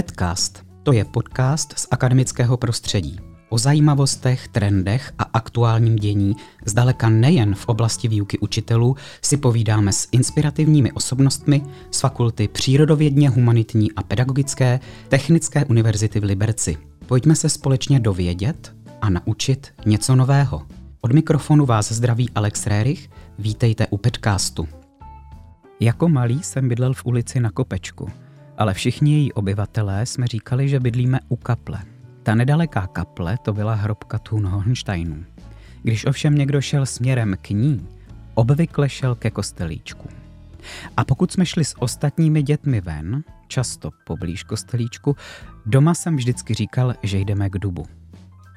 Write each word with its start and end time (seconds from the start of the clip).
Petcast 0.00 0.64
to 0.82 0.92
je 0.92 1.04
podcast 1.04 1.78
z 1.78 1.86
akademického 1.90 2.56
prostředí. 2.56 3.20
O 3.48 3.58
zajímavostech, 3.58 4.48
trendech 4.48 5.12
a 5.18 5.22
aktuálním 5.22 5.96
dění 5.96 6.36
zdaleka 6.66 7.08
nejen 7.08 7.54
v 7.54 7.68
oblasti 7.68 8.08
výuky 8.08 8.38
učitelů 8.38 8.96
si 9.22 9.36
povídáme 9.36 9.92
s 9.92 10.08
inspirativními 10.12 10.92
osobnostmi 10.92 11.62
z 11.90 12.00
fakulty 12.00 12.48
přírodovědně 12.48 13.28
humanitní 13.28 13.92
a 13.92 14.02
pedagogické 14.02 14.80
Technické 15.08 15.64
univerzity 15.64 16.20
v 16.20 16.24
Liberci. 16.24 16.76
Pojďme 17.06 17.36
se 17.36 17.48
společně 17.48 18.00
dovědět 18.00 18.72
a 19.00 19.10
naučit 19.10 19.72
něco 19.86 20.16
nového. 20.16 20.66
Od 21.00 21.12
mikrofonu 21.12 21.66
vás 21.66 21.92
zdraví 21.92 22.30
Alex 22.34 22.66
Rérich, 22.66 23.10
vítejte 23.38 23.86
u 23.86 23.96
Petcastu. 23.96 24.68
Jako 25.80 26.08
malý 26.08 26.42
jsem 26.42 26.68
bydlel 26.68 26.94
v 26.94 27.06
ulici 27.06 27.40
na 27.40 27.50
Kopečku– 27.50 28.08
ale 28.60 28.74
všichni 28.74 29.12
její 29.12 29.32
obyvatelé 29.32 30.06
jsme 30.06 30.26
říkali, 30.26 30.68
že 30.68 30.80
bydlíme 30.80 31.20
u 31.28 31.36
kaple. 31.36 31.80
Ta 32.22 32.34
nedaleká 32.34 32.86
kaple 32.86 33.38
to 33.42 33.52
byla 33.52 33.74
hrobka 33.74 34.18
Thun 34.18 34.46
Hohensteinů. 34.46 35.24
Když 35.82 36.06
ovšem 36.06 36.34
někdo 36.34 36.60
šel 36.60 36.86
směrem 36.86 37.36
k 37.42 37.50
ní, 37.50 37.88
obvykle 38.34 38.88
šel 38.88 39.14
ke 39.14 39.30
kostelíčku. 39.30 40.08
A 40.96 41.04
pokud 41.04 41.32
jsme 41.32 41.46
šli 41.46 41.64
s 41.64 41.82
ostatními 41.82 42.42
dětmi 42.42 42.80
ven, 42.80 43.22
často 43.48 43.90
poblíž 44.04 44.42
kostelíčku, 44.42 45.16
doma 45.66 45.94
jsem 45.94 46.16
vždycky 46.16 46.54
říkal, 46.54 46.94
že 47.02 47.18
jdeme 47.18 47.50
k 47.50 47.58
dubu. 47.58 47.86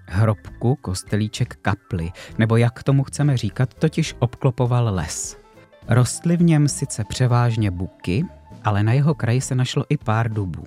Hrobku, 0.07 0.75
kostelíček, 0.75 1.55
kapli, 1.61 2.11
nebo 2.37 2.57
jak 2.57 2.83
tomu 2.83 3.03
chceme 3.03 3.37
říkat, 3.37 3.73
totiž 3.73 4.15
obklopoval 4.19 4.95
les. 4.95 5.37
Rostly 5.87 6.37
v 6.37 6.41
něm 6.41 6.67
sice 6.67 7.03
převážně 7.03 7.71
buky, 7.71 8.25
ale 8.63 8.83
na 8.83 8.93
jeho 8.93 9.15
kraji 9.15 9.41
se 9.41 9.55
našlo 9.55 9.85
i 9.89 9.97
pár 9.97 10.33
dubů. 10.33 10.63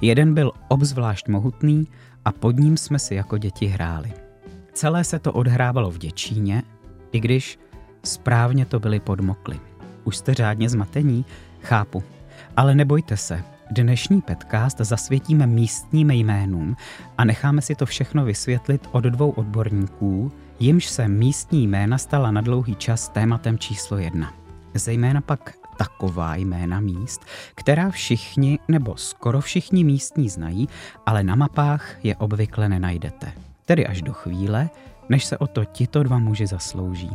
Jeden 0.00 0.34
byl 0.34 0.52
obzvlášť 0.68 1.28
mohutný 1.28 1.88
a 2.24 2.32
pod 2.32 2.56
ním 2.56 2.76
jsme 2.76 2.98
si 2.98 3.14
jako 3.14 3.38
děti 3.38 3.66
hráli. 3.66 4.12
Celé 4.72 5.04
se 5.04 5.18
to 5.18 5.32
odhrávalo 5.32 5.90
v 5.90 5.98
Děčíně, 5.98 6.62
i 7.12 7.20
když 7.20 7.58
správně 8.04 8.66
to 8.66 8.80
byly 8.80 9.00
podmokly. 9.00 9.60
Už 10.04 10.16
jste 10.16 10.34
řádně 10.34 10.68
zmatení? 10.68 11.24
Chápu. 11.60 12.02
Ale 12.56 12.74
nebojte 12.74 13.16
se, 13.16 13.44
dnešní 13.70 14.20
podcast 14.20 14.78
zasvětíme 14.78 15.46
místním 15.46 16.10
jménům 16.10 16.76
a 17.18 17.24
necháme 17.24 17.62
si 17.62 17.74
to 17.74 17.86
všechno 17.86 18.24
vysvětlit 18.24 18.88
od 18.92 19.04
dvou 19.04 19.30
odborníků, 19.30 20.32
jimž 20.60 20.86
se 20.86 21.08
místní 21.08 21.66
jména 21.66 21.98
stala 21.98 22.30
na 22.30 22.40
dlouhý 22.40 22.76
čas 22.76 23.08
tématem 23.08 23.58
číslo 23.58 23.98
jedna. 23.98 24.34
Zejména 24.74 25.20
pak 25.20 25.59
taková 25.80 26.34
jména 26.34 26.80
míst, 26.80 27.24
která 27.54 27.90
všichni 27.90 28.58
nebo 28.68 28.96
skoro 28.96 29.40
všichni 29.40 29.84
místní 29.84 30.28
znají, 30.28 30.68
ale 31.06 31.22
na 31.22 31.34
mapách 31.34 32.04
je 32.04 32.16
obvykle 32.16 32.68
nenajdete. 32.68 33.32
Tedy 33.64 33.86
až 33.86 34.02
do 34.02 34.12
chvíle, 34.12 34.70
než 35.08 35.24
se 35.24 35.38
o 35.38 35.46
to 35.46 35.64
tito 35.64 36.02
dva 36.02 36.18
muži 36.18 36.46
zaslouží. 36.46 37.10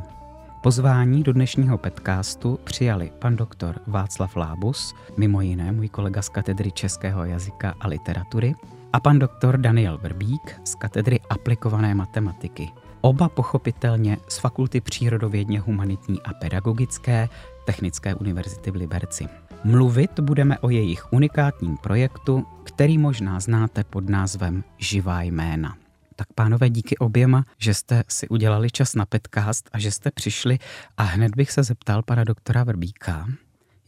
Pozvání 0.64 1.24
do 1.24 1.34
dnešního 1.34 1.78
podcastu 1.78 2.60
přijali 2.64 3.12
pan 3.20 3.36
doktor 3.36 3.80
Václav 3.88 4.36
Lábus, 4.36 4.94
mimo 5.18 5.42
jiné 5.42 5.72
můj 5.72 5.90
kolega 5.90 6.22
z 6.22 6.30
katedry 6.30 6.72
českého 6.72 7.26
jazyka 7.26 7.74
a 7.80 7.88
literatury, 7.88 8.56
a 8.94 9.00
pan 9.00 9.20
doktor 9.20 9.58
Daniel 9.58 9.98
Vrbík 9.98 10.62
z 10.64 10.76
katedry 10.76 11.20
aplikované 11.30 11.96
matematiky. 11.96 12.72
Oba 13.02 13.30
pochopitelně 13.30 14.18
z 14.28 14.38
fakulty 14.38 14.82
přírodovědně 14.82 15.60
humanitní 15.60 16.22
a 16.22 16.34
pedagogické 16.34 17.30
Technické 17.66 18.16
univerzity 18.16 18.72
v 18.72 18.76
Liberci. 18.76 19.28
Mluvit 19.64 20.20
budeme 20.20 20.60
o 20.60 20.70
jejich 20.70 21.14
unikátním 21.14 21.78
projektu, 21.78 22.46
který 22.64 22.98
možná 22.98 23.40
znáte 23.40 23.84
pod 23.84 24.10
názvem 24.10 24.64
Živá 24.78 25.22
jména. 25.22 25.78
Tak 26.16 26.28
pánové, 26.36 26.70
díky 26.70 26.98
oběma, 26.98 27.44
že 27.58 27.74
jste 27.74 28.04
si 28.08 28.28
udělali 28.28 28.72
čas 28.72 28.96
na 28.96 29.06
podcast 29.06 29.70
a 29.74 29.80
že 29.80 29.92
jste 29.92 30.12
přišli 30.12 30.60
a 30.98 31.04
hned 31.04 31.36
bych 31.36 31.52
se 31.52 31.64
zeptal 31.64 32.02
pana 32.04 32.24
doktora 32.24 32.64
Vrbíka, 32.64 33.28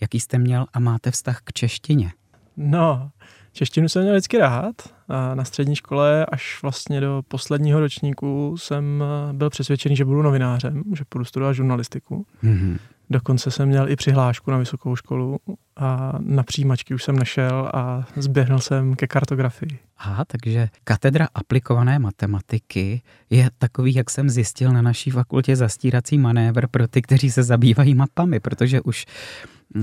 jaký 0.02 0.20
jste 0.20 0.38
měl 0.38 0.66
a 0.74 0.80
máte 0.80 1.12
vztah 1.12 1.42
k 1.44 1.54
češtině? 1.54 2.12
No, 2.58 3.12
češtinu 3.52 3.90
jsem 3.90 4.02
měl 4.02 4.14
vždycky 4.14 4.38
rád. 4.38 4.76
A 5.10 5.36
na 5.36 5.44
střední 5.44 5.76
škole 5.76 6.26
až 6.26 6.60
vlastně 6.62 7.02
do 7.02 7.22
posledního 7.28 7.80
ročníku 7.80 8.58
jsem 8.58 9.04
byl 9.32 9.50
přesvědčený, 9.50 9.96
že 9.96 10.06
budu 10.06 10.22
novinářem, 10.22 10.84
že 10.96 11.04
budu 11.14 11.26
studovat 11.26 11.54
žurnalistiku. 11.54 12.26
Mm-hmm. 12.44 12.78
Dokonce 13.10 13.52
jsem 13.52 13.70
měl 13.70 13.90
i 13.90 13.96
přihlášku 13.96 14.52
na 14.52 14.58
vysokou 14.58 14.96
školu 14.96 15.38
a 15.76 16.14
na 16.20 16.44
přijímačky 16.44 16.94
už 16.94 17.04
jsem 17.04 17.20
nešel 17.20 17.72
a 17.74 18.08
zběhnul 18.16 18.60
jsem 18.60 18.96
ke 18.96 19.08
kartografii. 19.08 19.80
Aha, 19.98 20.26
takže 20.26 20.70
katedra 20.84 21.28
aplikované 21.34 22.00
matematiky 22.00 23.02
je 23.30 23.50
takový, 23.58 23.96
jak 23.96 24.10
jsem 24.10 24.30
zjistil 24.30 24.74
na 24.74 24.82
naší 24.82 25.12
fakultě, 25.12 25.56
zastírací 25.56 26.18
manévr 26.18 26.68
pro 26.68 26.88
ty, 26.88 27.02
kteří 27.02 27.32
se 27.32 27.44
zabývají 27.44 27.96
mapami, 27.96 28.40
protože 28.40 28.82
už 28.82 29.06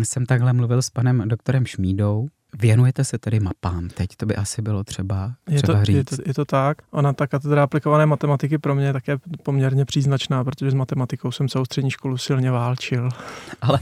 jsem 0.03 0.27
takhle 0.27 0.53
mluvil 0.53 0.83
s 0.83 0.91
panem 0.91 1.29
doktorem 1.29 1.67
Šmídou, 1.67 2.29
Věnujete 2.61 3.05
se 3.05 3.19
tedy 3.19 3.41
mapám 3.41 3.89
teď, 3.89 4.17
to 4.17 4.27
by 4.27 4.37
asi 4.37 4.63
bylo 4.63 4.85
třeba, 4.85 5.33
třeba 5.45 5.57
je 5.57 5.63
to, 5.63 5.85
říct. 5.85 5.97
Je 5.97 6.05
to, 6.05 6.17
je 6.27 6.35
to 6.35 6.45
tak. 6.45 6.83
Ona, 6.91 7.13
ta 7.13 7.27
katedra 7.27 7.63
aplikované 7.63 8.07
matematiky 8.07 8.59
pro 8.59 8.75
mě 8.75 8.87
je 8.87 8.93
také 8.93 9.17
poměrně 9.43 9.85
příznačná, 9.85 10.45
protože 10.45 10.71
s 10.71 10.75
matematikou 10.75 11.33
jsem 11.33 11.49
celou 11.49 11.65
střední 11.65 11.91
školu 11.91 12.19
silně 12.19 12.51
válčil. 12.51 13.09
Ale 13.61 13.81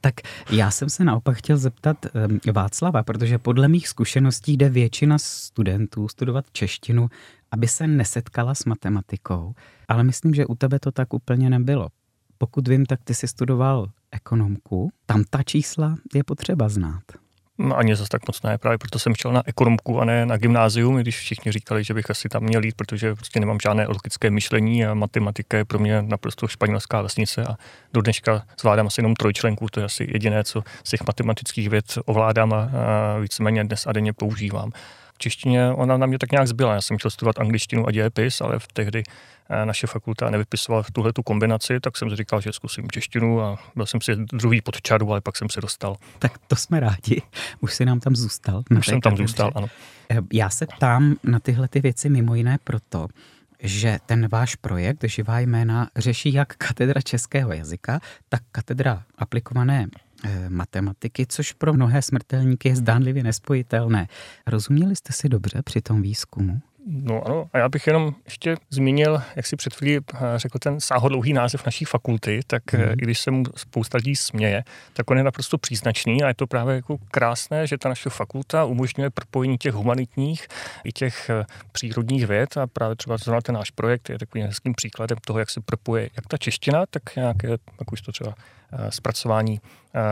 tak 0.00 0.14
já 0.50 0.70
jsem 0.70 0.90
se 0.90 1.04
naopak 1.04 1.36
chtěl 1.36 1.56
zeptat 1.56 2.06
um, 2.46 2.52
Václava, 2.52 3.02
protože 3.02 3.38
podle 3.38 3.68
mých 3.68 3.88
zkušeností 3.88 4.56
jde 4.56 4.68
většina 4.68 5.18
studentů 5.18 6.08
studovat 6.08 6.44
češtinu, 6.52 7.08
aby 7.50 7.68
se 7.68 7.86
nesetkala 7.86 8.54
s 8.54 8.64
matematikou, 8.64 9.54
ale 9.88 10.04
myslím, 10.04 10.34
že 10.34 10.46
u 10.46 10.54
tebe 10.54 10.78
to 10.78 10.92
tak 10.92 11.14
úplně 11.14 11.50
nebylo. 11.50 11.88
Pokud 12.38 12.68
vím, 12.68 12.86
tak 12.86 13.00
ty 13.04 13.14
jsi 13.14 13.28
studoval 13.28 13.86
ekonomku, 14.12 14.90
tam 15.06 15.24
ta 15.30 15.42
čísla 15.42 15.96
je 16.14 16.24
potřeba 16.24 16.68
znát. 16.68 17.02
No, 17.62 17.76
ani 17.76 17.96
zase 17.96 18.08
tak 18.08 18.28
moc 18.28 18.42
ne, 18.42 18.58
právě 18.58 18.78
proto 18.78 18.98
jsem 18.98 19.14
šel 19.14 19.32
na 19.32 19.42
ekonomku 19.46 20.00
a 20.00 20.04
ne 20.04 20.26
na 20.26 20.36
gymnázium, 20.36 20.96
když 20.96 21.18
všichni 21.18 21.52
říkali, 21.52 21.84
že 21.84 21.94
bych 21.94 22.10
asi 22.10 22.28
tam 22.28 22.42
měl 22.42 22.64
jít, 22.64 22.74
protože 22.74 23.14
prostě 23.14 23.40
nemám 23.40 23.58
žádné 23.62 23.86
logické 23.86 24.30
myšlení 24.30 24.86
a 24.86 24.94
matematika 24.94 25.56
je 25.56 25.64
pro 25.64 25.78
mě 25.78 26.02
naprosto 26.02 26.48
španělská 26.48 27.02
vesnice 27.02 27.44
a 27.44 27.56
do 27.92 28.00
dneška 28.02 28.42
zvládám 28.60 28.86
asi 28.86 29.00
jenom 29.00 29.14
trojčlenku, 29.14 29.66
to 29.70 29.80
je 29.80 29.86
asi 29.86 30.08
jediné, 30.12 30.44
co 30.44 30.62
z 30.84 30.90
těch 30.90 31.06
matematických 31.06 31.70
věd 31.70 31.98
ovládám 32.04 32.52
a, 32.52 32.70
víceméně 33.20 33.64
dnes 33.64 33.86
a 33.86 33.92
denně 33.92 34.12
používám 34.12 34.72
češtině 35.20 35.70
ona 35.70 35.96
na 35.96 36.06
mě 36.06 36.18
tak 36.18 36.32
nějak 36.32 36.48
zbyla. 36.48 36.74
Já 36.74 36.80
jsem 36.80 36.98
chtěl 36.98 37.10
studovat 37.10 37.38
angličtinu 37.38 37.88
a 37.88 37.90
dějepis, 37.90 38.40
ale 38.40 38.58
v 38.58 38.66
tehdy 38.72 39.02
eh, 39.06 39.12
naše 39.64 39.86
fakulta 39.86 40.30
nevypisovala 40.30 40.84
tuhle 40.92 41.12
tu 41.12 41.22
kombinaci, 41.22 41.80
tak 41.80 41.96
jsem 41.96 42.10
si 42.10 42.16
říkal, 42.16 42.40
že 42.40 42.52
zkusím 42.52 42.90
češtinu 42.90 43.40
a 43.40 43.58
byl 43.76 43.86
jsem 43.86 44.00
si 44.00 44.16
druhý 44.16 44.60
pod 44.60 44.82
čaru, 44.82 45.10
ale 45.10 45.20
pak 45.20 45.36
jsem 45.36 45.48
se 45.48 45.60
dostal. 45.60 45.96
Tak 46.18 46.38
to 46.38 46.56
jsme 46.56 46.80
rádi. 46.80 47.22
Už 47.60 47.74
si 47.74 47.84
nám 47.84 48.00
tam 48.00 48.16
zůstal. 48.16 48.62
Už 48.78 48.86
jsem 48.86 49.00
tam 49.00 49.16
zůstal, 49.16 49.52
ano. 49.54 49.68
Eh, 50.10 50.18
já 50.32 50.50
se 50.50 50.66
ptám 50.66 51.16
na 51.24 51.40
tyhle 51.40 51.68
ty 51.68 51.80
věci 51.80 52.08
mimo 52.08 52.34
jiné 52.34 52.58
proto, 52.64 53.08
že 53.62 53.98
ten 54.06 54.28
váš 54.28 54.54
projekt 54.54 55.04
Živá 55.04 55.40
jména 55.40 55.88
řeší 55.96 56.32
jak 56.32 56.56
katedra 56.56 57.00
českého 57.00 57.52
jazyka, 57.52 58.00
tak 58.28 58.42
katedra 58.52 59.02
aplikované 59.18 59.86
Eh, 60.24 60.50
matematiky, 60.50 61.26
což 61.26 61.52
pro 61.52 61.72
mnohé 61.72 62.02
smrtelníky 62.02 62.68
je 62.68 62.76
zdánlivě 62.76 63.22
nespojitelné. 63.22 64.08
Rozuměli 64.46 64.96
jste 64.96 65.12
si 65.12 65.28
dobře 65.28 65.62
při 65.62 65.80
tom 65.80 66.02
výzkumu? 66.02 66.60
No 66.86 67.26
ano, 67.26 67.50
a 67.52 67.58
já 67.58 67.68
bych 67.68 67.86
jenom 67.86 68.14
ještě 68.24 68.56
zmínil, 68.70 69.22
jak 69.36 69.46
si 69.46 69.56
před 69.56 69.74
chvílí 69.74 69.96
eh, 69.96 70.18
řekl 70.36 70.58
ten 70.58 70.80
sáhodlouhý 70.80 71.32
název 71.32 71.66
naší 71.66 71.84
fakulty, 71.84 72.40
tak 72.46 72.72
mm. 72.72 72.80
i 72.80 72.96
když 72.96 73.20
se 73.20 73.30
mu 73.30 73.44
spousta 73.56 73.98
lidí 73.98 74.16
směje, 74.16 74.64
tak 74.92 75.10
on 75.10 75.18
je 75.18 75.24
naprosto 75.24 75.58
příznačný 75.58 76.22
a 76.22 76.28
je 76.28 76.34
to 76.34 76.46
právě 76.46 76.74
jako 76.74 76.98
krásné, 77.10 77.66
že 77.66 77.78
ta 77.78 77.88
naše 77.88 78.10
fakulta 78.10 78.64
umožňuje 78.64 79.10
propojení 79.10 79.58
těch 79.58 79.74
humanitních 79.74 80.46
i 80.84 80.92
těch 80.92 81.30
přírodních 81.72 82.26
věd 82.26 82.56
a 82.56 82.66
právě 82.66 82.96
třeba 82.96 83.16
zrovna 83.16 83.40
ten 83.40 83.54
náš 83.54 83.70
projekt 83.70 84.10
je 84.10 84.18
takovým 84.18 84.46
hezkým 84.46 84.74
příkladem 84.74 85.18
toho, 85.26 85.38
jak 85.38 85.50
se 85.50 85.60
propoje 85.60 86.10
jak 86.16 86.26
ta 86.26 86.36
čeština, 86.36 86.84
tak 86.90 87.16
nějaké, 87.16 87.48
jak 87.48 87.92
už 87.92 88.00
to 88.00 88.12
třeba 88.12 88.34
zpracování 88.88 89.60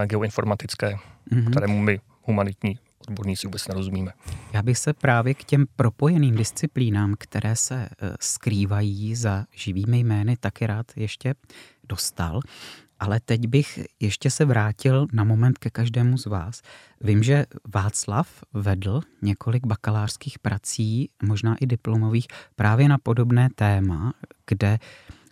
geoinformatické, 0.06 0.96
mm-hmm. 1.32 1.50
kterému 1.50 1.78
my 1.78 2.00
humanitní 2.22 2.78
odborníci 3.08 3.46
vůbec 3.46 3.68
nerozumíme. 3.68 4.12
Já 4.52 4.62
bych 4.62 4.78
se 4.78 4.92
právě 4.92 5.34
k 5.34 5.44
těm 5.44 5.66
propojeným 5.76 6.36
disciplínám, 6.36 7.14
které 7.18 7.56
se 7.56 7.74
e, 7.74 7.88
skrývají 8.20 9.14
za 9.14 9.44
živými 9.54 9.98
jmény, 9.98 10.36
taky 10.36 10.66
rád 10.66 10.86
ještě 10.96 11.34
dostal. 11.88 12.40
Ale 13.00 13.20
teď 13.20 13.46
bych 13.46 13.80
ještě 14.00 14.30
se 14.30 14.44
vrátil 14.44 15.06
na 15.12 15.24
moment 15.24 15.58
ke 15.58 15.70
každému 15.70 16.18
z 16.18 16.26
vás. 16.26 16.62
Vím, 17.00 17.22
že 17.22 17.46
Václav 17.74 18.28
vedl 18.52 19.00
několik 19.22 19.66
bakalářských 19.66 20.38
prací, 20.38 21.10
možná 21.22 21.56
i 21.56 21.66
diplomových, 21.66 22.26
právě 22.56 22.88
na 22.88 22.98
podobné 22.98 23.48
téma, 23.54 24.12
kde 24.46 24.78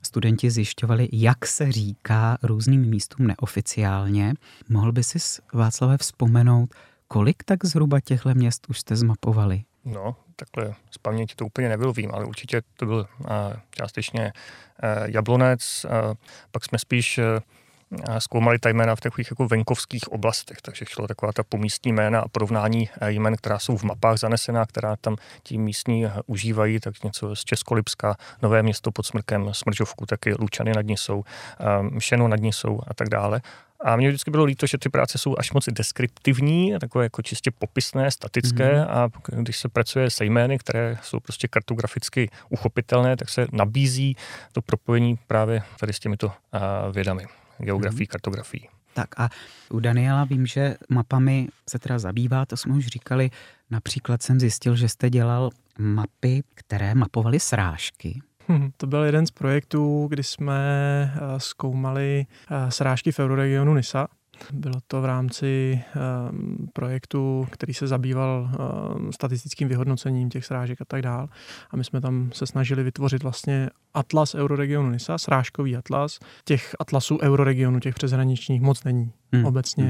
studenti 0.02 0.50
zjišťovali, 0.50 1.08
jak 1.12 1.46
se 1.46 1.72
říká 1.72 2.38
různým 2.42 2.80
místům 2.80 3.26
neoficiálně. 3.26 4.34
Mohl 4.68 4.92
by 4.92 5.04
si 5.04 5.18
Václave 5.52 5.98
vzpomenout, 5.98 6.74
Kolik 7.08 7.44
tak 7.44 7.64
zhruba 7.64 8.00
těchto 8.00 8.34
měst 8.34 8.66
už 8.68 8.80
jste 8.80 8.96
zmapovali? 8.96 9.62
No, 9.84 10.16
takhle 10.36 10.74
z 10.90 10.98
paměti 10.98 11.34
to 11.34 11.46
úplně 11.46 11.68
nevylovím, 11.68 12.10
ale 12.14 12.24
určitě 12.24 12.62
to 12.76 12.86
byl 12.86 13.06
uh, 13.18 13.26
částečně 13.70 14.32
uh, 14.32 15.10
Jablonec, 15.10 15.84
uh, 15.84 16.14
pak 16.50 16.64
jsme 16.64 16.78
spíš 16.78 17.20
zkoumali 18.18 18.58
ta 18.58 18.68
jména 18.68 18.96
v 18.96 19.00
takových 19.00 19.30
jako 19.30 19.48
venkovských 19.48 20.12
oblastech, 20.12 20.62
takže 20.62 20.84
šlo 20.88 21.06
taková 21.06 21.32
ta 21.32 21.42
pomístní 21.42 21.92
jména 21.92 22.20
a 22.20 22.28
porovnání 22.28 22.88
jmen, 23.06 23.36
která 23.36 23.58
jsou 23.58 23.76
v 23.76 23.82
mapách 23.82 24.18
zanesená, 24.18 24.66
která 24.66 24.96
tam 24.96 25.16
ti 25.42 25.58
místní 25.58 26.06
užívají, 26.26 26.80
tak 26.80 27.02
něco 27.04 27.36
z 27.36 27.44
Českolipska, 27.44 28.16
Nové 28.42 28.62
město 28.62 28.92
pod 28.92 29.06
Smrkem, 29.06 29.48
Smržovku, 29.52 30.06
taky 30.06 30.34
Lučany 30.38 30.72
nad 30.72 30.82
ní 30.82 30.96
jsou, 30.96 31.24
Mšeno 31.80 32.28
nad 32.28 32.40
ní 32.40 32.52
jsou 32.52 32.80
a 32.86 32.94
tak 32.94 33.08
dále. 33.08 33.40
A 33.80 33.96
mně 33.96 34.08
vždycky 34.08 34.30
bylo 34.30 34.44
líto, 34.44 34.66
že 34.66 34.78
ty 34.78 34.88
práce 34.88 35.18
jsou 35.18 35.34
až 35.38 35.52
moc 35.52 35.68
deskriptivní, 35.68 36.74
takové 36.80 37.04
jako 37.04 37.22
čistě 37.22 37.50
popisné, 37.50 38.10
statické 38.10 38.72
mm-hmm. 38.72 38.86
a 38.90 39.08
když 39.42 39.58
se 39.58 39.68
pracuje 39.68 40.10
se 40.10 40.24
jmény, 40.24 40.58
které 40.58 40.98
jsou 41.02 41.20
prostě 41.20 41.48
kartograficky 41.48 42.30
uchopitelné, 42.48 43.16
tak 43.16 43.28
se 43.28 43.46
nabízí 43.52 44.16
to 44.52 44.62
propojení 44.62 45.18
právě 45.26 45.62
tady 45.80 45.92
s 45.92 45.98
těmito 45.98 46.32
vědami, 46.92 47.26
geografií, 47.58 48.06
mm-hmm. 48.06 48.10
kartografií. 48.10 48.68
Tak 48.94 49.20
a 49.20 49.28
u 49.70 49.80
Daniela 49.80 50.24
vím, 50.24 50.46
že 50.46 50.76
mapami 50.88 51.48
se 51.68 51.78
teda 51.78 51.98
zabývá, 51.98 52.46
to 52.46 52.56
jsme 52.56 52.74
už 52.74 52.86
říkali. 52.86 53.30
Například 53.70 54.22
jsem 54.22 54.40
zjistil, 54.40 54.76
že 54.76 54.88
jste 54.88 55.10
dělal 55.10 55.50
mapy, 55.78 56.42
které 56.54 56.94
mapovaly 56.94 57.40
srážky. 57.40 58.22
To 58.76 58.86
byl 58.86 59.04
jeden 59.04 59.26
z 59.26 59.30
projektů, 59.30 60.06
kdy 60.10 60.22
jsme 60.22 60.58
eh, 61.14 61.40
zkoumali 61.40 62.26
eh, 62.50 62.70
srážky 62.70 63.12
v 63.12 63.18
euroregionu 63.18 63.74
NISA. 63.74 64.08
Bylo 64.52 64.74
to 64.88 65.02
v 65.02 65.04
rámci 65.04 65.80
um, 66.30 66.68
projektu, 66.72 67.46
který 67.50 67.74
se 67.74 67.86
zabýval 67.86 68.50
um, 68.96 69.12
statistickým 69.12 69.68
vyhodnocením 69.68 70.30
těch 70.30 70.44
srážek 70.44 70.80
a 70.80 70.84
tak 70.84 71.02
dál. 71.02 71.28
A 71.70 71.76
my 71.76 71.84
jsme 71.84 72.00
tam 72.00 72.30
se 72.32 72.46
snažili 72.46 72.82
vytvořit 72.82 73.22
vlastně 73.22 73.70
atlas 73.94 74.34
euroregionu 74.34 74.90
NISA, 74.90 75.18
srážkový 75.18 75.76
atlas. 75.76 76.18
Těch 76.44 76.76
atlasů 76.78 77.18
euroregionu, 77.22 77.80
těch 77.80 77.94
přeshraničních, 77.94 78.60
moc 78.60 78.84
není 78.84 79.12
hmm. 79.32 79.44
obecně 79.44 79.84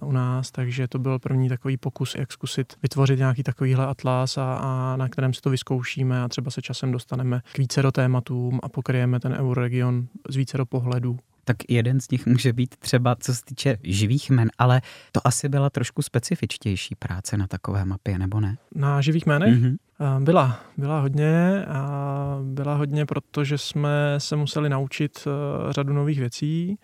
hmm. 0.00 0.08
u 0.08 0.12
nás, 0.12 0.50
takže 0.50 0.88
to 0.88 0.98
byl 0.98 1.18
první 1.18 1.48
takový 1.48 1.76
pokus, 1.76 2.14
jak 2.14 2.32
zkusit 2.32 2.72
vytvořit 2.82 3.18
nějaký 3.18 3.42
takovýhle 3.42 3.86
atlas 3.86 4.38
a, 4.38 4.54
a 4.54 4.96
na 4.96 5.08
kterém 5.08 5.34
si 5.34 5.40
to 5.40 5.50
vyzkoušíme 5.50 6.22
a 6.22 6.28
třeba 6.28 6.50
se 6.50 6.62
časem 6.62 6.92
dostaneme 6.92 7.40
k 7.52 7.58
více 7.58 7.82
do 7.82 7.92
tématům 7.92 8.60
a 8.62 8.68
pokryjeme 8.68 9.20
ten 9.20 9.32
euroregion 9.32 10.08
z 10.28 10.36
více 10.36 10.58
do 10.58 10.66
pohledů 10.66 11.18
tak 11.48 11.56
jeden 11.68 12.00
z 12.00 12.10
nich 12.10 12.26
může 12.26 12.52
být 12.52 12.76
třeba, 12.76 13.16
co 13.16 13.34
se 13.34 13.44
týče 13.44 13.78
živých 13.82 14.30
men, 14.30 14.50
ale 14.58 14.82
to 15.12 15.26
asi 15.26 15.48
byla 15.48 15.70
trošku 15.70 16.02
specifičtější 16.02 16.94
práce 16.94 17.36
na 17.36 17.46
takové 17.46 17.84
mapě, 17.84 18.18
nebo 18.18 18.40
ne? 18.40 18.56
Na 18.74 19.00
živých 19.00 19.26
jménech? 19.26 19.54
Mm-hmm. 19.54 19.76
Byla, 20.18 20.60
byla 20.76 21.00
hodně 21.00 21.64
a 21.64 22.38
byla 22.42 22.74
hodně, 22.74 23.06
protože 23.06 23.58
jsme 23.58 24.14
se 24.18 24.36
museli 24.36 24.68
naučit 24.68 25.26
eh, 25.26 25.72
řadu 25.72 25.92
nových 25.92 26.18
věcí. 26.18 26.78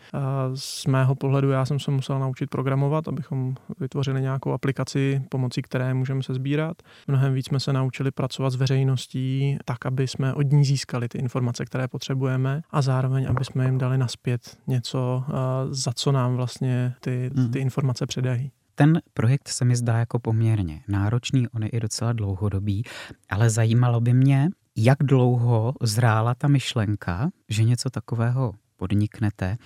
Z 0.55 0.87
mého 0.87 1.15
pohledu 1.15 1.51
já 1.51 1.65
jsem 1.65 1.79
se 1.79 1.91
musel 1.91 2.19
naučit 2.19 2.51
programovat, 2.51 3.09
abychom 3.09 3.55
vytvořili 3.81 4.21
nějakou 4.21 4.53
aplikaci, 4.53 5.23
pomocí 5.29 5.63
které 5.63 5.95
můžeme 5.95 6.23
se 6.23 6.35
sbírat. 6.35 6.83
Mnohem 7.09 7.35
víc 7.35 7.47
jsme 7.47 7.61
se 7.61 7.73
naučili 7.73 8.11
pracovat 8.11 8.51
s 8.51 8.57
veřejností 8.57 9.59
tak, 9.65 9.87
aby 9.87 10.09
jsme 10.09 10.35
od 10.35 10.53
ní 10.53 10.65
získali 10.65 11.09
ty 11.09 11.19
informace, 11.19 11.65
které 11.65 11.89
potřebujeme 11.89 12.63
a 12.71 12.83
zároveň, 12.83 13.27
aby 13.29 13.45
jsme 13.45 13.65
jim 13.65 13.79
dali 13.79 13.99
naspět 13.99 14.57
něco, 14.67 15.25
eh, 15.29 15.33
za 15.71 15.93
co 15.93 16.13
nám 16.13 16.37
vlastně 16.37 16.95
ty, 17.01 17.31
ty 17.35 17.41
mhm. 17.41 17.57
informace 17.57 18.07
předají. 18.07 18.51
Ten 18.75 19.01
projekt 19.15 19.49
se 19.49 19.65
mi 19.65 19.77
zdá 19.77 19.99
jako 19.99 20.19
poměrně 20.19 20.81
náročný, 20.89 21.49
on 21.49 21.63
je 21.63 21.69
i 21.69 21.81
docela 21.81 22.13
dlouhodobý, 22.13 22.85
ale 23.31 23.51
zajímalo 23.51 24.01
by 24.01 24.13
mě, 24.13 24.49
jak 24.77 24.99
dlouho 25.03 25.75
zrála 25.83 26.35
ta 26.35 26.49
myšlenka, 26.49 27.31
že 27.49 27.65
něco 27.65 27.91
takového 27.91 28.53
podniknete. 28.77 29.57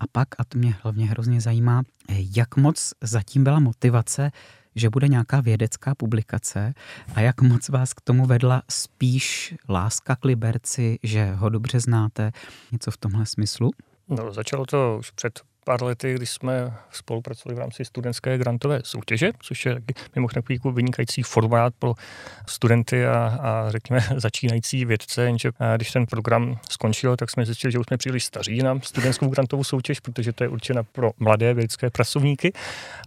A 0.00 0.04
pak, 0.12 0.28
a 0.38 0.44
to 0.44 0.58
mě 0.58 0.74
hlavně 0.82 1.06
hrozně 1.06 1.40
zajímá, 1.40 1.82
jak 2.36 2.56
moc 2.56 2.92
zatím 3.02 3.44
byla 3.44 3.60
motivace, 3.60 4.30
že 4.74 4.90
bude 4.90 5.08
nějaká 5.08 5.40
vědecká 5.40 5.94
publikace 5.94 6.74
a 7.14 7.20
jak 7.20 7.42
moc 7.42 7.68
vás 7.68 7.94
k 7.94 8.00
tomu 8.00 8.26
vedla 8.26 8.62
spíš 8.70 9.54
láska 9.68 10.16
k 10.16 10.24
Liberci, 10.24 10.98
že 11.02 11.32
ho 11.32 11.48
dobře 11.48 11.80
znáte, 11.80 12.32
něco 12.72 12.90
v 12.90 12.96
tomhle 12.96 13.26
smyslu? 13.26 13.70
No, 14.08 14.32
začalo 14.32 14.66
to 14.66 14.96
už 14.98 15.10
před 15.10 15.40
pár 15.66 15.82
lety, 15.82 16.14
když 16.14 16.30
jsme 16.30 16.72
spolupracovali 16.90 17.56
v 17.56 17.58
rámci 17.58 17.84
studentské 17.84 18.38
grantové 18.38 18.80
soutěže, 18.84 19.30
což 19.42 19.66
je 19.66 19.80
mimo 20.14 20.28
takový 20.28 20.54
jako 20.54 20.72
vynikající 20.72 21.22
formát 21.22 21.74
pro 21.78 21.94
studenty 22.46 23.06
a, 23.06 23.38
a 23.42 23.70
řekněme 23.70 24.00
začínající 24.16 24.84
vědce, 24.84 25.24
jenže 25.24 25.50
když 25.76 25.92
ten 25.92 26.06
program 26.06 26.58
skončil, 26.70 27.16
tak 27.16 27.30
jsme 27.30 27.46
zjistili, 27.46 27.72
že 27.72 27.78
už 27.78 27.86
jsme 27.86 27.96
příliš 27.96 28.24
staří 28.24 28.62
na 28.62 28.80
studentskou 28.82 29.28
grantovou 29.28 29.64
soutěž, 29.64 30.00
protože 30.00 30.32
to 30.32 30.44
je 30.44 30.48
určena 30.48 30.82
pro 30.82 31.10
mladé 31.18 31.54
vědecké 31.54 31.90
pracovníky. 31.90 32.52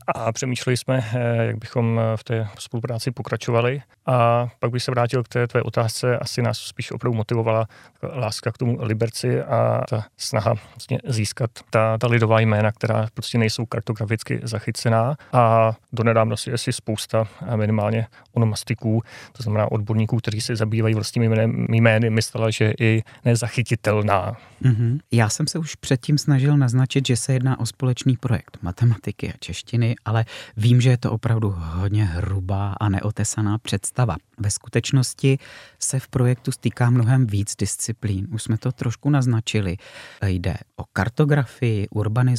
A 0.07 0.31
přemýšleli 0.31 0.77
jsme, 0.77 1.05
eh, 1.13 1.45
jak 1.45 1.57
bychom 1.57 2.01
v 2.15 2.23
té 2.23 2.47
spolupráci 2.59 3.11
pokračovali. 3.11 3.81
A 4.05 4.47
pak 4.59 4.71
bych 4.71 4.83
se 4.83 4.91
vrátil 4.91 5.23
k 5.23 5.27
té 5.27 5.47
tvé 5.47 5.61
otázce, 5.61 6.17
asi 6.17 6.41
nás 6.41 6.57
spíš 6.57 6.91
opravdu 6.91 7.17
motivovala 7.17 7.67
láska 8.03 8.51
k 8.51 8.57
tomu 8.57 8.77
Liberci 8.81 9.41
a 9.41 9.81
ta 9.89 10.05
snaha 10.17 10.53
vlastně 10.53 10.99
získat 11.07 11.49
ta, 11.69 11.97
ta 11.97 12.07
lidová 12.07 12.39
jména, 12.39 12.48
která 12.71 13.07
prostě 13.13 13.37
nejsou 13.37 13.65
kartograficky 13.65 14.39
zachycená 14.43 15.15
a 15.33 15.73
donedávno 15.93 16.37
si 16.37 16.53
asi 16.53 16.73
spousta 16.73 17.27
minimálně 17.55 18.07
onomastiků, 18.33 19.03
to 19.31 19.43
znamená 19.43 19.71
odborníků, 19.71 20.17
kteří 20.17 20.41
se 20.41 20.55
zabývají 20.55 20.95
vlastními 20.95 21.29
jmény, 21.69 22.09
myslela, 22.09 22.49
že 22.49 22.73
i 22.79 23.03
nezachytitelná. 23.25 24.37
Mm-hmm. 24.61 24.99
Já 25.11 25.29
jsem 25.29 25.47
se 25.47 25.59
už 25.59 25.75
předtím 25.75 26.17
snažil 26.17 26.57
naznačit, 26.57 27.07
že 27.07 27.15
se 27.15 27.33
jedná 27.33 27.59
o 27.59 27.65
společný 27.65 28.17
projekt 28.17 28.57
matematiky 28.61 29.33
a 29.33 29.37
češtiny, 29.39 29.95
ale 30.05 30.25
vím, 30.57 30.81
že 30.81 30.89
je 30.89 30.97
to 30.97 31.11
opravdu 31.11 31.55
hodně 31.57 32.05
hrubá 32.05 32.75
a 32.79 32.89
neotesaná 32.89 33.57
představa. 33.57 34.15
Ve 34.37 34.51
skutečnosti 34.51 35.39
se 35.79 35.99
v 35.99 36.07
projektu 36.07 36.51
stýká 36.51 36.89
mnohem 36.89 37.27
víc 37.27 37.55
disciplín. 37.55 38.27
Už 38.31 38.43
jsme 38.43 38.57
to 38.57 38.71
trošku 38.71 39.09
naznačili. 39.09 39.77
Jde 40.25 40.57
o 40.75 40.83
kartografii, 40.93 41.87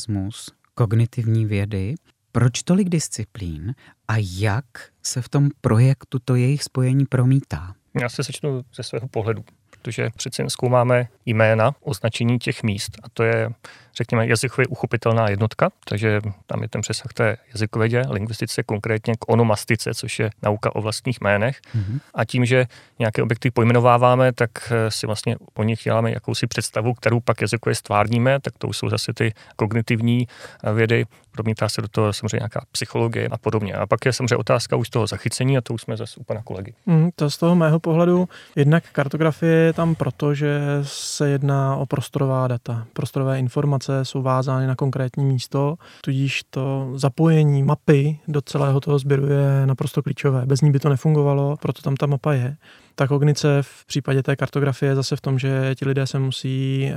urbanismus, 0.08 0.50
kognitivní 0.74 1.46
vědy. 1.46 1.94
Proč 2.32 2.62
tolik 2.62 2.88
disciplín 2.88 3.74
a 4.08 4.14
jak 4.18 4.64
se 5.02 5.22
v 5.22 5.28
tom 5.28 5.48
projektu 5.60 6.18
to 6.18 6.34
jejich 6.34 6.62
spojení 6.62 7.06
promítá? 7.06 7.74
Já 8.00 8.08
se 8.08 8.22
začnu 8.22 8.62
ze 8.74 8.82
svého 8.82 9.08
pohledu 9.08 9.44
protože 9.82 10.10
přece 10.16 10.42
jen 10.42 10.50
zkoumáme 10.50 11.08
jména, 11.26 11.74
označení 11.80 12.38
těch 12.38 12.62
míst 12.62 12.92
a 13.02 13.06
to 13.14 13.22
je, 13.22 13.50
řekněme, 13.96 14.26
jazykově 14.26 14.66
uchopitelná 14.66 15.28
jednotka, 15.28 15.70
takže 15.84 16.20
tam 16.46 16.62
je 16.62 16.68
ten 16.68 16.80
přesah 16.80 17.12
té 17.12 17.36
jazykovědě, 17.52 18.02
lingvistice, 18.10 18.62
konkrétně 18.62 19.14
k 19.14 19.32
onomastice, 19.32 19.94
což 19.94 20.18
je 20.18 20.30
nauka 20.42 20.76
o 20.76 20.82
vlastních 20.82 21.18
jménech. 21.20 21.60
Mm-hmm. 21.76 22.00
A 22.14 22.24
tím, 22.24 22.44
že 22.44 22.66
nějaké 22.98 23.22
objekty 23.22 23.50
pojmenováváme, 23.50 24.32
tak 24.32 24.50
eh, 24.70 24.90
si 24.90 25.06
vlastně 25.06 25.36
o 25.54 25.62
nich 25.62 25.82
děláme 25.82 26.12
jakousi 26.12 26.46
představu, 26.46 26.94
kterou 26.94 27.20
pak 27.20 27.40
jazykově 27.40 27.74
stvárníme, 27.74 28.40
tak 28.40 28.58
to 28.58 28.72
jsou 28.72 28.88
zase 28.88 29.12
ty 29.12 29.32
kognitivní 29.56 30.28
eh, 30.64 30.72
vědy, 30.72 31.04
promítá 31.30 31.68
se 31.68 31.82
do 31.82 31.88
toho 31.88 32.12
samozřejmě 32.12 32.36
nějaká 32.36 32.60
psychologie 32.72 33.28
a 33.28 33.38
podobně. 33.38 33.74
A 33.74 33.86
pak 33.86 34.06
je 34.06 34.12
samozřejmě 34.12 34.36
otázka 34.36 34.76
už 34.76 34.90
toho 34.90 35.06
zachycení 35.06 35.58
a 35.58 35.60
to 35.60 35.74
už 35.74 35.82
jsme 35.82 35.96
zase 35.96 36.20
u 36.20 36.24
pana 36.24 36.42
kolegy. 36.42 36.74
Mm, 36.86 37.10
to 37.14 37.30
z 37.30 37.38
toho 37.38 37.54
mého 37.54 37.80
pohledu 37.80 38.28
jednak 38.56 38.84
kartografie 38.92 39.69
je 39.70 39.74
tam 39.74 39.94
proto, 39.94 40.34
že 40.34 40.60
se 40.82 41.28
jedná 41.28 41.76
o 41.76 41.86
prostorová 41.86 42.48
data. 42.48 42.86
Prostorové 42.92 43.38
informace 43.38 44.04
jsou 44.04 44.22
vázány 44.22 44.66
na 44.66 44.74
konkrétní 44.74 45.24
místo, 45.24 45.76
tudíž 46.00 46.42
to 46.50 46.92
zapojení 46.94 47.62
mapy 47.62 48.18
do 48.28 48.40
celého 48.40 48.80
toho 48.80 48.98
sběru 48.98 49.26
je 49.26 49.66
naprosto 49.66 50.02
klíčové. 50.02 50.46
Bez 50.46 50.60
ní 50.60 50.70
by 50.70 50.78
to 50.78 50.88
nefungovalo, 50.88 51.56
proto 51.56 51.82
tam 51.82 51.96
ta 51.96 52.06
mapa 52.06 52.32
je. 52.32 52.56
Ta 52.94 53.06
kognice 53.06 53.58
v 53.60 53.86
případě 53.86 54.22
té 54.22 54.36
kartografie 54.36 54.90
je 54.90 54.94
zase 54.94 55.16
v 55.16 55.20
tom, 55.20 55.38
že 55.38 55.74
ti 55.74 55.84
lidé 55.84 56.06
se 56.06 56.18
musí 56.18 56.86
eh, 56.90 56.94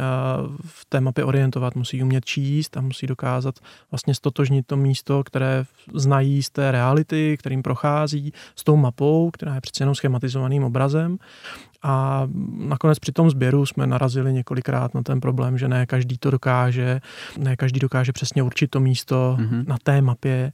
v 0.66 0.86
té 0.86 1.02
mapě 1.02 1.24
orientovat, 1.24 1.76
musí 1.76 2.04
umět 2.04 2.26
číst 2.26 2.78
a 2.78 2.82
musí 2.82 3.08
dokázat 3.08 3.56
vlastně 3.92 4.16
stotožnit 4.16 4.68
to 4.68 4.78
místo, 4.78 5.24
které 5.24 5.64
znají 5.94 6.44
z 6.44 6.50
té 6.50 6.72
reality, 6.72 7.38
kterým 7.40 7.64
prochází, 7.64 8.34
s 8.56 8.64
tou 8.64 8.76
mapou, 8.76 9.32
která 9.32 9.56
je 9.56 9.62
přece 9.62 9.82
jenom 9.82 9.96
schematizovaným 9.96 10.64
obrazem 10.64 11.18
a 11.84 12.28
nakonec 12.58 13.00
při 13.00 13.12
tom 13.12 13.30
sběru 13.30 13.66
jsme 13.66 13.88
narazili 13.88 14.34
několikrát 14.34 14.94
na 14.94 15.04
ten 15.04 15.20
problém, 15.20 15.58
že 15.58 15.68
ne 15.68 15.86
každý 15.86 16.18
to 16.18 16.32
dokáže, 16.32 17.02
ne 17.38 17.56
každý 17.56 17.80
dokáže 17.80 18.12
přesně 18.12 18.44
určit 18.44 18.68
to 18.68 18.80
místo 18.80 19.38
mm-hmm. 19.40 19.68
na 19.68 19.78
té 19.84 20.02
mapě 20.02 20.52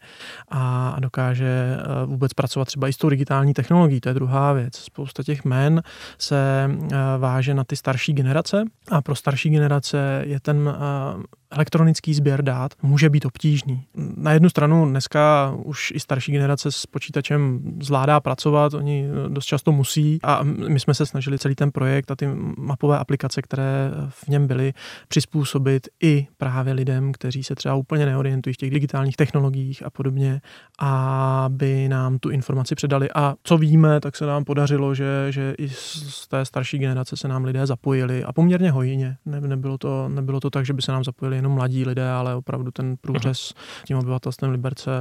a 0.49 0.95
dokáže 0.99 1.77
eh, 1.79 2.05
vůbec 2.05 2.33
pracovat 2.33 2.65
třeba 2.65 2.87
i 2.87 2.93
s 2.93 2.97
tou 2.97 3.09
digitální 3.09 3.53
technologií, 3.53 4.01
to 4.01 4.09
je 4.09 4.13
druhá 4.13 4.53
věc. 4.53 4.75
Spousta 4.75 5.23
těch 5.29 5.45
men 5.45 5.81
se 6.17 6.69
eh, 6.69 6.95
váže 7.17 7.53
na 7.53 7.63
ty 7.63 7.75
starší 7.75 8.13
generace. 8.13 8.63
A 8.91 9.01
pro 9.01 9.15
starší 9.15 9.49
generace 9.49 10.21
je 10.25 10.39
ten 10.39 10.69
eh, 10.69 11.23
elektronický 11.51 12.13
sběr 12.13 12.41
dát 12.41 12.73
může 12.81 13.09
být 13.09 13.25
obtížný. 13.25 13.83
Na 14.15 14.31
jednu 14.31 14.49
stranu 14.49 14.85
dneska 14.85 15.53
už 15.63 15.91
i 15.95 15.99
starší 15.99 16.31
generace 16.31 16.71
s 16.71 16.85
počítačem 16.85 17.61
zvládá 17.81 18.19
pracovat, 18.19 18.73
oni 18.73 19.07
dost 19.27 19.45
často 19.45 19.71
musí 19.71 20.19
a 20.23 20.43
my 20.43 20.79
jsme 20.79 20.93
se 20.93 21.05
snažili 21.05 21.39
celý 21.39 21.55
ten 21.55 21.71
projekt 21.71 22.11
a 22.11 22.15
ty 22.15 22.27
mapové 22.57 22.99
aplikace, 22.99 23.41
které 23.41 23.91
v 24.09 24.27
něm 24.27 24.47
byly, 24.47 24.73
přizpůsobit 25.07 25.87
i 26.03 26.27
právě 26.37 26.73
lidem, 26.73 27.11
kteří 27.11 27.43
se 27.43 27.55
třeba 27.55 27.75
úplně 27.75 28.05
neorientují 28.05 28.53
v 28.53 28.57
těch 28.57 28.71
digitálních 28.71 29.15
technologiích 29.15 29.85
a 29.85 29.89
podobně, 29.89 30.41
aby 30.79 31.89
nám 31.89 32.19
tu 32.19 32.29
informaci 32.29 32.75
předali. 32.75 33.09
A 33.15 33.35
co 33.43 33.57
víme, 33.57 33.99
tak 33.99 34.15
se 34.15 34.25
nám 34.25 34.43
podařilo, 34.43 34.95
že, 34.95 35.27
že 35.29 35.55
i 35.57 35.69
z 35.69 36.27
té 36.27 36.45
starší 36.45 36.77
generace 36.77 37.17
se 37.17 37.27
nám 37.27 37.43
lidé 37.43 37.65
zapojili 37.65 38.23
a 38.23 38.33
poměrně 38.33 38.71
hojně. 38.71 39.17
Ne, 39.25 39.41
nebylo, 39.41 39.77
to, 39.77 40.09
nebylo 40.09 40.39
to 40.39 40.49
tak, 40.49 40.65
že 40.65 40.73
by 40.73 40.81
se 40.81 40.91
nám 40.91 41.03
zapojili 41.03 41.38
jenom 41.39 41.51
mladí 41.51 41.85
lidé, 41.85 42.09
ale 42.09 42.35
opravdu 42.35 42.71
ten 42.71 42.97
průřez 42.97 43.53
tím 43.85 43.97
obyvatelstvem 43.97 44.51
Liberce 44.51 44.91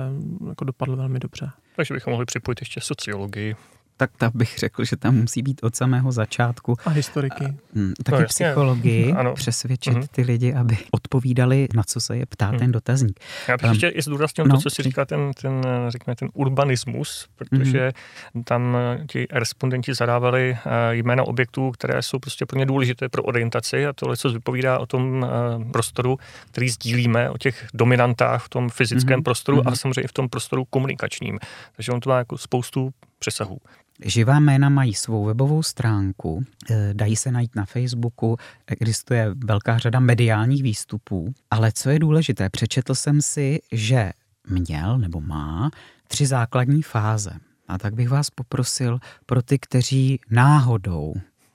jako 0.48 0.64
dopadl 0.64 0.96
velmi 0.96 1.18
dobře. 1.18 1.50
Takže 1.76 1.94
bychom 1.94 2.10
mohli 2.10 2.26
připojit 2.26 2.60
ještě 2.60 2.80
sociologii 2.80 3.56
tak 3.98 4.10
ta 4.16 4.30
bych 4.34 4.58
řekl, 4.58 4.84
že 4.84 4.96
tam 4.96 5.16
musí 5.16 5.42
být 5.42 5.60
od 5.62 5.76
samého 5.76 6.12
začátku. 6.12 6.76
A 6.84 6.90
historiky. 6.90 7.44
A, 7.44 7.54
hm, 7.74 7.92
taky 8.04 8.22
no, 8.22 8.26
psychologii, 8.26 9.12
ano. 9.16 9.34
přesvědčit 9.34 9.94
mm-hmm. 9.94 10.06
ty 10.10 10.22
lidi, 10.22 10.54
aby 10.54 10.78
odpovídali, 10.90 11.68
na 11.74 11.82
co 11.82 12.00
se 12.00 12.16
je 12.16 12.26
ptá 12.26 12.50
mm. 12.50 12.58
ten 12.58 12.72
dotazník. 12.72 13.20
Já 13.48 13.56
bych 13.56 13.64
um, 13.64 13.70
ještě 13.70 13.88
i 13.88 14.02
zdůraznil 14.02 14.46
no, 14.46 14.56
to, 14.56 14.62
co 14.62 14.70
si 14.70 14.82
říká 14.82 15.04
ten, 15.04 15.30
ten, 15.42 15.62
řekněme, 15.88 16.16
ten 16.16 16.28
urbanismus, 16.32 17.28
protože 17.36 17.88
mm-hmm. 17.88 18.44
tam 18.44 18.76
ti 19.06 19.26
respondenti 19.30 19.94
zadávali 19.94 20.58
eh, 20.66 20.94
jména 20.94 21.24
objektů, 21.24 21.70
které 21.70 22.02
jsou 22.02 22.18
prostě 22.18 22.46
pro 22.46 22.58
ně 22.58 22.66
důležité 22.66 23.08
pro 23.08 23.22
orientaci 23.22 23.86
a 23.86 23.92
tohle, 23.92 24.16
co 24.16 24.30
vypovídá 24.30 24.78
o 24.78 24.86
tom 24.86 25.24
eh, 25.24 25.64
prostoru, 25.72 26.18
který 26.50 26.68
sdílíme, 26.68 27.30
o 27.30 27.38
těch 27.38 27.66
dominantách 27.74 28.44
v 28.44 28.48
tom 28.48 28.68
fyzickém 28.68 29.20
mm-hmm. 29.20 29.22
prostoru 29.22 29.58
mm-hmm. 29.58 29.72
a 29.72 29.76
samozřejmě 29.76 30.02
i 30.02 30.08
v 30.08 30.12
tom 30.12 30.28
prostoru 30.28 30.64
komunikačním. 30.64 31.38
Takže 31.76 31.92
on 31.92 32.00
to 32.00 32.10
má 32.10 32.18
jako 32.18 32.38
spoustu 32.38 32.90
přesahů. 33.18 33.58
Živá 34.04 34.40
jména 34.40 34.68
mají 34.68 34.94
svou 34.94 35.24
webovou 35.24 35.62
stránku, 35.62 36.44
eh, 36.70 36.90
dají 36.92 37.16
se 37.16 37.32
najít 37.32 37.56
na 37.56 37.64
Facebooku, 37.64 38.36
existuje 38.66 39.30
velká 39.44 39.78
řada 39.78 40.00
mediálních 40.00 40.62
výstupů, 40.62 41.34
ale 41.50 41.72
co 41.72 41.90
je 41.90 41.98
důležité, 41.98 42.50
přečetl 42.50 42.94
jsem 42.94 43.22
si, 43.22 43.60
že 43.72 44.12
měl 44.48 44.98
nebo 44.98 45.20
má 45.20 45.70
tři 46.08 46.26
základní 46.26 46.82
fáze. 46.82 47.30
A 47.68 47.78
tak 47.78 47.94
bych 47.94 48.08
vás 48.08 48.30
poprosil 48.30 48.98
pro 49.26 49.42
ty, 49.42 49.58
kteří 49.58 50.20
náhodou 50.30 51.14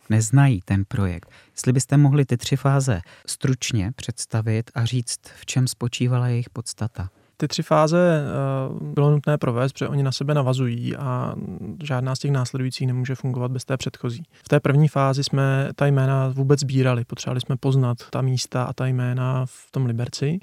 neznají 0.09 0.61
ten 0.65 0.85
projekt, 0.85 1.29
jestli 1.51 1.73
byste 1.73 1.97
mohli 1.97 2.25
ty 2.25 2.37
tři 2.37 2.55
fáze 2.55 3.01
stručně 3.25 3.91
představit 3.95 4.71
a 4.75 4.85
říct, 4.85 5.19
v 5.35 5.45
čem 5.45 5.67
spočívala 5.67 6.27
jejich 6.27 6.49
podstata. 6.49 7.09
Ty 7.43 7.47
tři 7.47 7.63
fáze 7.63 8.23
eh, 8.23 8.93
bylo 8.93 9.11
nutné 9.11 9.37
provést, 9.37 9.73
protože 9.73 9.87
oni 9.87 10.03
na 10.03 10.11
sebe 10.11 10.33
navazují 10.33 10.95
a 10.95 11.35
žádná 11.83 12.15
z 12.15 12.19
těch 12.19 12.31
následujících 12.31 12.87
nemůže 12.87 13.15
fungovat 13.15 13.51
bez 13.51 13.65
té 13.65 13.77
předchozí. 13.77 14.23
V 14.45 14.49
té 14.49 14.59
první 14.59 14.87
fázi 14.87 15.23
jsme 15.23 15.69
ta 15.75 15.85
jména 15.85 16.29
vůbec 16.29 16.59
sbírali, 16.59 17.05
potřebovali 17.05 17.41
jsme 17.41 17.57
poznat 17.57 17.97
ta 18.09 18.21
místa 18.21 18.63
a 18.63 18.73
ta 18.73 18.87
jména 18.87 19.45
v 19.45 19.71
tom 19.71 19.85
Liberci. 19.85 20.39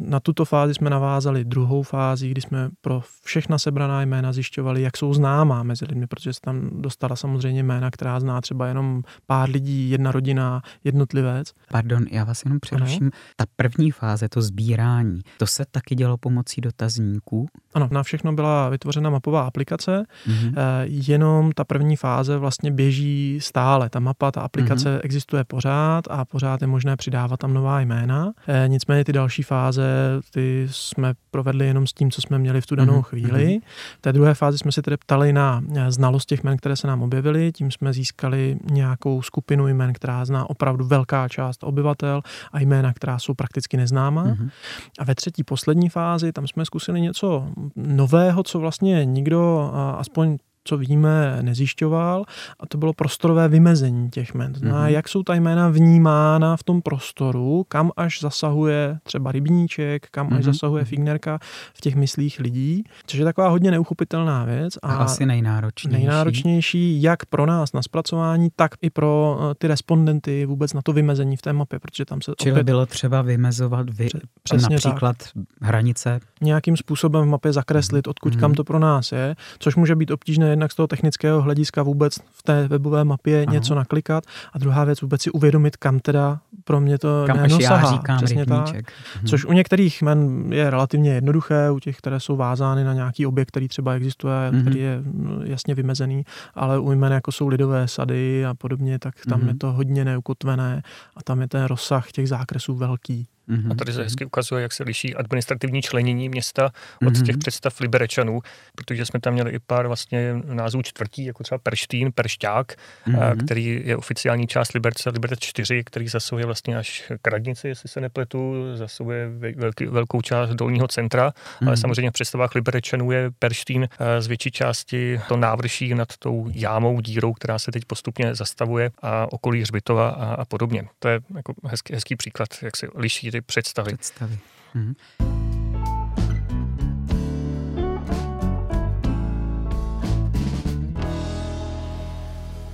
Na 0.00 0.20
tuto 0.20 0.44
fázi 0.44 0.74
jsme 0.74 0.90
navázali 0.90 1.44
druhou 1.44 1.82
fázi, 1.82 2.28
kdy 2.28 2.40
jsme 2.40 2.70
pro 2.80 3.02
všechna 3.24 3.58
sebraná 3.58 4.02
jména 4.02 4.32
zjišťovali, 4.32 4.82
jak 4.82 4.96
jsou 4.96 5.14
známá 5.14 5.62
mezi 5.62 5.84
lidmi, 5.84 6.06
protože 6.06 6.32
se 6.32 6.40
tam 6.40 6.70
dostala 6.72 7.16
samozřejmě 7.16 7.62
jména, 7.62 7.90
která 7.90 8.20
zná 8.20 8.40
třeba 8.40 8.66
jenom 8.66 9.02
pár 9.26 9.50
lidí, 9.50 9.90
jedna 9.90 10.12
rodina, 10.12 10.62
jednotlivec. 10.84 11.52
Pardon, 11.70 12.04
já 12.10 12.24
vás 12.24 12.42
jenom 12.44 12.60
přeruším. 12.60 13.10
Ta 13.36 13.44
první 13.56 13.90
fáze, 13.90 14.28
to 14.28 14.42
sbírání, 14.42 15.20
to 15.38 15.46
se 15.46 15.64
taky 15.70 15.94
dělo 15.94 16.16
pomocí 16.16 16.39
dotazníků? 16.60 17.46
Ano, 17.74 17.88
na 17.90 18.02
všechno 18.02 18.32
byla 18.32 18.68
vytvořena 18.68 19.10
mapová 19.10 19.42
aplikace, 19.42 20.04
mm-hmm. 20.28 20.54
jenom 20.86 21.52
ta 21.52 21.64
první 21.64 21.96
fáze 21.96 22.36
vlastně 22.36 22.70
běží 22.70 23.38
stále. 23.40 23.90
Ta 23.90 24.00
mapa, 24.00 24.30
ta 24.30 24.40
aplikace 24.40 24.96
mm-hmm. 24.96 25.00
existuje 25.02 25.44
pořád 25.44 26.04
a 26.10 26.24
pořád 26.24 26.60
je 26.60 26.66
možné 26.66 26.96
přidávat 26.96 27.40
tam 27.40 27.54
nová 27.54 27.80
jména. 27.80 28.32
Eh, 28.48 28.64
nicméně 28.68 29.04
ty 29.04 29.12
další 29.12 29.42
fáze, 29.42 29.82
ty 30.30 30.68
jsme 30.70 31.14
provedli 31.30 31.66
jenom 31.66 31.86
s 31.86 31.92
tím, 31.92 32.10
co 32.10 32.20
jsme 32.20 32.38
měli 32.38 32.60
v 32.60 32.66
tu 32.66 32.76
danou 32.76 33.00
mm-hmm. 33.00 33.02
chvíli. 33.02 33.58
V 33.98 34.00
té 34.00 34.12
druhé 34.12 34.34
fázi 34.34 34.58
jsme 34.58 34.72
se 34.72 34.82
tedy 34.82 34.96
ptali 34.96 35.32
na 35.32 35.62
eh, 35.76 35.92
znalost 35.92 36.26
těch 36.26 36.44
jmen, 36.44 36.56
které 36.56 36.76
se 36.76 36.86
nám 36.86 37.02
objevily, 37.02 37.52
tím 37.52 37.70
jsme 37.70 37.92
získali 37.92 38.58
nějakou 38.70 39.22
skupinu 39.22 39.68
jmen, 39.68 39.92
která 39.92 40.24
zná 40.24 40.50
opravdu 40.50 40.84
velká 40.84 41.28
část 41.28 41.64
obyvatel 41.64 42.22
a 42.52 42.60
jména, 42.60 42.92
která 42.92 43.18
jsou 43.18 43.34
prakticky 43.34 43.76
neznámá. 43.76 44.24
Mm-hmm. 44.24 44.50
A 44.98 45.04
ve 45.04 45.14
třetí, 45.14 45.44
poslední 45.44 45.88
fázi 45.88 46.19
fázi, 46.20 46.32
tam 46.32 46.46
jsme 46.46 46.64
zkusili 46.64 47.00
něco 47.00 47.46
nového, 47.76 48.42
co 48.42 48.58
vlastně 48.58 49.04
nikdo, 49.04 49.70
aspoň 49.98 50.38
co 50.64 50.76
víme, 50.76 51.38
nezjišťoval 51.42 52.24
a 52.60 52.66
to 52.66 52.78
bylo 52.78 52.92
prostorové 52.92 53.48
vymezení 53.48 54.10
těch 54.10 54.34
jmen. 54.34 54.52
mm-hmm. 54.52 54.86
jak 54.86 55.08
jsou 55.08 55.22
ta 55.22 55.34
jména 55.34 55.68
vnímána 55.68 56.56
v 56.56 56.62
tom 56.62 56.82
prostoru, 56.82 57.64
kam 57.68 57.90
až 57.96 58.20
zasahuje 58.20 58.98
třeba 59.02 59.32
rybníček, 59.32 60.06
kam 60.10 60.28
mm-hmm. 60.28 60.36
až 60.36 60.44
mhm. 60.44 60.52
zasahuje 60.52 60.84
fignerka 60.84 61.38
v 61.74 61.80
těch 61.80 61.94
myslích 61.94 62.40
lidí, 62.40 62.84
což 63.06 63.18
je 63.18 63.24
taková 63.24 63.48
hodně 63.48 63.70
neuchopitelná 63.70 64.44
věc. 64.44 64.78
A, 64.82 64.94
a 64.94 64.96
asi 64.96 65.26
nejnáročnější. 65.26 66.06
Nejnáročnější 66.06 67.02
jak 67.02 67.26
pro 67.26 67.46
nás 67.46 67.72
na 67.72 67.82
zpracování, 67.82 68.48
tak 68.56 68.70
i 68.82 68.90
pro 68.90 69.38
eh, 69.40 69.54
ty 69.54 69.66
respondenty 69.66 70.46
vůbec 70.46 70.72
na 70.72 70.82
to 70.82 70.92
vymezení 70.92 71.36
v 71.36 71.42
té 71.42 71.52
mapě, 71.52 71.78
protože 71.78 72.04
tam 72.04 72.22
se 72.22 72.32
Čili 72.38 72.52
opět... 72.52 72.64
bylo 72.64 72.86
třeba 72.86 73.22
vymezovat 73.22 73.90
vy, 73.90 74.08
Přesně 74.42 74.74
například 74.74 75.16
tak. 75.18 75.44
hranice? 75.60 76.20
Nějakým 76.40 76.76
způsobem 76.76 77.22
v 77.24 77.28
mapě 77.28 77.52
zakreslit, 77.52 78.06
odkud 78.08 78.34
mm-hmm. 78.34 78.40
kam 78.40 78.54
to 78.54 78.64
pro 78.64 78.78
nás 78.78 79.12
je, 79.12 79.36
což 79.58 79.76
může 79.76 79.96
být 79.96 80.10
obtížné 80.10 80.49
jednak 80.50 80.72
z 80.72 80.74
toho 80.74 80.86
technického 80.86 81.42
hlediska 81.42 81.82
vůbec 81.82 82.18
v 82.32 82.42
té 82.42 82.68
webové 82.68 83.04
mapě 83.04 83.42
ano. 83.42 83.52
něco 83.52 83.74
naklikat 83.74 84.24
a 84.52 84.58
druhá 84.58 84.84
věc 84.84 85.02
vůbec 85.02 85.22
si 85.22 85.30
uvědomit, 85.30 85.76
kam 85.76 86.00
teda 86.00 86.38
pro 86.64 86.80
mě 86.80 86.98
to 86.98 87.24
kam 87.26 87.38
až 87.38 87.52
já 87.60 87.90
říkám 87.90 88.16
Přesně 88.16 88.46
tak. 88.46 88.74
Mhm. 88.74 89.26
Což 89.26 89.44
u 89.44 89.52
některých 89.52 90.02
men 90.02 90.52
je 90.52 90.70
relativně 90.70 91.14
jednoduché, 91.14 91.70
u 91.70 91.78
těch, 91.78 91.96
které 91.96 92.20
jsou 92.20 92.36
vázány 92.36 92.84
na 92.84 92.92
nějaký 92.92 93.26
objekt, 93.26 93.48
který 93.48 93.68
třeba 93.68 93.92
existuje, 93.92 94.50
mhm. 94.50 94.60
který 94.60 94.80
je 94.80 94.98
mm, 95.00 95.42
jasně 95.44 95.74
vymezený, 95.74 96.24
ale 96.54 96.78
u 96.78 96.92
jmen 96.92 97.12
jako 97.12 97.32
jsou 97.32 97.48
lidové 97.48 97.88
sady 97.88 98.46
a 98.46 98.54
podobně, 98.54 98.98
tak 98.98 99.14
tam 99.28 99.40
mhm. 99.40 99.48
je 99.48 99.54
to 99.54 99.72
hodně 99.72 100.04
neukotvené 100.04 100.82
a 101.16 101.22
tam 101.22 101.40
je 101.40 101.48
ten 101.48 101.64
rozsah 101.64 102.12
těch 102.12 102.28
zákresů 102.28 102.74
velký. 102.74 103.26
Mm-hmm. 103.50 103.72
A 103.72 103.74
tady 103.74 103.92
se 103.92 104.02
hezky 104.02 104.24
ukazuje, 104.24 104.62
jak 104.62 104.72
se 104.72 104.84
liší 104.84 105.14
administrativní 105.14 105.82
členění 105.82 106.28
města 106.28 106.64
od 107.06 107.12
mm-hmm. 107.12 107.26
těch 107.26 107.38
představ 107.38 107.80
Liberečanů, 107.80 108.40
protože 108.74 109.06
jsme 109.06 109.20
tam 109.20 109.32
měli 109.32 109.50
i 109.50 109.58
pár 109.58 109.86
vlastně 109.86 110.34
názvů 110.44 110.82
čtvrtí, 110.82 111.24
jako 111.24 111.42
třeba 111.42 111.58
Perštín, 111.58 112.12
Peršťák, 112.14 112.72
mm-hmm. 113.06 113.44
který 113.44 113.82
je 113.84 113.96
oficiální 113.96 114.46
část 114.46 114.72
Liberce, 114.72 115.10
Liberec 115.10 115.38
4, 115.40 115.84
který 115.84 116.08
zasahuje 116.08 116.46
vlastně 116.46 116.76
až 116.76 117.12
k 117.22 117.28
radnici, 117.28 117.68
jestli 117.68 117.88
se 117.88 118.00
nepletu, 118.00 118.54
zasahuje 118.76 119.28
velký, 119.56 119.86
velkou 119.86 120.20
část 120.20 120.50
dolního 120.50 120.88
centra, 120.88 121.28
mm-hmm. 121.28 121.66
ale 121.66 121.76
samozřejmě 121.76 122.10
v 122.10 122.12
představách 122.12 122.54
Liberečanů 122.54 123.10
je 123.10 123.30
Perštín 123.38 123.88
z 124.18 124.26
větší 124.26 124.50
části 124.50 125.20
to 125.28 125.36
návrší 125.36 125.94
nad 125.94 126.16
tou 126.18 126.50
jámou, 126.52 127.00
dírou, 127.00 127.32
která 127.32 127.58
se 127.58 127.72
teď 127.72 127.84
postupně 127.84 128.34
zastavuje 128.34 128.90
a 129.02 129.32
okolí 129.32 129.60
Hřbitova 129.60 130.08
a, 130.08 130.34
a 130.34 130.44
podobně. 130.44 130.84
To 130.98 131.08
je 131.08 131.20
jako 131.36 131.54
hezký, 131.64 131.94
hezký 131.94 132.16
příklad, 132.16 132.48
jak 132.62 132.76
se 132.76 132.86
liší 132.94 133.30
ty 133.30 133.39
představy. 133.42 133.96
představy. 133.96 134.38
Mhm. 134.74 134.94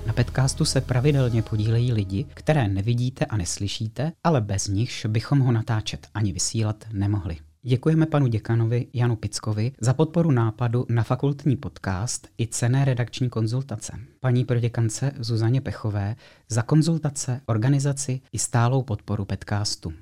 Na 0.07 0.13
podcastu 0.13 0.65
se 0.65 0.81
pravidelně 0.81 1.43
podílejí 1.43 1.93
lidi, 1.93 2.27
které 2.35 2.69
nevidíte 2.69 3.25
a 3.25 3.37
neslyšíte, 3.37 4.13
ale 4.25 4.41
bez 4.41 4.69
nichž 4.69 5.07
bychom 5.07 5.39
ho 5.39 5.53
natáčet 5.53 6.09
ani 6.15 6.33
vysílat 6.33 6.85
nemohli. 6.93 7.37
Děkujeme 7.63 8.07
panu 8.07 8.27
děkanovi 8.27 8.87
Janu 8.93 9.17
Pickovi 9.17 9.73
za 9.81 9.95
podporu 9.95 10.31
nápadu 10.31 10.87
na 10.89 11.03
fakultní 11.03 11.57
podcast 11.57 12.29
i 12.39 12.47
cené 12.47 12.85
redakční 12.85 13.29
konzultace. 13.29 13.99
Paní 14.21 14.45
proděkance 14.45 15.13
Zuzaně 15.19 15.61
Pechové 15.61 16.17
za 16.49 16.63
konzultace, 16.63 17.41
organizaci 17.47 18.21
i 18.33 18.39
stálou 18.39 18.83
podporu 18.83 19.25
podcastu. 19.25 19.93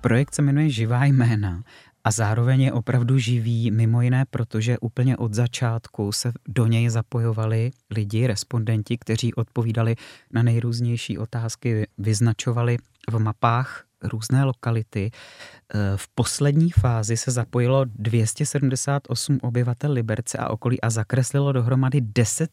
Projekt 0.00 0.34
se 0.34 0.42
jmenuje 0.42 0.70
Živá 0.70 1.04
jména 1.04 1.62
a 2.04 2.10
zároveň 2.10 2.60
je 2.60 2.72
opravdu 2.72 3.18
živý, 3.18 3.70
mimo 3.70 4.02
jiné, 4.02 4.24
protože 4.30 4.78
úplně 4.78 5.16
od 5.16 5.34
začátku 5.34 6.12
se 6.12 6.32
do 6.48 6.66
něj 6.66 6.88
zapojovali 6.88 7.70
lidi, 7.90 8.26
respondenti, 8.26 8.98
kteří 8.98 9.34
odpovídali 9.34 9.96
na 10.32 10.42
nejrůznější 10.42 11.18
otázky, 11.18 11.86
vyznačovali 11.98 12.76
v 13.10 13.18
mapách 13.18 13.84
různé 14.02 14.44
lokality. 14.44 15.10
Eh, 15.10 15.78
v 15.96 16.08
poslední 16.08 16.70
fázi 16.70 17.16
se 17.16 17.30
zapojilo 17.30 17.84
278 17.84 19.38
obyvatel 19.42 19.92
Liberce 19.92 20.38
a 20.38 20.48
okolí 20.48 20.80
a 20.80 20.90
zakreslilo 20.90 21.52
dohromady 21.52 22.00
10 22.00 22.50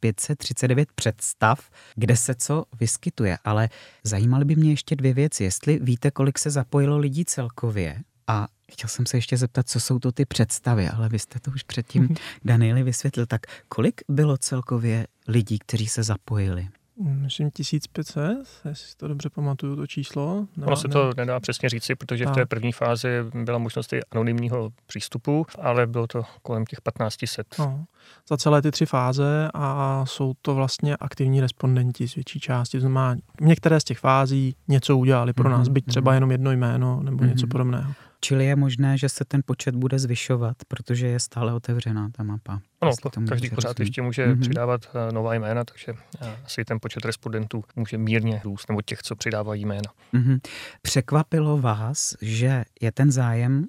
539 0.00 0.88
představ, 0.94 1.70
kde 1.94 2.16
se 2.16 2.34
co 2.34 2.64
vyskytuje. 2.80 3.38
Ale 3.44 3.68
zajímaly 4.04 4.44
by 4.44 4.56
mě 4.56 4.70
ještě 4.70 4.96
dvě 4.96 5.14
věci. 5.14 5.44
Jestli 5.44 5.78
víte, 5.78 6.10
kolik 6.10 6.38
se 6.38 6.50
zapojilo 6.50 6.98
lidí 6.98 7.24
celkově 7.24 8.02
a 8.26 8.48
Chtěl 8.72 8.88
jsem 8.88 9.06
se 9.06 9.16
ještě 9.16 9.36
zeptat, 9.36 9.68
co 9.68 9.80
jsou 9.80 9.98
to 9.98 10.12
ty 10.12 10.24
představy, 10.24 10.88
ale 10.88 11.08
vy 11.08 11.18
jste 11.18 11.40
to 11.40 11.50
už 11.50 11.62
předtím, 11.62 12.02
mhm. 12.02 12.14
Danieli, 12.44 12.82
vysvětlil. 12.82 13.26
Tak 13.26 13.40
kolik 13.68 14.00
bylo 14.08 14.36
celkově 14.36 15.06
lidí, 15.28 15.58
kteří 15.58 15.86
se 15.86 16.02
zapojili? 16.02 16.68
Myslím 17.00 17.50
1500, 17.50 18.24
jestli 18.68 18.96
to 18.96 19.08
dobře 19.08 19.30
pamatuju, 19.30 19.76
to 19.76 19.86
číslo. 19.86 20.46
Ne, 20.56 20.66
ono 20.66 20.76
se 20.76 20.88
to 20.88 21.10
nedá 21.16 21.40
přesně 21.40 21.68
říci, 21.68 21.94
protože 21.94 22.26
v 22.26 22.30
té 22.30 22.46
první 22.46 22.72
fázi 22.72 23.08
byla 23.44 23.58
možnost 23.58 23.92
i 23.92 24.00
anonymního 24.10 24.70
přístupu, 24.86 25.46
ale 25.58 25.86
bylo 25.86 26.06
to 26.06 26.22
kolem 26.42 26.66
těch 26.66 26.78
1500. 26.78 27.46
No, 27.58 27.84
za 28.28 28.36
celé 28.36 28.62
ty 28.62 28.70
tři 28.70 28.86
fáze 28.86 29.48
a 29.54 30.04
jsou 30.06 30.34
to 30.42 30.54
vlastně 30.54 30.96
aktivní 30.96 31.40
respondenti 31.40 32.08
z 32.08 32.14
větší 32.14 32.40
části. 32.40 32.76
To 32.76 32.80
znamená, 32.80 33.16
některé 33.40 33.80
z 33.80 33.84
těch 33.84 33.98
fází 33.98 34.56
něco 34.68 34.96
udělali 34.96 35.32
pro 35.32 35.48
nás, 35.48 35.68
mm-hmm. 35.68 35.72
byť 35.72 35.86
třeba 35.86 36.10
mhm. 36.10 36.16
jenom 36.16 36.30
jedno 36.30 36.52
jméno 36.52 37.02
nebo 37.02 37.16
mm-hmm. 37.16 37.28
něco 37.28 37.46
podobného. 37.46 37.92
Čili 38.20 38.46
je 38.46 38.56
možné, 38.56 38.98
že 38.98 39.08
se 39.08 39.24
ten 39.24 39.40
počet 39.46 39.74
bude 39.74 39.98
zvyšovat, 39.98 40.56
protože 40.68 41.06
je 41.06 41.20
stále 41.20 41.54
otevřená 41.54 42.10
ta 42.12 42.22
mapa. 42.22 42.60
Ano, 42.80 42.92
každý 43.28 43.50
pořád 43.50 43.68
rozumí. 43.68 43.86
ještě 43.86 44.02
může 44.02 44.26
mm-hmm. 44.26 44.40
přidávat 44.40 44.80
uh, 44.94 45.12
nová 45.12 45.34
jména, 45.34 45.64
takže 45.64 45.92
uh, 45.92 45.98
asi 46.44 46.64
ten 46.64 46.78
počet 46.82 47.04
respondentů 47.04 47.64
může 47.76 47.98
mírně 47.98 48.40
růst, 48.44 48.68
nebo 48.68 48.82
těch, 48.82 49.02
co 49.02 49.16
přidávají 49.16 49.66
jména. 49.66 49.92
Mm-hmm. 50.14 50.38
Překvapilo 50.82 51.58
vás, 51.58 52.14
že 52.22 52.64
je 52.80 52.92
ten 52.92 53.12
zájem 53.12 53.66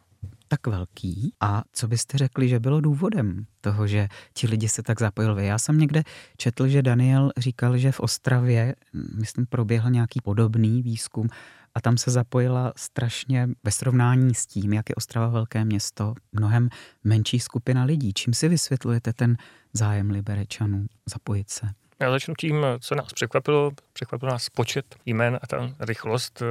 tak 0.47 0.67
velký 0.67 1.33
a 1.39 1.63
co 1.73 1.87
byste 1.87 2.17
řekli, 2.17 2.49
že 2.49 2.59
bylo 2.59 2.81
důvodem 2.81 3.45
toho, 3.61 3.87
že 3.87 4.07
ti 4.33 4.47
lidi 4.47 4.69
se 4.69 4.83
tak 4.83 4.99
zapojili? 4.99 5.47
Já 5.47 5.57
jsem 5.57 5.77
někde 5.77 6.03
četl, 6.37 6.67
že 6.67 6.81
Daniel 6.81 7.31
říkal, 7.37 7.77
že 7.77 7.91
v 7.91 7.99
Ostravě, 7.99 8.75
myslím, 9.15 9.45
proběhl 9.45 9.89
nějaký 9.89 10.19
podobný 10.23 10.81
výzkum 10.83 11.27
a 11.75 11.81
tam 11.81 11.97
se 11.97 12.11
zapojila 12.11 12.73
strašně 12.77 13.47
ve 13.63 13.71
srovnání 13.71 14.35
s 14.35 14.45
tím, 14.45 14.73
jak 14.73 14.89
je 14.89 14.95
Ostrava 14.95 15.27
velké 15.27 15.65
město, 15.65 16.13
mnohem 16.31 16.69
menší 17.03 17.39
skupina 17.39 17.83
lidí. 17.83 18.13
Čím 18.13 18.33
si 18.33 18.47
vysvětlujete 18.47 19.13
ten 19.13 19.37
zájem 19.73 20.09
Liberečanů 20.09 20.85
zapojit 21.05 21.49
se? 21.49 21.67
Já 22.01 22.11
začnu 22.11 22.33
tím, 22.39 22.65
co 22.79 22.95
nás 22.95 23.13
překvapilo. 23.13 23.71
Překvapil 23.93 24.29
nás 24.29 24.49
počet 24.49 24.95
jmén 25.05 25.39
a 25.41 25.47
ta 25.47 25.69
rychlost 25.79 26.41
eh, 26.41 26.45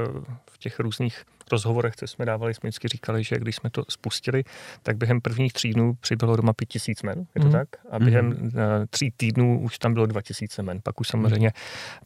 v 0.51 0.59
těch 0.59 0.81
různých 0.81 1.25
rozhovorech, 1.53 1.97
co 1.97 2.07
jsme 2.07 2.25
dávali, 2.25 2.55
jsme 2.55 2.69
vždycky 2.69 2.89
říkali, 2.89 3.25
že 3.25 3.39
když 3.39 3.57
jsme 3.57 3.71
to 3.71 3.85
spustili, 3.89 4.45
tak 4.83 4.97
během 4.97 5.21
prvních 5.21 5.53
tří 5.53 5.73
dnů 5.73 5.95
přibylo 6.01 6.37
doma 6.37 6.53
pět 6.53 6.69
tisíc 6.69 7.03
men, 7.03 7.27
je 7.35 7.41
to 7.41 7.47
mm. 7.47 7.53
tak? 7.53 7.69
A 7.91 7.99
během 7.99 8.27
mm. 8.27 8.51
tří 8.91 9.11
týdnů 9.17 9.61
už 9.61 9.79
tam 9.79 9.95
bylo 9.95 10.07
dva 10.07 10.23
tisíce 10.23 10.63
men. 10.63 10.81
Pak 10.83 11.01
už 11.01 11.09
samozřejmě 11.09 11.53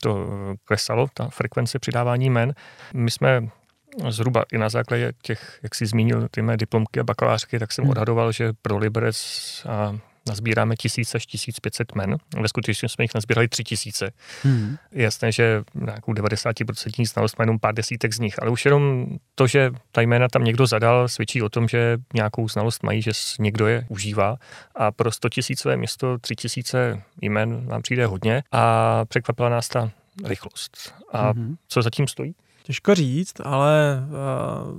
to 0.01 0.27
klesalo, 0.65 1.07
ta 1.15 1.29
frekvence 1.29 1.79
přidávání 1.79 2.31
men. 2.31 2.55
My 2.95 3.11
jsme 3.11 3.49
zhruba 4.09 4.45
i 4.53 4.59
na 4.59 4.69
základě 4.69 5.13
těch, 5.23 5.59
jak 5.63 5.75
jsi 5.75 5.87
zmínil, 5.87 6.29
ty 6.31 6.43
mé 6.43 6.57
diplomky 6.57 7.01
a 7.01 7.05
bakalářky, 7.05 7.59
tak 7.59 7.73
jsem 7.73 7.85
mm. 7.85 7.91
odhadoval, 7.91 8.33
že 8.33 8.53
pro 8.63 8.79
Liberec 8.79 9.67
a 9.69 9.99
nazbíráme 10.29 10.77
1000 10.77 11.15
až 11.15 11.27
1500 11.27 11.95
men. 11.95 12.17
Ve 12.41 12.49
skutečnosti 12.49 12.89
jsme 12.89 13.05
jich 13.05 13.15
nazbírali 13.15 13.49
3000. 13.49 14.11
Hmm. 14.43 14.77
Je 14.93 15.05
jasné, 15.05 15.33
že 15.33 15.63
nějakou 15.75 16.13
90% 16.13 17.07
znalost 17.07 17.39
má 17.39 17.43
jenom 17.43 17.59
pár 17.59 17.75
desítek 17.75 18.13
z 18.13 18.19
nich, 18.19 18.43
ale 18.43 18.51
už 18.51 18.65
jenom 18.65 19.07
to, 19.35 19.47
že 19.47 19.71
ta 19.93 20.01
jména 20.01 20.29
tam 20.29 20.45
někdo 20.45 20.67
zadal, 20.67 21.09
svědčí 21.09 21.43
o 21.43 21.49
tom, 21.49 21.69
že 21.69 21.99
nějakou 22.15 22.49
znalost 22.49 22.83
mají, 22.83 23.03
že 23.03 23.11
někdo 23.39 23.67
je 23.67 23.87
užívá. 23.89 24.37
A 24.75 24.93
pro 24.93 25.13
100 25.13 25.29
tisícové 25.29 25.77
město 25.77 26.19
3000 26.19 27.03
jmen 27.21 27.67
nám 27.67 27.83
přijde 27.83 28.07
hodně 28.07 28.43
a 28.53 29.05
překvapila 29.05 29.49
nás 29.49 29.69
ta 29.69 29.91
rychlost. 30.25 30.95
A 31.13 31.31
hmm. 31.31 31.57
co 31.69 31.83
zatím 31.83 32.07
stojí? 32.07 32.35
Těžko 32.63 32.95
říct, 32.95 33.41
ale 33.45 34.03
uh, 34.07 34.79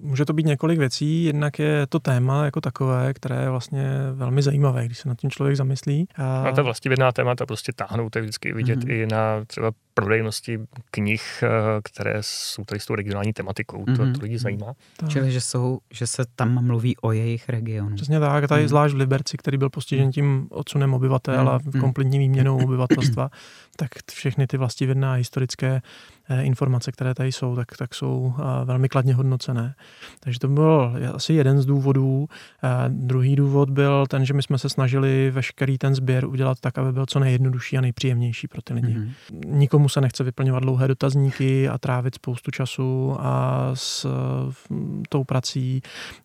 může 0.00 0.24
to 0.24 0.32
být 0.32 0.46
několik 0.46 0.78
věcí. 0.78 1.24
Jednak 1.24 1.58
je 1.58 1.86
to 1.86 2.00
téma 2.00 2.44
jako 2.44 2.60
takové, 2.60 3.14
které 3.14 3.42
je 3.42 3.50
vlastně 3.50 3.88
velmi 4.12 4.42
zajímavé, 4.42 4.84
když 4.84 4.98
se 4.98 5.08
nad 5.08 5.18
tím 5.18 5.30
člověk 5.30 5.56
zamyslí. 5.56 6.08
A 6.16 6.52
ta 6.52 6.62
vlastivědná 6.62 7.12
témata 7.12 7.46
prostě 7.46 7.72
táhnou, 7.72 8.10
to 8.10 8.18
je 8.18 8.22
vždycky 8.22 8.52
vidět 8.52 8.78
mm-hmm. 8.78 9.02
i 9.02 9.06
na 9.06 9.44
třeba 9.46 9.72
prodejnosti 9.96 10.60
knih, 10.90 11.22
eh, 11.42 11.48
které 11.82 12.16
jsou 12.20 12.64
tady 12.64 12.80
s 12.80 12.86
tou 12.86 12.94
regionální 12.94 13.32
tematikou. 13.32 13.84
Mm-hmm. 13.84 13.96
To, 13.96 14.02
mhm. 14.04 14.12
to 14.12 14.20
lidi 14.20 14.38
zajímá. 14.38 14.72
Tak. 14.96 15.10
Čili, 15.10 15.32
že, 15.32 15.40
jsou, 15.40 15.78
že 15.90 16.06
se 16.06 16.24
tam 16.36 16.64
mluví 16.64 16.96
o 16.96 17.12
jejich 17.12 17.48
regionu. 17.48 17.96
Přesně 17.96 18.20
tak. 18.20 18.48
Tady 18.48 18.62
mm. 18.62 18.68
zvlášť 18.68 18.94
v 18.94 18.98
Liberci, 18.98 19.36
který 19.36 19.58
byl 19.58 19.70
postižen 19.70 20.10
tím 20.10 20.46
odsunem 20.50 20.94
obyvatel 20.94 21.42
mm. 21.42 21.48
a 21.48 21.58
mhm. 21.64 21.80
kompletní 21.80 22.18
výměnou 22.18 22.64
obyvatelstva, 22.64 23.30
tak 23.76 23.88
všechny 24.12 24.46
ty 24.46 24.56
vlastivědná 24.56 25.12
historické 25.12 25.82
eh, 26.28 26.42
informace, 26.42 26.92
které 26.92 27.14
tady 27.14 27.32
jsou, 27.32 27.56
tak, 27.56 27.76
tak 27.78 27.94
jsou 27.94 28.34
eh, 28.38 28.64
velmi 28.64 28.88
kladně 28.88 29.14
hodnocené. 29.14 29.74
Takže 30.20 30.38
to 30.38 30.48
byl 30.48 30.92
asi 31.14 31.32
jeden 31.32 31.60
z 31.60 31.66
důvodů. 31.66 32.28
Druhý 32.88 33.36
důvod 33.36 33.70
byl 33.70 34.06
ten, 34.06 34.24
že 34.24 34.34
my 34.34 34.42
jsme 34.42 34.58
se 34.58 34.68
snažili 34.68 35.30
veškerý 35.30 35.78
ten 35.78 35.94
sběr 35.94 36.26
udělat 36.26 36.60
tak, 36.60 36.78
aby 36.78 36.92
byl 36.92 37.06
co 37.06 37.18
nejjednodušší 37.18 37.78
a 37.78 37.80
nejpříjemnější 37.80 38.48
pro 38.48 38.62
ty 38.62 38.74
lidi. 38.74 38.94
Mm. 38.94 39.12
Nikomu 39.46 39.85
nikomu 39.86 39.88
se 39.88 40.00
nechce 40.00 40.24
vyplňovat 40.24 40.62
dlouhé 40.62 40.88
dotazníky 40.88 41.68
a 41.68 41.78
trávit 41.78 42.14
spoustu 42.14 42.50
času 42.50 43.16
a 43.20 43.70
s 43.74 44.06
tou 45.08 45.24
prací 45.24 45.82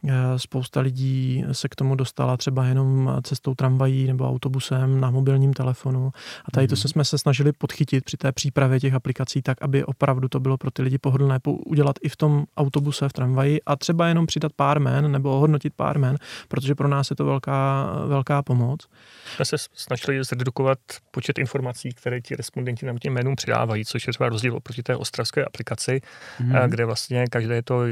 e, 0.08 0.40
spousta 0.40 0.80
lidí 0.80 1.46
se 1.52 1.70
k 1.70 1.76
tomu 1.76 1.96
dostala 1.96 2.38
třeba 2.38 2.66
jenom 2.66 3.18
cestou 3.24 3.56
tramvají 3.56 4.08
nebo 4.08 4.30
autobusem 4.30 5.00
na 5.00 5.12
mobilním 5.12 5.54
telefonu. 5.54 6.12
A 6.46 6.52
tady 6.52 6.68
to 6.68 6.76
mhm. 6.76 6.88
jsme 6.88 7.06
se 7.06 7.18
snažili 7.18 7.52
podchytit 7.52 8.06
při 8.06 8.18
té 8.18 8.32
přípravě 8.32 8.80
těch 8.80 8.94
aplikací 8.94 9.42
tak, 9.42 9.58
aby 9.62 9.86
opravdu 9.86 10.28
to 10.28 10.40
bylo 10.40 10.58
pro 10.58 10.72
ty 10.72 10.82
lidi 10.82 10.98
pohodlné 10.98 11.40
udělat 11.46 11.96
i 12.02 12.10
v 12.10 12.16
tom 12.16 12.46
autobuse, 12.58 13.10
v 13.10 13.14
tramvaji 13.14 13.62
a 13.66 13.76
třeba 13.76 14.08
jenom 14.08 14.26
přidat 14.26 14.52
pár 14.56 14.80
men 14.80 15.12
nebo 15.12 15.38
ohodnotit 15.38 15.74
pár 15.76 16.00
men, 16.00 16.18
protože 16.48 16.76
pro 16.76 16.88
nás 16.88 17.10
je 17.10 17.16
to 17.16 17.26
velká, 17.26 17.92
velká 18.08 18.42
pomoc. 18.42 18.88
Jsme 19.36 19.46
se 19.46 19.56
snažili 19.74 20.24
zredukovat 20.24 20.80
počet 21.12 21.40
informací, 21.40 21.90
které 21.94 22.22
ti 22.22 22.36
respondenti 22.36 22.86
nám 22.86 22.98
těm 22.98 23.14
jménům 23.14 23.36
přidávají, 23.52 23.86
což 23.86 24.08
je 24.08 24.14
třeba 24.14 24.30
rozdíl 24.30 24.56
oproti 24.56 24.84
té 24.84 24.96
ostravské 24.96 25.46
aplikaci, 25.46 26.02
mm. 26.40 26.56
kde 26.68 26.86
vlastně 26.86 27.26
každé 27.28 27.62
to 27.62 27.84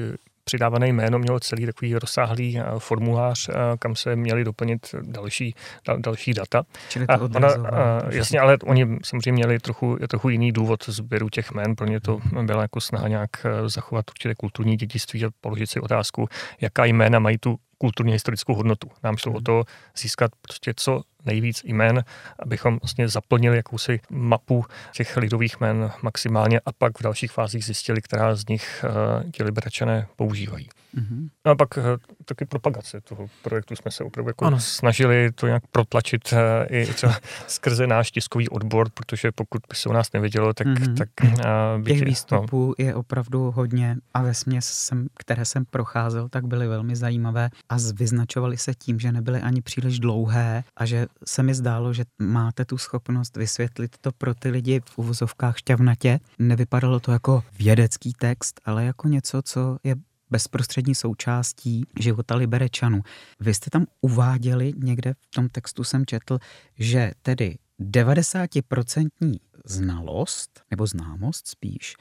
přidávané 0.43 0.88
jméno 0.88 1.19
mělo 1.19 1.39
celý 1.39 1.65
takový 1.65 1.95
rozsáhlý 1.95 2.60
eh, 2.60 2.63
formulář, 2.78 3.50
eh, 3.50 3.54
kam 3.80 3.95
se 3.95 4.15
měli 4.15 4.43
doplnit 4.43 4.95
další, 5.02 5.56
dal, 5.88 5.98
další 6.00 6.34
data. 6.34 6.63
Čili 6.89 7.08
to 7.08 7.30
ona, 7.36 7.48
a, 7.50 8.02
jasně, 8.10 8.39
ale 8.39 8.58
oni 8.63 8.98
samozřejmě 9.04 9.32
měli 9.32 9.60
trochu, 9.60 9.98
trochu 10.08 10.30
jiný 10.30 10.52
důvod 10.52 10.84
sběru 10.89 11.30
těch 11.30 11.52
jmén. 11.52 11.76
Pro 11.76 11.88
ně 11.88 12.00
to 12.00 12.19
byla 12.41 12.62
jako 12.62 12.82
snaha 12.82 13.08
nějak 13.08 13.30
zachovat 13.65 14.06
určité 14.10 14.36
kulturní 14.36 14.78
dědictví 14.78 15.26
a 15.26 15.30
položit 15.41 15.69
si 15.69 15.80
otázku, 15.80 16.28
jaká 16.62 16.86
jména 16.86 17.19
mají 17.19 17.38
tu 17.38 17.60
kulturně 17.80 18.13
historickou 18.13 18.54
hodnotu. 18.54 18.92
Nám 19.04 19.18
šlo 19.18 19.32
o 19.32 19.36
hmm. 19.36 19.44
to 19.44 19.63
získat 19.98 20.32
prostě 20.42 20.74
co 20.76 21.02
nejvíc 21.26 21.62
jmén, 21.63 22.04
abychom 22.39 22.78
vlastně 22.82 23.08
zaplnili 23.08 23.58
jakousi 23.58 24.00
mapu 24.10 24.65
těch 24.94 25.18
lidových 25.18 25.60
jmén 25.60 25.92
maximálně 26.02 26.60
a 26.65 26.72
pak 26.72 27.00
v 27.00 27.04
dalších 27.04 27.32
fázích 27.32 27.65
zjistili, 27.65 28.02
která 28.02 28.36
z 28.36 28.48
nich 28.48 28.86
uh, 29.24 29.32
ti 29.32 29.44
liberačané 29.44 30.08
používají. 30.15 30.70
Mm-hmm. 30.95 31.30
A 31.43 31.56
pak 31.56 31.78
uh, 31.78 31.84
taky 32.25 32.45
propagace 32.45 33.02
toho 33.02 33.30
projektu 33.43 33.75
jsme 33.75 33.91
se 33.91 34.04
opravdu 34.04 34.30
jako 34.30 34.60
snažili 34.60 35.32
to 35.32 35.47
nějak 35.47 35.67
protlačit 35.67 36.34
uh, 36.34 36.39
i 36.69 36.86
třeba 36.86 37.17
skrze 37.47 37.88
náš 37.88 38.12
tiskový 38.12 38.49
odbor, 38.49 38.89
protože 38.93 39.32
pokud 39.32 39.62
by 39.69 39.75
se 39.75 39.89
u 39.89 39.93
nás 39.93 40.12
nevědělo, 40.13 40.54
tak... 40.54 40.67
Mm-hmm. 40.67 40.97
tak 40.97 41.10
uh, 41.23 41.84
Těch 41.84 42.02
výstupů 42.02 42.75
no. 42.80 42.86
je 42.86 42.95
opravdu 42.95 43.52
hodně 43.52 43.97
a 44.13 44.21
ve 44.21 44.34
směs, 44.34 44.89
které 45.17 45.45
jsem 45.45 45.65
procházel, 45.65 46.30
tak 46.30 46.47
byly 46.47 46.67
velmi 46.67 46.95
zajímavé 46.95 47.49
a 47.69 47.78
vyznačovali 47.93 48.58
se 48.58 48.73
tím, 48.73 48.99
že 48.99 49.12
nebyly 49.12 49.41
ani 49.41 49.62
příliš 49.62 49.99
dlouhé 49.99 50.63
a 50.78 50.86
že 50.86 51.08
se 51.25 51.43
mi 51.43 51.54
zdálo, 51.54 51.93
že 51.93 52.04
máte 52.19 52.65
tu 52.65 52.78
schopnost 52.78 53.38
vysvětlit 53.38 53.95
to 54.02 54.12
pro 54.12 54.34
ty 54.34 54.49
lidi 54.49 54.82
v 54.86 54.97
uvozovkách 54.97 55.58
šťavnatě. 55.58 56.19
Nevypadalo 56.39 56.99
to 56.99 57.12
jako 57.12 57.43
vědecký 57.60 58.13
text, 58.13 58.62
ale 58.65 58.86
jako 58.86 59.08
něco, 59.08 59.41
co 59.41 59.78
je 59.84 59.95
bezprostřední 60.30 60.96
součástí 60.96 61.84
života 62.00 62.36
Liberečanů. 62.36 63.02
Vy 63.39 63.54
jste 63.54 63.70
tam 63.70 63.86
uváděli, 64.02 64.74
někde 64.78 65.13
v 65.13 65.32
tom 65.36 65.50
textu 65.50 65.84
jsem 65.84 66.06
četl, 66.06 66.39
že 66.80 67.12
tedy 67.22 67.58
90% 67.80 69.39
znalost, 69.65 70.62
nebo 70.72 70.88
známost 70.88 71.48
spíš, 71.48 71.96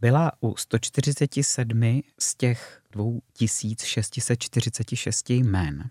byla 0.00 0.32
u 0.40 0.56
147 0.56 2.02
z 2.18 2.36
těch 2.36 2.80
2646 2.92 5.30
jmén. 5.30 5.90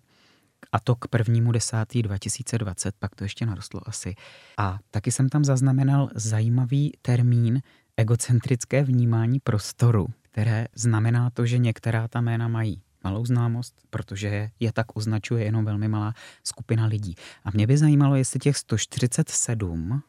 A 0.71 0.79
to 0.79 0.95
k 0.95 1.07
prvnímu 1.07 1.51
desátý 1.51 2.01
2020, 2.01 2.95
pak 2.99 3.15
to 3.15 3.23
ještě 3.23 3.45
narostlo 3.45 3.81
asi. 3.85 4.15
A 4.57 4.79
taky 4.91 5.11
jsem 5.11 5.29
tam 5.29 5.45
zaznamenal 5.45 6.09
zajímavý 6.15 6.91
termín 7.01 7.61
egocentrické 7.97 8.83
vnímání 8.83 9.39
prostoru. 9.39 10.07
Které 10.33 10.67
znamená 10.75 11.29
to, 11.29 11.45
že 11.45 11.57
některá 11.57 12.07
ta 12.07 12.21
jména 12.21 12.47
mají 12.47 12.81
malou 13.03 13.25
známost, 13.25 13.75
protože 13.89 14.49
je 14.59 14.71
tak 14.73 14.97
označuje 14.97 15.43
jenom 15.43 15.65
velmi 15.65 15.87
malá 15.87 16.13
skupina 16.43 16.85
lidí. 16.85 17.15
A 17.43 17.51
mě 17.51 17.67
by 17.67 17.77
zajímalo, 17.77 18.15
jestli 18.15 18.39
těch 18.39 18.57
147 18.57 20.03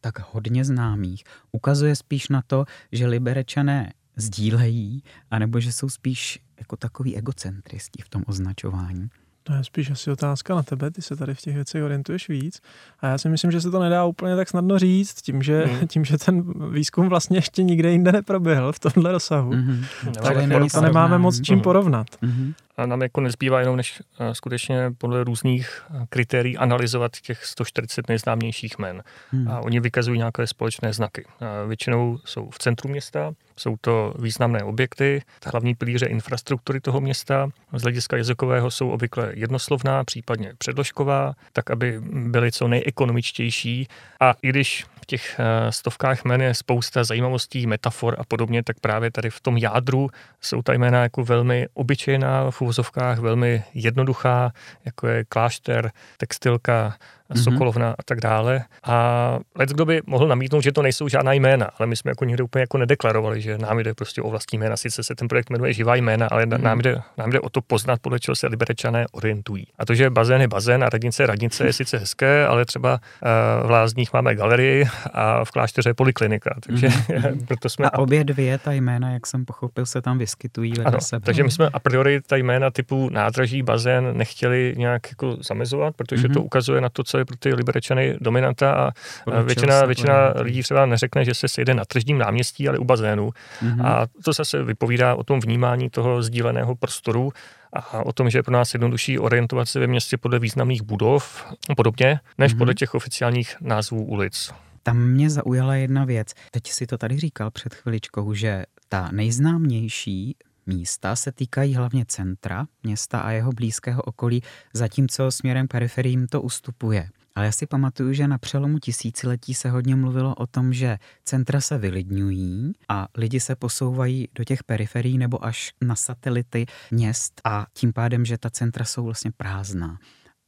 tak 0.00 0.32
hodně 0.32 0.64
známých 0.64 1.24
ukazuje 1.52 1.96
spíš 1.96 2.28
na 2.28 2.42
to, 2.42 2.64
že 2.92 3.06
liberečané 3.06 3.92
sdílejí, 4.16 5.02
anebo 5.30 5.60
že 5.60 5.72
jsou 5.72 5.88
spíš 5.88 6.38
jako 6.58 6.76
takový 6.76 7.16
egocentristi 7.16 8.02
v 8.02 8.08
tom 8.08 8.22
označování. 8.26 9.08
To 9.42 9.52
je 9.52 9.64
spíš 9.64 9.90
asi 9.90 10.10
otázka 10.10 10.54
na 10.54 10.62
tebe, 10.62 10.90
ty 10.90 11.02
se 11.02 11.16
tady 11.16 11.34
v 11.34 11.40
těch 11.40 11.54
věcech 11.54 11.84
orientuješ 11.84 12.28
víc. 12.28 12.60
A 13.00 13.06
já 13.06 13.18
si 13.18 13.28
myslím, 13.28 13.50
že 13.50 13.60
se 13.60 13.70
to 13.70 13.80
nedá 13.80 14.04
úplně 14.04 14.36
tak 14.36 14.48
snadno 14.48 14.78
říct, 14.78 15.22
tím, 15.22 15.42
že, 15.42 15.64
mm. 15.66 15.86
tím, 15.88 16.04
že 16.04 16.18
ten 16.18 16.42
výzkum 16.70 17.08
vlastně 17.08 17.38
ještě 17.38 17.62
nikde 17.62 17.90
jinde 17.90 18.12
neproběhl 18.12 18.72
v 18.72 18.78
tomhle 18.78 19.12
rozsahu. 19.12 19.50
Mm-hmm. 19.50 19.84
Takže 20.22 20.70
to 20.72 20.80
nemáme 20.80 21.18
moc 21.18 21.40
čím 21.40 21.56
mm. 21.56 21.62
porovnat. 21.62 22.06
Mm-hmm. 22.22 22.54
A 22.80 22.86
nám 22.86 23.02
jako 23.02 23.20
nezbývá 23.20 23.60
jenom 23.60 23.76
než 23.76 24.00
uh, 24.00 24.32
skutečně 24.32 24.92
podle 24.98 25.24
různých 25.24 25.82
uh, 25.90 26.02
kritérií 26.08 26.56
analyzovat 26.56 27.12
těch 27.16 27.44
140 27.44 28.08
nejznámějších 28.08 28.78
men. 28.78 29.02
Hmm. 29.30 29.48
A 29.48 29.60
oni 29.60 29.80
vykazují 29.80 30.18
nějaké 30.18 30.46
společné 30.46 30.92
znaky. 30.92 31.24
Většinou 31.66 32.18
jsou 32.24 32.50
v 32.50 32.58
centru 32.58 32.88
města, 32.88 33.32
jsou 33.56 33.76
to 33.80 34.14
významné 34.18 34.64
objekty, 34.64 35.22
hlavní 35.52 35.74
pilíře 35.74 36.06
infrastruktury 36.06 36.80
toho 36.80 37.00
města. 37.00 37.48
Z 37.72 37.82
hlediska 37.82 38.16
jazykového 38.16 38.70
jsou 38.70 38.90
obvykle 38.90 39.32
jednoslovná, 39.34 40.04
případně 40.04 40.52
předložková, 40.58 41.34
tak 41.52 41.70
aby 41.70 42.00
byly 42.02 42.52
co 42.52 42.68
nejekonomičtější. 42.68 43.88
A 44.20 44.34
i 44.42 44.48
když 44.48 44.86
v 45.02 45.06
těch 45.06 45.40
stovkách 45.70 46.24
jmen 46.24 46.42
je 46.42 46.54
spousta 46.54 47.04
zajímavostí, 47.04 47.66
metafor 47.66 48.16
a 48.18 48.24
podobně, 48.24 48.62
tak 48.62 48.80
právě 48.80 49.10
tady 49.10 49.30
v 49.30 49.40
tom 49.40 49.56
jádru 49.56 50.10
jsou 50.40 50.62
ta 50.62 50.72
jména 50.72 51.02
jako 51.02 51.24
velmi 51.24 51.66
obyčejná, 51.74 52.50
v 52.50 52.62
uvozovkách 52.70 53.18
velmi 53.18 53.64
jednoduchá, 53.74 54.52
jako 54.84 55.06
je 55.06 55.24
klášter, 55.24 55.92
textilka, 56.16 56.94
mm-hmm. 57.34 57.44
Sokolovna 57.44 57.94
a 57.98 58.02
tak 58.04 58.20
dále. 58.20 58.64
A 58.84 59.38
let 59.54 59.68
kdo 59.68 59.84
by 59.84 60.00
mohl 60.06 60.28
namítnout, 60.28 60.62
že 60.62 60.72
to 60.72 60.82
nejsou 60.82 61.08
žádná 61.08 61.32
jména, 61.32 61.70
ale 61.78 61.86
my 61.86 61.96
jsme 61.96 62.10
jako 62.10 62.24
nikdy 62.24 62.42
úplně 62.42 62.60
jako 62.62 62.78
nedeklarovali, 62.78 63.40
že 63.40 63.58
nám 63.58 63.78
jde 63.78 63.94
prostě 63.94 64.22
o 64.22 64.30
vlastní 64.30 64.58
jména. 64.58 64.76
Sice 64.76 65.02
se 65.02 65.14
ten 65.14 65.28
projekt 65.28 65.50
jmenuje 65.50 65.72
Živá 65.72 65.94
jména, 65.94 66.26
ale 66.30 66.46
mm-hmm. 66.46 66.62
nám, 66.62 66.78
jde, 66.78 67.00
nám 67.18 67.30
jde 67.30 67.40
o 67.40 67.48
to 67.48 67.60
poznat, 67.60 68.00
podle 68.00 68.20
čeho 68.20 68.36
se 68.36 68.46
liberečané 68.46 69.06
orientují. 69.12 69.66
A 69.78 69.86
to, 69.86 69.94
že 69.94 70.10
bazén 70.10 70.40
je 70.40 70.48
bazén 70.48 70.84
a 70.84 70.88
radnice 70.88 71.22
je 71.22 71.26
radnice, 71.26 71.66
je 71.66 71.72
sice 71.72 71.98
hezké, 71.98 72.46
ale 72.46 72.64
třeba 72.64 72.92
uh, 72.92 73.68
v 73.68 73.70
Lázních 73.70 74.12
máme 74.12 74.34
galerii 74.34 74.84
a 75.12 75.44
v 75.44 75.50
klášteře 75.50 75.90
je 75.90 75.94
poliklinika. 75.94 76.54
Takže 76.66 76.88
mm-hmm. 76.88 77.46
proto 77.46 77.68
jsme... 77.68 77.90
A 77.90 77.98
obě 77.98 78.24
dvě 78.24 78.58
ta 78.58 78.72
jména, 78.72 79.10
jak 79.10 79.26
jsem 79.26 79.44
pochopil, 79.44 79.86
se 79.86 80.02
tam 80.02 80.18
vyskytují 80.18 80.72
ano, 80.84 81.00
sebe. 81.00 81.24
Takže 81.24 81.42
my 81.42 81.50
jsme 81.50 81.68
a 81.68 81.78
priori 81.78 82.20
ta 82.20 82.36
jména 82.36 82.70
typu 82.70 83.08
nádraží, 83.10 83.62
bazén 83.62 84.16
nechtěli 84.16 84.74
nějak 84.76 85.10
jako 85.10 85.36
zamezovat, 85.40 85.96
protože 85.96 86.28
mm-hmm. 86.28 86.34
to 86.34 86.42
ukazuje 86.42 86.80
na 86.80 86.88
to, 86.88 87.04
co 87.04 87.18
je 87.20 87.24
pro 87.24 87.36
ty 87.36 87.54
liberečany 87.54 88.16
dominanta 88.20 88.72
a 88.72 89.40
většina, 89.42 89.84
většina 89.84 90.32
lidí 90.40 90.62
třeba 90.62 90.86
neřekne, 90.86 91.24
že 91.24 91.34
se 91.34 91.48
sejde 91.48 91.74
na 91.74 91.84
tržním 91.84 92.18
náměstí, 92.18 92.68
ale 92.68 92.78
u 92.78 92.84
bazénu. 92.84 93.30
Mm-hmm. 93.62 93.86
A 93.86 94.06
to 94.24 94.32
zase 94.32 94.62
vypovídá 94.62 95.14
o 95.14 95.24
tom 95.24 95.40
vnímání 95.40 95.90
toho 95.90 96.22
sdíleného 96.22 96.74
prostoru 96.76 97.32
a 97.72 98.06
o 98.06 98.12
tom, 98.12 98.30
že 98.30 98.38
je 98.38 98.42
pro 98.42 98.52
nás 98.52 98.74
jednodušší 98.74 99.18
orientovat 99.18 99.68
se 99.68 99.80
ve 99.80 99.86
městě 99.86 100.16
podle 100.16 100.38
významných 100.38 100.82
budov 100.82 101.46
a 101.70 101.74
podobně, 101.74 102.20
než 102.38 102.52
mm-hmm. 102.52 102.58
podle 102.58 102.74
těch 102.74 102.94
oficiálních 102.94 103.56
názvů 103.60 104.04
ulic. 104.04 104.52
Tam 104.82 104.96
mě 104.98 105.30
zaujala 105.30 105.74
jedna 105.74 106.04
věc. 106.04 106.32
Teď 106.50 106.66
si 106.66 106.86
to 106.86 106.98
tady 106.98 107.18
říkal 107.18 107.50
před 107.50 107.74
chviličkou, 107.74 108.34
že 108.34 108.64
ta 108.88 109.08
nejznámější 109.12 110.36
místa 110.74 111.16
se 111.16 111.32
týkají 111.32 111.74
hlavně 111.74 112.04
centra 112.08 112.66
města 112.82 113.20
a 113.20 113.30
jeho 113.30 113.52
blízkého 113.52 114.02
okolí, 114.02 114.42
zatímco 114.74 115.30
směrem 115.30 115.68
periferiím 115.68 116.26
to 116.26 116.42
ustupuje. 116.42 117.08
Ale 117.34 117.46
já 117.46 117.52
si 117.52 117.66
pamatuju, 117.66 118.12
že 118.12 118.28
na 118.28 118.38
přelomu 118.38 118.78
tisíciletí 118.78 119.54
se 119.54 119.70
hodně 119.70 119.96
mluvilo 119.96 120.34
o 120.34 120.46
tom, 120.46 120.72
že 120.72 120.98
centra 121.24 121.60
se 121.60 121.78
vylidňují 121.78 122.72
a 122.88 123.08
lidi 123.14 123.40
se 123.40 123.56
posouvají 123.56 124.28
do 124.34 124.44
těch 124.44 124.64
periferií 124.64 125.18
nebo 125.18 125.44
až 125.44 125.72
na 125.80 125.96
satelity 125.96 126.66
měst 126.90 127.40
a 127.44 127.66
tím 127.72 127.92
pádem, 127.92 128.24
že 128.24 128.38
ta 128.38 128.50
centra 128.50 128.84
jsou 128.84 129.04
vlastně 129.04 129.30
prázdná. 129.36 129.98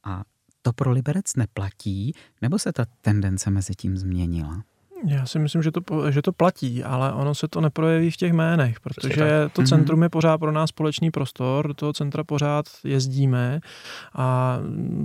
A 0.03 0.23
to 0.61 0.73
pro 0.73 0.91
Liberec 0.91 1.35
neplatí, 1.35 2.13
nebo 2.41 2.59
se 2.59 2.73
ta 2.73 2.85
tendence 3.01 3.51
mezi 3.51 3.73
tím 3.75 3.97
změnila? 3.97 4.63
Já 5.07 5.25
si 5.25 5.39
myslím, 5.39 5.63
že 5.63 5.71
to, 5.71 6.11
že 6.11 6.21
to 6.21 6.31
platí, 6.31 6.83
ale 6.83 7.13
ono 7.13 7.35
se 7.35 7.47
to 7.47 7.61
neprojeví 7.61 8.11
v 8.11 8.17
těch 8.17 8.33
jménech, 8.33 8.79
protože 8.79 9.49
to 9.53 9.61
mhm. 9.61 9.67
centrum 9.67 10.03
je 10.03 10.09
pořád 10.09 10.37
pro 10.37 10.51
nás 10.51 10.69
společný 10.69 11.11
prostor, 11.11 11.67
do 11.67 11.73
toho 11.73 11.93
centra 11.93 12.23
pořád 12.23 12.65
jezdíme 12.83 13.59
a 14.15 14.57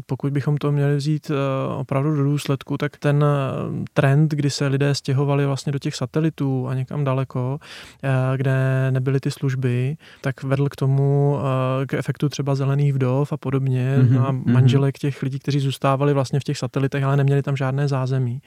pokud 0.07 0.33
bychom 0.33 0.57
to 0.57 0.73
měli 0.73 0.97
vzít 0.97 1.31
eh, 1.31 1.35
opravdu 1.75 2.17
do 2.17 2.25
důsledku, 2.25 2.79
tak 2.79 2.97
ten 2.97 3.25
eh, 3.25 3.85
trend, 3.93 4.31
kdy 4.31 4.51
se 4.51 4.67
lidé 4.67 4.95
stěhovali 4.95 5.47
vlastně 5.47 5.73
do 5.73 5.79
těch 5.79 5.95
satelitů 5.95 6.69
a 6.69 6.75
někam 6.75 7.05
daleko, 7.05 7.59
eh, 8.03 8.37
kde 8.37 8.89
nebyly 8.91 9.21
ty 9.21 9.31
služby, 9.31 9.97
tak 10.21 10.43
vedl 10.43 10.69
k 10.69 10.77
tomu, 10.77 11.39
k 11.87 11.95
efektu 11.95 12.29
třeba 12.29 12.55
zelených 12.55 12.93
vdov 12.93 13.33
a 13.33 13.37
podobně 13.37 13.97
mm-hmm. 13.99 14.25
a 14.27 14.33
mhm. 14.33 14.53
manželek 14.53 14.99
těch 14.99 15.23
lidí, 15.23 15.39
kteří 15.39 15.61
zůstávali 15.61 16.15
vlastně 16.15 16.41
v 16.41 16.45
těch 16.45 16.59
satelitech, 16.59 17.05
ale 17.05 17.17
neměli 17.17 17.43
tam 17.43 17.57
žádné 17.57 17.89
zázemí. 17.89 18.43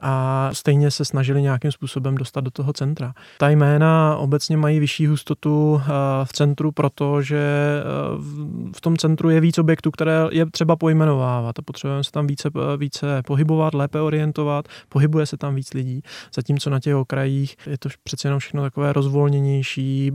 A 0.00 0.50
stejně 0.52 0.83
stejně 0.84 0.90
se 0.90 1.04
snažili 1.04 1.42
nějakým 1.42 1.72
způsobem 1.72 2.14
dostat 2.14 2.40
do 2.40 2.50
toho 2.50 2.72
centra. 2.72 3.14
Ta 3.38 3.48
jména 3.48 4.16
obecně 4.16 4.56
mají 4.56 4.80
vyšší 4.80 5.06
hustotu 5.06 5.80
eh, 5.82 5.88
v 6.24 6.32
centru, 6.32 6.72
protože 6.72 7.38
eh, 7.38 8.72
v 8.76 8.80
tom 8.80 8.96
centru 8.96 9.30
je 9.30 9.40
víc 9.40 9.58
objektů, 9.58 9.90
které 9.90 10.26
je 10.30 10.46
třeba 10.46 10.76
pojmenovávat. 10.76 11.58
A 11.58 11.62
potřebujeme 11.62 12.04
se 12.04 12.10
tam 12.10 12.26
více, 12.26 12.50
eh, 12.56 12.76
více 12.76 13.22
pohybovat, 13.26 13.74
lépe 13.74 14.00
orientovat, 14.00 14.68
pohybuje 14.88 15.26
se 15.26 15.36
tam 15.36 15.54
víc 15.54 15.74
lidí, 15.74 16.02
zatímco 16.34 16.70
na 16.70 16.80
těch 16.80 16.94
okrajích 16.94 17.56
je 17.66 17.78
to 17.78 17.88
přece 18.02 18.28
jenom 18.28 18.38
všechno 18.38 18.62
takové 18.62 18.92
rozvolněnější, 18.92 20.12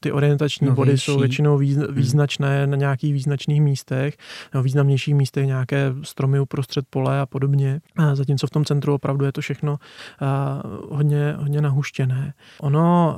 ty 0.00 0.12
orientační 0.12 0.66
no, 0.66 0.74
body 0.74 0.98
jsou 0.98 1.18
většinou 1.18 1.56
hmm. 1.56 1.94
význačné 1.94 2.66
na 2.66 2.76
nějakých 2.76 3.12
význačných 3.12 3.60
místech, 3.60 4.16
nebo 4.54 4.62
významnějších 4.62 5.14
místech 5.14 5.46
nějaké 5.46 5.92
stromy 6.02 6.40
uprostřed 6.40 6.84
pole 6.90 7.20
a 7.20 7.26
podobně, 7.26 7.80
a 7.96 8.14
zatímco 8.14 8.46
v 8.46 8.50
tom 8.50 8.64
centru 8.64 8.94
opravdu 8.94 9.24
je 9.24 9.32
to 9.32 9.40
všechno 9.40 9.78
hodně, 10.90 11.34
hodně 11.38 11.60
nahuštěné. 11.60 12.34
Ono 12.60 13.16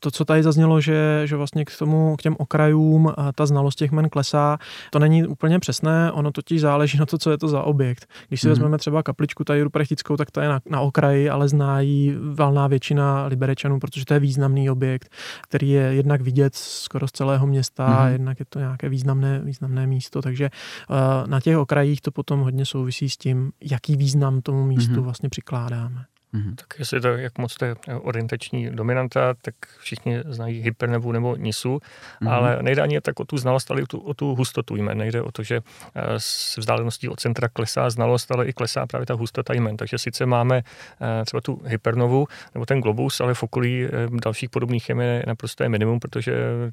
to, 0.00 0.10
co 0.10 0.24
tady 0.24 0.42
zaznělo, 0.42 0.80
že, 0.80 1.22
že 1.24 1.36
vlastně 1.36 1.64
k 1.64 1.78
tomu, 1.78 2.16
k 2.16 2.22
těm 2.22 2.36
okrajům 2.38 3.12
ta 3.34 3.46
znalost 3.46 3.74
těch 3.74 3.92
men 3.92 4.08
klesá, 4.08 4.58
to 4.90 4.98
není 4.98 5.26
úplně 5.26 5.58
přesné, 5.58 6.12
ono 6.12 6.32
totiž 6.32 6.60
záleží 6.60 6.98
na 6.98 7.06
to, 7.06 7.18
co 7.18 7.30
je 7.30 7.38
to 7.38 7.48
za 7.48 7.62
objekt. 7.62 8.06
Když 8.28 8.40
si 8.40 8.46
mm. 8.46 8.50
vezmeme 8.50 8.78
třeba 8.78 9.02
kapličku 9.02 9.44
tady 9.44 9.62
Ruprechtickou, 9.62 10.16
tak 10.16 10.30
ta 10.30 10.42
je 10.42 10.48
na, 10.48 10.60
na 10.70 10.80
okraji, 10.80 11.30
ale 11.30 11.48
zná 11.48 11.80
ji 11.80 12.16
valná 12.34 12.66
většina 12.66 13.26
liberečanů, 13.26 13.80
protože 13.80 14.04
to 14.04 14.14
je 14.14 14.20
významný 14.20 14.70
objekt, 14.70 15.08
který 15.42 15.70
je 15.70 15.82
jednak 15.82 16.20
vidět 16.20 16.54
skoro 16.54 17.08
z 17.08 17.12
celého 17.12 17.46
města, 17.46 18.04
mm. 18.04 18.12
jednak 18.12 18.40
je 18.40 18.46
to 18.48 18.58
nějaké 18.58 18.88
významné, 18.88 19.40
významné 19.44 19.86
místo, 19.86 20.22
takže 20.22 20.50
uh, 20.90 20.96
na 21.26 21.40
těch 21.40 21.58
okrajích 21.58 22.00
to 22.00 22.10
potom 22.10 22.40
hodně 22.40 22.66
souvisí 22.66 23.10
s 23.10 23.16
tím, 23.16 23.52
jaký 23.60 23.96
význam 23.96 24.40
tomu 24.40 24.66
místu 24.66 24.96
mm. 24.96 25.02
vlastně 25.02 25.28
přikládáme. 25.28 26.04
Mm-hmm. 26.34 26.54
Tak 26.54 26.78
jestli 26.78 27.00
to, 27.00 27.08
jak 27.08 27.38
moc 27.38 27.54
to 27.54 27.64
je 27.64 27.76
orientační 28.00 28.70
dominanta, 28.70 29.34
tak 29.42 29.54
všichni 29.78 30.18
znají 30.24 30.60
hypernevu 30.60 31.12
nebo 31.12 31.36
nisu, 31.36 31.76
mm-hmm. 31.76 32.30
ale 32.30 32.58
nejde 32.62 32.82
ani 32.82 33.00
tak 33.00 33.20
o 33.20 33.24
tu 33.24 33.38
znalost, 33.38 33.70
ale 33.70 33.82
o 33.82 33.86
tu, 33.86 33.98
o 33.98 34.14
tu 34.14 34.34
hustotu 34.34 34.76
jmen. 34.76 34.98
Nejde 34.98 35.22
o 35.22 35.32
to, 35.32 35.42
že 35.42 35.60
eh, 35.94 36.02
s 36.16 36.56
vzdáleností 36.56 37.08
od 37.08 37.20
centra 37.20 37.48
klesá 37.48 37.90
znalost, 37.90 38.32
ale 38.32 38.46
i 38.46 38.52
klesá 38.52 38.86
právě 38.86 39.06
ta 39.06 39.14
hustota 39.14 39.52
jmen. 39.52 39.76
Takže 39.76 39.98
sice 39.98 40.26
máme 40.26 40.62
eh, 41.00 41.24
třeba 41.24 41.40
tu 41.40 41.60
hypernovu 41.64 42.26
nebo 42.54 42.66
ten 42.66 42.80
globus, 42.80 43.20
ale 43.20 43.34
v 43.34 43.42
okolí 43.42 43.84
eh, 43.84 43.90
dalších 44.24 44.50
podobných 44.50 44.88
jem 44.88 45.00
je 45.00 45.24
naprosto 45.26 45.68
minimum, 45.68 46.00
protože 46.00 46.32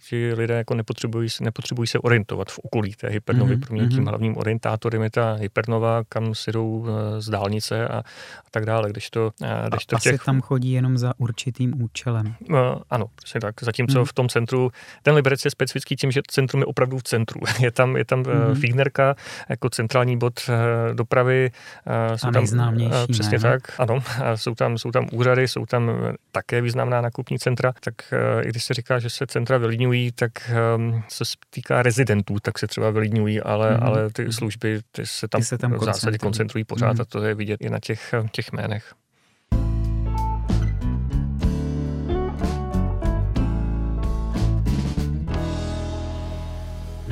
ti 0.10 0.34
lidé 0.34 0.54
jako 0.54 0.76
nepotřebují, 0.76 1.30
nepotřebují 1.42 1.88
se 1.88 2.00
orientovat 2.00 2.52
v 2.52 2.60
okolí 2.60 2.94
té 2.94 3.10
hypernovy. 3.10 3.56
Mm-hmm. 3.56 3.66
Pro 3.66 3.76
mě 3.76 3.88
tím 3.88 3.98
mhm. 3.98 4.08
hlavním 4.08 4.38
orientátorem 4.38 5.02
je 5.02 5.10
ta 5.10 5.34
hypernova, 5.34 6.04
kam 6.10 6.36
si 6.36 6.52
jdou 6.52 6.86
z 7.20 7.30
dálnice 7.30 7.88
a, 7.88 7.98
a 7.98 8.50
tak 8.52 8.66
dále, 8.66 8.90
když 8.90 9.10
to 9.10 9.32
když 9.70 9.86
to 9.86 9.96
Asi 9.96 10.10
těch... 10.10 10.24
tam 10.24 10.42
chodí 10.42 10.72
jenom 10.72 10.98
za 10.98 11.14
určitým 11.18 11.82
účelem. 11.82 12.36
No, 12.50 12.82
ano, 12.90 13.06
přesně 13.16 13.42
tak. 13.42 13.56
Zatímco 13.62 14.00
hmm. 14.00 14.06
v 14.06 14.14
tom 14.14 14.30
centru, 14.30 14.72
ten 15.04 15.16
Liberec 15.16 15.46
je 15.46 15.52
specifický 15.52 15.96
tím, 15.96 16.12
že 16.12 16.22
centrum 16.28 16.62
je 16.62 16.66
opravdu 16.66 16.98
v 16.98 17.04
centru. 17.04 17.40
Je 17.60 17.72
tam, 17.72 17.98
je 17.98 18.06
tam 18.06 18.24
hmm. 18.24 18.56
Fígnerka 18.56 19.16
jako 19.50 19.70
centrální 19.70 20.18
bod 20.18 20.34
eh, 20.50 20.94
dopravy. 20.94 21.52
Eh, 21.88 22.18
jsou 22.18 22.28
a 22.28 22.32
nejznámější, 22.32 22.92
tam, 22.92 23.08
Přesně 23.08 23.38
ne? 23.38 23.42
tak, 23.42 23.80
ano. 23.80 24.00
A 24.24 24.38
jsou 24.38 24.56
tam, 24.56 24.78
jsou 24.78 24.92
tam 24.92 25.08
úřady, 25.12 25.48
jsou 25.48 25.66
tam 25.66 25.92
také 26.32 26.62
významná 26.62 27.02
nakupní 27.02 27.40
centra. 27.40 27.74
Tak 27.80 27.94
i 28.42 28.50
když 28.50 28.64
se 28.64 28.74
říká, 28.74 29.00
že 29.00 29.10
se 29.10 29.28
centra 29.28 29.58
vylidňují, 29.58 30.12
tak 30.12 30.32
ehm, 30.50 31.04
se 31.10 31.24
týká 31.50 31.84
rezidentů, 31.84 32.40
tak 32.42 32.60
se 32.60 32.68
třeba 32.68 32.90
vylidňují, 32.90 33.42
ale, 33.42 33.74
hmm. 33.74 33.84
ale 33.84 34.10
ty 34.10 34.34
služby 34.34 34.82
ty 34.92 35.06
se 35.06 35.28
tam, 35.28 35.42
ty 35.42 35.46
se 35.46 35.58
tam 35.58 35.74
v 35.74 35.84
zásadě 35.84 36.18
koncentrují 36.18 36.64
pořád 36.64 36.92
hmm. 36.92 37.02
a 37.02 37.06
to 37.06 37.24
je 37.24 37.36
vidět 37.36 37.62
i 37.62 37.70
na 37.70 37.80
těch, 37.80 38.14
těch 38.32 38.54
jménech. 38.54 38.94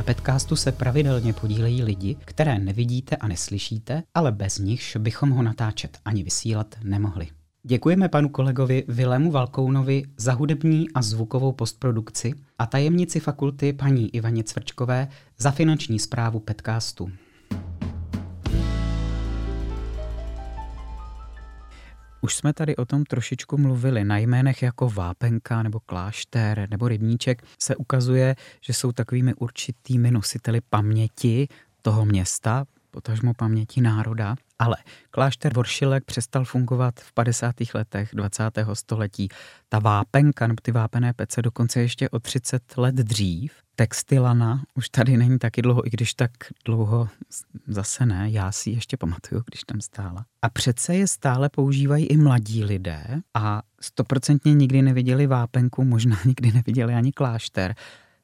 Na 0.03 0.13
podcastu 0.13 0.55
se 0.55 0.71
pravidelně 0.71 1.33
podílejí 1.33 1.83
lidi, 1.83 2.15
které 2.25 2.59
nevidíte 2.59 3.15
a 3.15 3.27
neslyšíte, 3.27 4.03
ale 4.13 4.31
bez 4.31 4.57
nichž 4.57 4.95
bychom 4.95 5.29
ho 5.29 5.43
natáčet 5.43 5.97
ani 6.05 6.23
vysílat 6.23 6.75
nemohli. 6.83 7.27
Děkujeme 7.63 8.09
panu 8.09 8.29
kolegovi 8.29 8.83
Vilému 8.87 9.31
Valkounovi 9.31 10.03
za 10.17 10.33
hudební 10.33 10.87
a 10.95 11.01
zvukovou 11.01 11.51
postprodukci 11.51 12.33
a 12.59 12.65
tajemnici 12.65 13.19
fakulty 13.19 13.73
paní 13.73 14.15
Ivaně 14.15 14.43
Cvrčkové 14.43 15.07
za 15.37 15.51
finanční 15.51 15.99
zprávu 15.99 16.39
podcastu. 16.39 17.11
Už 22.23 22.35
jsme 22.35 22.53
tady 22.53 22.75
o 22.75 22.85
tom 22.85 23.03
trošičku 23.03 23.57
mluvili. 23.57 24.03
Na 24.03 24.17
jménech 24.17 24.63
jako 24.63 24.89
Vápenka 24.89 25.63
nebo 25.63 25.79
Klášter 25.79 26.67
nebo 26.69 26.87
Rybníček 26.87 27.43
se 27.59 27.75
ukazuje, 27.75 28.35
že 28.61 28.73
jsou 28.73 28.91
takovými 28.91 29.33
určitými 29.33 30.11
nositeli 30.11 30.61
paměti 30.69 31.47
toho 31.81 32.05
města, 32.05 32.65
potažmo 32.93 33.33
paměti 33.33 33.81
národa. 33.81 34.35
Ale 34.59 34.75
klášter 35.11 35.53
Voršilek 35.53 36.03
přestal 36.05 36.45
fungovat 36.45 36.99
v 36.99 37.13
50. 37.13 37.55
letech 37.73 38.09
20. 38.13 38.43
století. 38.73 39.29
Ta 39.69 39.79
vápenka, 39.79 40.47
nebo 40.47 40.61
ty 40.61 40.71
vápené 40.71 41.13
pece 41.13 41.41
dokonce 41.41 41.81
ještě 41.81 42.09
o 42.09 42.19
30 42.19 42.77
let 42.77 42.95
dřív. 42.95 43.53
Textilana 43.75 44.63
už 44.73 44.89
tady 44.89 45.17
není 45.17 45.39
taky 45.39 45.61
dlouho, 45.61 45.87
i 45.87 45.89
když 45.89 46.13
tak 46.13 46.31
dlouho 46.65 47.09
zase 47.67 48.05
ne, 48.05 48.29
já 48.29 48.51
si 48.51 48.69
ještě 48.69 48.97
pamatuju, 48.97 49.43
když 49.45 49.61
tam 49.63 49.81
stála. 49.81 50.25
A 50.41 50.49
přece 50.49 50.95
je 50.95 51.07
stále 51.07 51.49
používají 51.49 52.05
i 52.05 52.17
mladí 52.17 52.63
lidé 52.63 53.03
a 53.33 53.61
stoprocentně 53.81 54.53
nikdy 54.53 54.81
neviděli 54.81 55.27
vápenku, 55.27 55.83
možná 55.83 56.17
nikdy 56.25 56.51
neviděli 56.51 56.93
ani 56.93 57.11
klášter. 57.11 57.75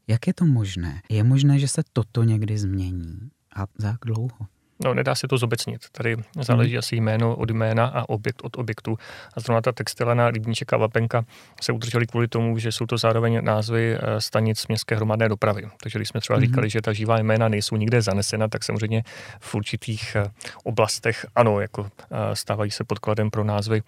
Jak 0.08 0.27
je 0.27 0.34
to 0.34 0.45
možné? 0.45 1.01
Je 1.10 1.23
možné, 1.23 1.60
že 1.60 1.67
se 1.67 1.82
toto 1.93 2.23
někdy 2.23 2.58
změní? 2.58 3.19
A 3.55 3.65
za 3.77 3.88
jak 3.88 3.99
dlouho? 4.05 4.47
No, 4.83 4.93
nedá 4.93 5.15
se 5.15 5.27
to 5.27 5.37
zobecnit. 5.37 5.81
Tady 5.91 6.17
záleží 6.41 6.71
hmm. 6.71 6.79
asi 6.79 6.95
jméno 6.95 7.35
od 7.35 7.49
jména 7.49 7.85
a 7.85 8.09
objekt 8.09 8.41
od 8.43 8.57
objektu. 8.57 8.97
A 9.33 9.39
zrovna 9.39 9.61
ta 9.61 9.71
textilena 9.71 10.31
Rybníček 10.31 10.73
a 10.73 10.77
Vapenka 10.77 11.25
se 11.61 11.71
udrželi 11.71 12.07
kvůli 12.07 12.27
tomu, 12.27 12.57
že 12.57 12.71
jsou 12.71 12.85
to 12.85 12.97
zároveň 12.97 13.45
názvy 13.45 13.95
eh, 13.95 14.21
stanic 14.21 14.67
městské 14.67 14.95
hromadné 14.95 15.29
dopravy. 15.29 15.69
Takže 15.83 15.99
když 15.99 16.09
jsme 16.09 16.19
třeba 16.19 16.37
hmm. 16.37 16.45
říkali, 16.45 16.69
že 16.69 16.81
ta 16.81 16.93
živá 16.93 17.19
jména 17.19 17.47
nejsou 17.47 17.75
nikde 17.75 18.01
zanesena, 18.01 18.47
tak 18.47 18.63
samozřejmě 18.63 19.03
v 19.39 19.55
určitých 19.55 20.15
eh, 20.15 20.31
oblastech 20.63 21.25
ano, 21.35 21.61
jako 21.61 21.89
eh, 22.11 22.35
stávají 22.35 22.71
se 22.71 22.83
podkladem 22.83 23.29
pro 23.31 23.43
názvy 23.43 23.81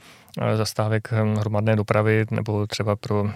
zastávek 0.55 1.11
hromadné 1.11 1.75
dopravy 1.75 2.25
nebo 2.31 2.67
třeba 2.67 2.95
pro 2.95 3.31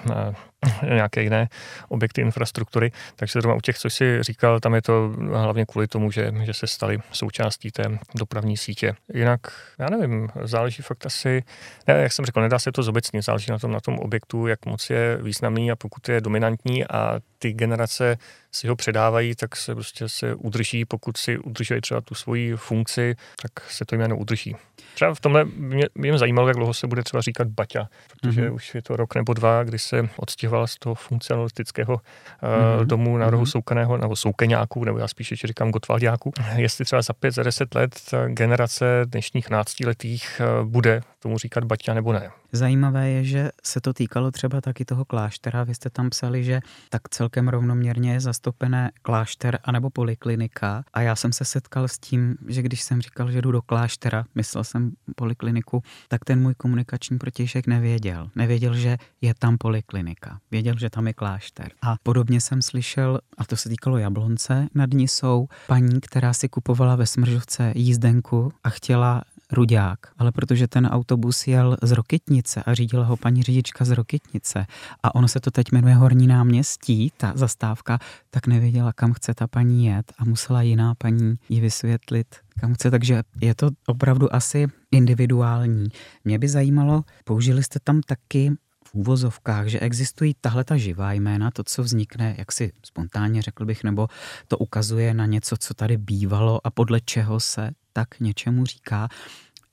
nějaké 0.84 1.24
jiné 1.24 1.48
objekty 1.90 2.22
infrastruktury. 2.22 2.92
Takže 3.16 3.42
zrovna 3.42 3.56
u 3.56 3.62
těch, 3.62 3.78
co 3.78 3.90
jsi 3.90 4.24
říkal, 4.24 4.60
tam 4.60 4.76
je 4.76 4.82
to 4.82 5.14
hlavně 5.34 5.66
kvůli 5.66 5.88
tomu, 5.88 6.12
že, 6.12 6.32
že 6.44 6.54
se 6.54 6.68
staly 6.68 7.00
součástí 7.12 7.72
té 7.72 7.84
dopravní 8.16 8.58
sítě. 8.58 8.96
Jinak, 9.14 9.40
já 9.80 9.90
nevím, 9.90 10.30
záleží 10.44 10.84
fakt 10.84 11.06
asi, 11.06 11.44
ne, 11.88 11.94
jak 11.94 12.12
jsem 12.12 12.26
řekl, 12.26 12.42
nedá 12.42 12.60
se 12.60 12.72
to 12.72 12.84
zobecně, 12.84 13.22
záleží 13.22 13.52
na 13.52 13.60
tom, 13.60 13.72
na 13.72 13.80
tom 13.80 14.00
objektu, 14.00 14.48
jak 14.48 14.66
moc 14.66 14.90
je 14.90 15.18
významný 15.22 15.72
a 15.72 15.76
pokud 15.76 16.10
je 16.10 16.22
dominantní 16.22 16.88
a 16.88 17.20
ty 17.40 17.54
generace 17.54 18.18
si 18.56 18.68
ho 18.68 18.76
předávají, 18.76 19.36
tak 19.36 19.56
se 19.56 19.76
prostě 19.76 20.10
se 20.10 20.36
udrží, 20.36 20.86
pokud 20.86 21.18
si 21.18 21.38
udržují 21.38 21.82
třeba 21.82 22.02
tu 22.02 22.16
svoji 22.16 22.56
funkci, 22.56 23.16
tak 23.42 23.72
se 23.72 23.86
to 23.86 23.96
jméno 23.96 24.18
udrží. 24.18 24.56
Třeba 24.94 25.14
v 25.14 25.20
tomhle 25.20 25.46
mě, 25.46 25.86
mě 25.96 26.18
zajímalo, 26.18 26.48
jak 26.48 26.58
dlouho 26.58 26.74
se 26.74 26.88
bude 26.88 27.04
třeba 27.04 27.22
říkat 27.22 27.48
Baťa, 27.48 27.90
protože 28.08 28.42
mm-hmm. 28.42 28.54
už 28.54 28.76
je 28.76 28.82
to 28.82 28.96
rok 28.96 29.16
nebo 29.16 29.34
dva, 29.34 29.64
kdy 29.64 29.80
se 29.80 30.10
odstěhoval 30.18 30.68
z 30.68 30.76
toho 30.76 30.96
funkcionalistického 30.96 31.94
uh, 31.94 32.00
mm-hmm. 32.00 32.86
domu 32.86 33.18
na 33.18 33.30
rohu 33.30 33.44
mm-hmm. 33.44 33.52
Soukaného, 33.52 33.98
nebo 33.98 34.16
Soukeňáků, 34.16 34.84
nebo 34.84 34.98
já 34.98 35.08
spíš 35.08 35.32
ještě 35.32 35.48
říkám 35.48 35.72
Gotwaldiáků. 35.72 36.32
Jestli 36.56 36.86
třeba 36.86 37.02
za 37.02 37.14
pět, 37.14 37.32
za 37.32 37.44
deset 37.44 37.76
let 37.76 37.96
ta 38.10 38.28
generace 38.28 39.02
dnešních 39.06 39.50
náctiletých 39.50 40.42
uh, 40.60 40.70
bude 40.70 41.02
tomu 41.20 41.38
říkat 41.38 41.64
Baťa 41.64 41.94
nebo 41.94 42.14
ne. 42.14 42.32
Zajímavé 42.56 43.10
je, 43.10 43.24
že 43.24 43.50
se 43.64 43.82
to 43.82 43.94
týkalo 43.94 44.32
třeba 44.32 44.62
taky 44.62 44.86
toho 44.86 45.06
kláštera. 45.06 45.64
Vy 45.64 45.76
jste 45.76 45.90
tam 45.90 46.10
psali, 46.10 46.44
že 46.44 46.60
tak 46.90 47.10
celkem 47.10 47.48
rovnoměrně 47.48 48.14
je 48.14 48.20
zastoupené 48.20 48.92
klášter 49.02 49.60
anebo 49.64 49.90
poliklinika. 49.90 50.84
A 50.94 51.02
já 51.02 51.16
jsem 51.16 51.34
se 51.34 51.46
setkal 51.46 51.88
s 51.88 51.98
tím, 51.98 52.36
že 52.48 52.62
když 52.62 52.82
jsem 52.82 53.02
říkal, 53.02 53.32
že 53.32 53.42
jdu 53.42 53.52
do 53.52 53.62
kláštera, 53.62 54.26
myslel 54.36 54.64
jsem 54.64 54.92
polikliniku, 55.16 55.84
tak 56.08 56.26
ten 56.26 56.42
můj 56.42 56.54
komunikační 56.54 57.18
protějšek 57.18 57.68
nevěděl. 57.68 58.30
Nevěděl, 58.36 58.76
že 58.76 58.98
je 59.22 59.34
tam 59.40 59.58
poliklinika. 59.58 60.40
Věděl, 60.52 60.76
že 60.80 60.90
tam 60.90 61.08
je 61.08 61.14
klášter. 61.14 61.72
A 61.82 61.96
podobně 62.04 62.42
jsem 62.42 62.62
slyšel, 62.62 63.20
a 63.38 63.46
to 63.46 63.58
se 63.58 63.70
týkalo 63.70 63.98
Jablonce, 63.98 64.68
nad 64.76 64.90
ní 64.94 65.08
jsou 65.08 65.48
paní, 65.68 66.02
která 66.02 66.34
si 66.34 66.50
kupovala 66.50 66.96
ve 66.96 67.06
Smržovce 67.06 67.72
jízdenku 67.76 68.52
a 68.64 68.70
chtěla 68.70 69.22
Ruďák, 69.52 70.00
ale 70.18 70.32
protože 70.32 70.68
ten 70.68 70.86
autobus 70.86 71.48
jel 71.48 71.78
z 71.82 71.92
Rokytnice 71.92 72.64
a 72.64 72.74
řídila 72.74 73.06
ho 73.06 73.18
paní 73.18 73.44
řidička 73.44 73.86
z 73.86 73.90
Rokytnice 73.90 74.66
a 75.04 75.16
ono 75.16 75.28
se 75.28 75.40
to 75.40 75.52
teď 75.52 75.72
jmenuje 75.72 75.96
Horní 75.96 76.28
náměstí, 76.28 77.12
ta 77.18 77.34
zastávka, 77.36 78.00
tak 78.30 78.48
nevěděla, 78.48 78.94
kam 78.94 79.14
chce 79.14 79.34
ta 79.34 79.48
paní 79.48 79.86
jet 79.86 80.14
a 80.18 80.26
musela 80.26 80.62
jiná 80.62 80.96
paní 80.96 81.36
jí 81.50 81.62
vysvětlit, 81.62 82.36
kam 82.60 82.74
chce, 82.74 82.92
takže 82.92 83.24
je 83.42 83.56
to 83.56 83.70
opravdu 83.88 84.36
asi 84.36 84.68
individuální. 84.92 85.88
Mě 86.24 86.40
by 86.40 86.48
zajímalo, 86.48 87.04
použili 87.24 87.64
jste 87.64 87.80
tam 87.84 88.02
taky 88.02 88.52
v 88.88 88.96
úvozovkách, 88.96 89.68
že 89.68 89.80
existují 89.80 90.36
tahle 90.42 90.64
ta 90.64 90.78
živá 90.78 91.14
jména, 91.14 91.52
to, 91.52 91.64
co 91.64 91.84
vznikne, 91.84 92.36
jak 92.38 92.52
si 92.52 92.72
spontánně 92.86 93.42
řekl 93.42 93.66
bych, 93.66 93.84
nebo 93.84 94.08
to 94.48 94.58
ukazuje 94.58 95.14
na 95.14 95.26
něco, 95.26 95.58
co 95.58 95.74
tady 95.74 95.98
bývalo 95.98 96.68
a 96.68 96.70
podle 96.70 97.02
čeho 97.02 97.40
se 97.40 97.72
tak 97.96 98.20
něčemu 98.20 98.66
říká. 98.66 99.08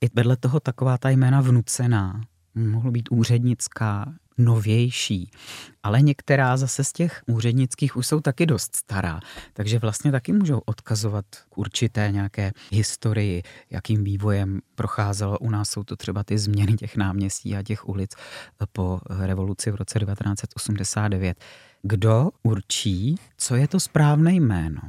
I 0.00 0.06
vedle 0.14 0.37
toho 0.37 0.61
taková 0.61 0.98
ta 0.98 1.11
jména 1.11 1.40
vnucená, 1.40 2.20
mohlo 2.54 2.90
být 2.90 3.08
úřednická, 3.11 4.12
novější, 4.38 5.30
ale 5.82 6.02
některá 6.02 6.56
zase 6.56 6.85
z 6.85 6.92
těch 6.92 7.22
úřednických 7.26 7.96
už 7.96 8.06
jsou 8.06 8.20
taky 8.20 8.46
dost 8.46 8.76
stará, 8.76 9.20
takže 9.52 9.78
vlastně 9.78 10.12
taky 10.12 10.32
můžou 10.32 10.58
odkazovat 10.58 11.24
k 11.48 11.58
určité 11.58 12.08
nějaké 12.12 12.52
historii, 12.72 13.42
jakým 13.70 14.04
vývojem 14.04 14.61
procházelo. 14.74 15.38
U 15.38 15.50
nás 15.50 15.70
jsou 15.70 15.85
to 15.85 15.96
třeba 15.96 16.24
ty 16.24 16.38
změny 16.38 16.72
těch 16.72 16.96
náměstí 16.96 17.56
a 17.56 17.62
těch 17.62 17.88
ulic 17.88 18.11
po 18.72 19.00
revoluci 19.08 19.70
v 19.70 19.74
roce 19.74 19.98
1989. 19.98 21.44
Kdo 21.82 22.30
určí, 22.42 23.16
co 23.37 23.56
je 23.56 23.68
to 23.68 23.80
správné 23.80 24.35
jméno? 24.35 24.80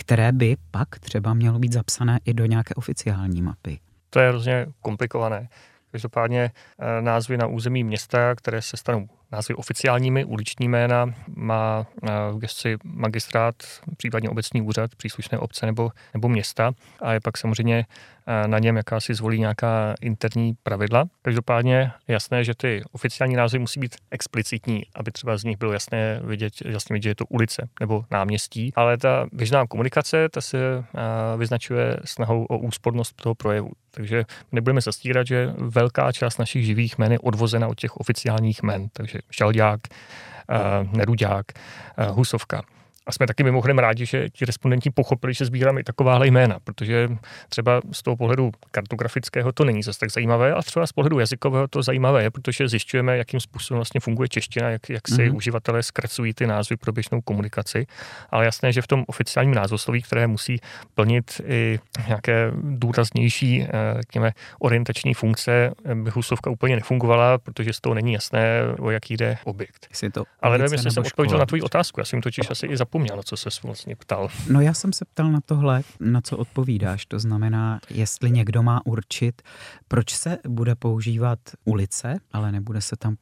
Které 0.00 0.32
by 0.32 0.56
pak 0.70 0.98
třeba 0.98 1.34
mělo 1.34 1.58
být 1.58 1.72
zapsané 1.72 2.20
i 2.24 2.34
do 2.34 2.46
nějaké 2.46 2.74
oficiální 2.74 3.42
mapy. 3.42 3.78
To 4.10 4.20
je 4.20 4.28
hrozně 4.28 4.66
komplikované. 4.80 5.48
Každopádně 5.90 6.50
eh, 6.78 7.02
názvy 7.02 7.36
na 7.36 7.46
území 7.46 7.84
města, 7.84 8.34
které 8.34 8.62
se 8.62 8.76
stanou 8.76 9.08
názvy 9.32 9.54
oficiálními, 9.54 10.24
uliční 10.24 10.68
jména, 10.68 11.14
má 11.36 11.86
eh, 12.02 12.08
v 12.32 12.38
gesci 12.38 12.76
magistrát, 12.84 13.54
případně 13.96 14.30
obecní 14.30 14.62
úřad 14.62 14.94
příslušné 14.94 15.38
obce 15.38 15.66
nebo, 15.66 15.90
nebo 16.14 16.28
města 16.28 16.72
a 17.00 17.12
je 17.12 17.20
pak 17.20 17.38
samozřejmě 17.38 17.86
eh, 18.26 18.48
na 18.48 18.58
něm, 18.58 18.76
jaká 18.76 19.00
si 19.00 19.14
zvolí 19.14 19.40
nějaká 19.40 19.94
interní 20.00 20.54
pravidla. 20.62 21.04
Každopádně 21.22 21.92
jasné, 22.08 22.44
že 22.44 22.54
ty 22.54 22.82
oficiální 22.92 23.36
názvy 23.36 23.58
musí 23.58 23.80
být 23.80 23.96
explicitní, 24.10 24.82
aby 24.94 25.10
třeba 25.10 25.36
z 25.36 25.44
nich 25.44 25.58
bylo 25.58 25.72
jasné 25.72 26.20
vidět, 26.24 26.52
jasně 26.64 26.94
vidět, 26.94 27.02
že 27.02 27.10
je 27.10 27.14
to 27.14 27.26
ulice 27.26 27.68
nebo 27.80 28.04
náměstí, 28.10 28.72
ale 28.76 28.98
ta 28.98 29.26
běžná 29.32 29.66
komunikace, 29.66 30.28
ta 30.28 30.40
se 30.40 30.58
eh, 30.58 31.36
vyznačuje 31.36 31.96
snahou 32.04 32.44
o 32.44 32.58
úspornost 32.58 33.22
toho 33.22 33.34
projevu. 33.34 33.70
Takže 33.90 34.24
nebudeme 34.52 34.80
zastírat, 34.80 35.26
že 35.26 35.52
velká 35.56 36.12
část 36.12 36.38
našich 36.38 36.66
živých 36.66 36.98
jmen 36.98 37.12
je 37.12 37.18
odvozena 37.18 37.68
od 37.68 37.80
těch 37.80 37.96
oficiálních 37.96 38.62
jmen. 38.62 38.88
Takže 38.92 39.18
Žalďák, 39.38 39.80
eh, 39.88 40.56
Neruďák, 40.92 41.46
eh, 41.52 42.06
Husovka. 42.10 42.62
A 43.10 43.12
jsme 43.12 43.26
taky 43.26 43.42
mimochodem 43.44 43.78
rádi, 43.78 44.06
že 44.06 44.30
ti 44.30 44.44
respondenti 44.44 44.90
pochopili, 44.90 45.34
že 45.34 45.44
sbíráme 45.44 45.80
i 45.80 45.84
takováhle 45.84 46.26
jména, 46.26 46.58
protože 46.64 47.08
třeba 47.48 47.80
z 47.92 48.02
toho 48.02 48.16
pohledu 48.16 48.50
kartografického 48.70 49.52
to 49.52 49.64
není 49.64 49.82
zase 49.82 49.98
tak 49.98 50.10
zajímavé, 50.10 50.54
a 50.54 50.62
třeba 50.62 50.86
z 50.86 50.92
pohledu 50.92 51.18
jazykového 51.18 51.68
to 51.68 51.82
zajímavé 51.82 52.22
je, 52.22 52.30
protože 52.30 52.68
zjišťujeme, 52.68 53.16
jakým 53.16 53.40
způsobem 53.40 53.78
vlastně 53.78 54.00
funguje 54.00 54.28
čeština, 54.28 54.70
jak, 54.70 54.90
jak 54.90 55.08
si 55.08 55.14
mm-hmm. 55.14 55.36
uživatelé 55.36 55.82
zkracují 55.82 56.34
ty 56.34 56.46
názvy 56.46 56.76
pro 56.76 56.92
běžnou 56.92 57.20
komunikaci. 57.20 57.86
Ale 58.30 58.44
jasné, 58.44 58.72
že 58.72 58.82
v 58.82 58.86
tom 58.86 59.04
oficiálním 59.06 59.54
názvosloví, 59.54 60.02
které 60.02 60.26
musí 60.26 60.60
plnit 60.94 61.40
i 61.46 61.78
nějaké 62.06 62.52
důraznější, 62.62 63.62
eh, 63.62 63.68
řekněme, 64.00 64.32
orientační 64.58 65.14
funkce, 65.14 65.70
by 65.94 66.10
husovka 66.10 66.50
úplně 66.50 66.76
nefungovala, 66.76 67.38
protože 67.38 67.72
z 67.72 67.80
toho 67.80 67.94
není 67.94 68.12
jasné, 68.12 68.60
o 68.78 68.90
jaký 68.90 69.16
jde 69.16 69.38
objekt. 69.44 69.86
to 70.10 70.24
Ale 70.40 70.58
nevím, 70.58 70.72
jestli 70.72 70.90
jsem 70.90 71.02
odpověděl 71.06 71.38
na 71.38 71.46
tvoji 71.46 71.62
otázku. 71.62 72.00
Já 72.00 72.04
jsem 72.04 72.20
totiž 72.20 72.50
asi 72.50 72.66
i 72.66 72.76
zapomněl 72.76 72.99
zapomněl, 73.00 73.16
na 73.16 73.22
co 73.22 73.36
se 73.36 73.50
vlastně 73.64 73.96
ptal. 73.96 74.28
No 74.50 74.60
já 74.60 74.74
jsem 74.74 74.92
se 74.92 75.04
ptal 75.04 75.32
na 75.32 75.40
tohle, 75.40 75.82
na 76.00 76.20
co 76.20 76.36
odpovídáš. 76.36 77.06
To 77.06 77.18
znamená, 77.18 77.80
jestli 77.90 78.30
někdo 78.30 78.62
má 78.62 78.80
určit, 78.86 79.42
proč 79.88 80.14
se 80.14 80.38
bude 80.48 80.74
používat 80.74 81.38
ulice, 81.64 82.16
ale 82.32 82.52
nebude 82.52 82.80
se 82.80 82.96
tam, 82.96 83.16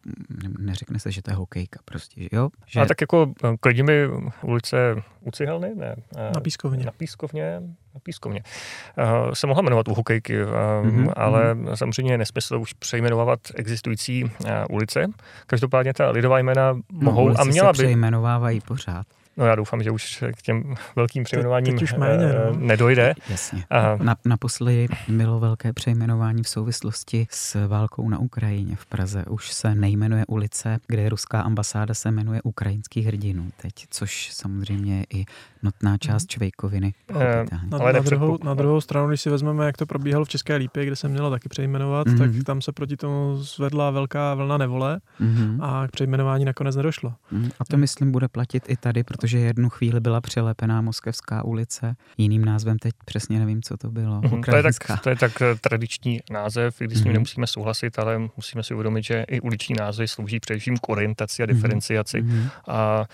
neřekne 0.59 0.99
se, 0.99 1.13
že 1.13 1.23
to 1.23 1.31
je 1.31 1.35
hokejka 1.35 1.81
prostě, 1.85 2.23
že 2.23 2.29
jo? 2.33 2.49
Že... 2.67 2.81
A 2.81 2.87
tak 2.87 3.01
jako 3.01 3.33
eh, 3.45 3.57
klidíme 3.61 3.93
ulice 4.43 4.95
u 5.21 5.31
Cihelny, 5.31 5.75
ne? 5.75 5.97
Eh, 6.17 6.31
na 6.35 6.41
Pískovně. 6.41 6.85
Na 6.85 6.93
Pískovně, 6.93 7.61
na 7.95 8.01
Pískovně. 8.03 8.43
Uh, 8.99 9.33
se 9.33 9.47
mohla 9.47 9.63
jmenovat 9.63 9.89
u 9.89 9.95
hokejky, 9.95 10.45
mm-hmm. 10.45 11.13
ale 11.17 11.55
mm-hmm. 11.55 11.75
samozřejmě 11.75 12.13
je 12.13 12.19
nesmysl 12.19 12.59
už 12.59 12.73
přejmenovávat 12.73 13.41
existující 13.55 14.25
uh, 14.25 14.31
ulice. 14.71 15.07
Každopádně 15.47 15.95
ta 15.95 16.11
lidová 16.11 16.39
jména 16.39 16.73
no, 16.73 16.83
mohou 16.93 17.29
no, 17.29 17.41
a 17.41 17.45
měla 17.45 17.75
se 17.75 17.83
by... 17.83 17.87
přejmenovávají 17.87 18.61
pořád. 18.61 19.07
No 19.39 19.47
já 19.47 19.55
doufám, 19.55 19.83
že 19.83 19.91
už 19.91 20.25
k 20.37 20.43
těm 20.43 20.75
velkým 20.97 21.25
přejmenováním 21.25 21.79
teď, 21.79 21.89
teď 21.91 21.99
méně, 21.99 22.27
no. 22.27 22.59
nedojde. 22.59 23.15
Jasně. 23.29 23.65
A... 23.71 23.97
Na, 23.97 24.17
naposledy 24.25 24.89
bylo 25.09 25.41
velké 25.41 25.73
přejmenování 25.73 26.43
v 26.43 26.49
souvislosti 26.49 27.27
s 27.31 27.67
válkou 27.67 28.09
na 28.09 28.19
Ukrajině 28.19 28.77
v 28.77 28.87
Praze. 28.87 29.25
Už 29.25 29.53
se 29.53 29.75
nejmenuje 29.75 30.25
ulice, 30.27 30.79
kde 30.87 31.03
je 31.03 31.09
ruská 31.09 31.41
ambasáda, 31.41 31.95
se 31.95 32.11
jmenuje 32.11 32.43
Ukrajinských 32.43 33.07
hrdinů 33.07 33.51
teď, 33.63 33.73
což 33.91 34.31
samozřejmě 34.33 34.99
je 34.99 35.05
i 35.21 35.25
notná 35.63 35.99
část 35.99 36.23
mhm. 36.23 36.29
Čvejkoviny. 36.29 36.95
Eh, 37.21 37.45
na, 37.53 37.79
ale 37.79 37.93
na, 37.93 38.01
druhou, 38.01 38.39
na 38.45 38.55
druhou 38.55 38.81
stranu, 38.81 39.09
když 39.09 39.21
si 39.21 39.31
vezmeme, 39.31 39.67
jak 39.67 39.77
to 39.77 39.87
probíhalo 39.87 40.25
v 40.25 40.29
České 40.29 40.57
Lípě, 40.57 40.87
kde 40.87 40.97
se 40.97 41.09
mělo 41.09 41.31
taky 41.31 41.49
přejmenovat, 41.49 42.07
mm-hmm. 42.07 42.19
tak 42.19 42.45
tam 42.45 42.63
se 42.63 42.73
proti 42.73 42.97
tomu 42.97 43.37
zvedla 43.37 43.91
velká 43.91 44.35
vlna 44.35 44.59
nevole 44.59 45.01
mm-hmm. 45.21 45.65
a 45.65 45.89
k 45.89 45.91
přejmenování 45.91 46.45
nakonec 46.45 46.77
nedošlo. 46.77 47.15
Mm, 47.31 47.51
a 47.61 47.65
to 47.65 47.77
myslím 47.77 48.13
bude 48.13 48.29
platit 48.29 48.65
i 48.69 48.77
tady, 48.77 49.05
protože 49.05 49.28
jednu 49.35 49.69
chvíli 49.69 50.01
byla 50.01 50.21
přelepená 50.21 50.81
Moskevská 50.81 51.45
ulice, 51.45 51.97
jiným 52.19 52.45
názvem 52.45 52.79
teď 52.79 52.95
přesně 53.05 53.39
nevím, 53.39 53.63
co 53.63 53.77
to 53.77 53.91
bylo. 53.91 54.21
Mm-hmm. 54.21 54.45
To, 54.51 54.57
je 54.57 54.63
tak, 54.63 54.75
to 55.03 55.11
je 55.11 55.17
tak 55.17 55.43
eh, 55.43 55.55
tradiční 55.61 56.21
název, 56.31 56.81
i 56.81 56.85
když 56.85 56.99
s 56.99 57.01
ním 57.01 57.11
mm-hmm. 57.11 57.15
nemusíme 57.15 57.47
souhlasit, 57.47 57.99
ale 57.99 58.19
musíme 58.19 58.63
si 58.63 58.75
uvědomit, 58.75 59.05
že 59.05 59.25
i 59.29 59.41
uliční 59.41 59.75
názvy 59.79 60.09
slouží 60.09 60.41
především 60.41 60.77
k 60.77 60.89
orientaci 60.89 61.43
a 61.43 61.47
mhm. 61.47 61.55
diferenciaci. 61.55 62.23
Mm-hmm. 62.23 62.51
A 62.69 63.07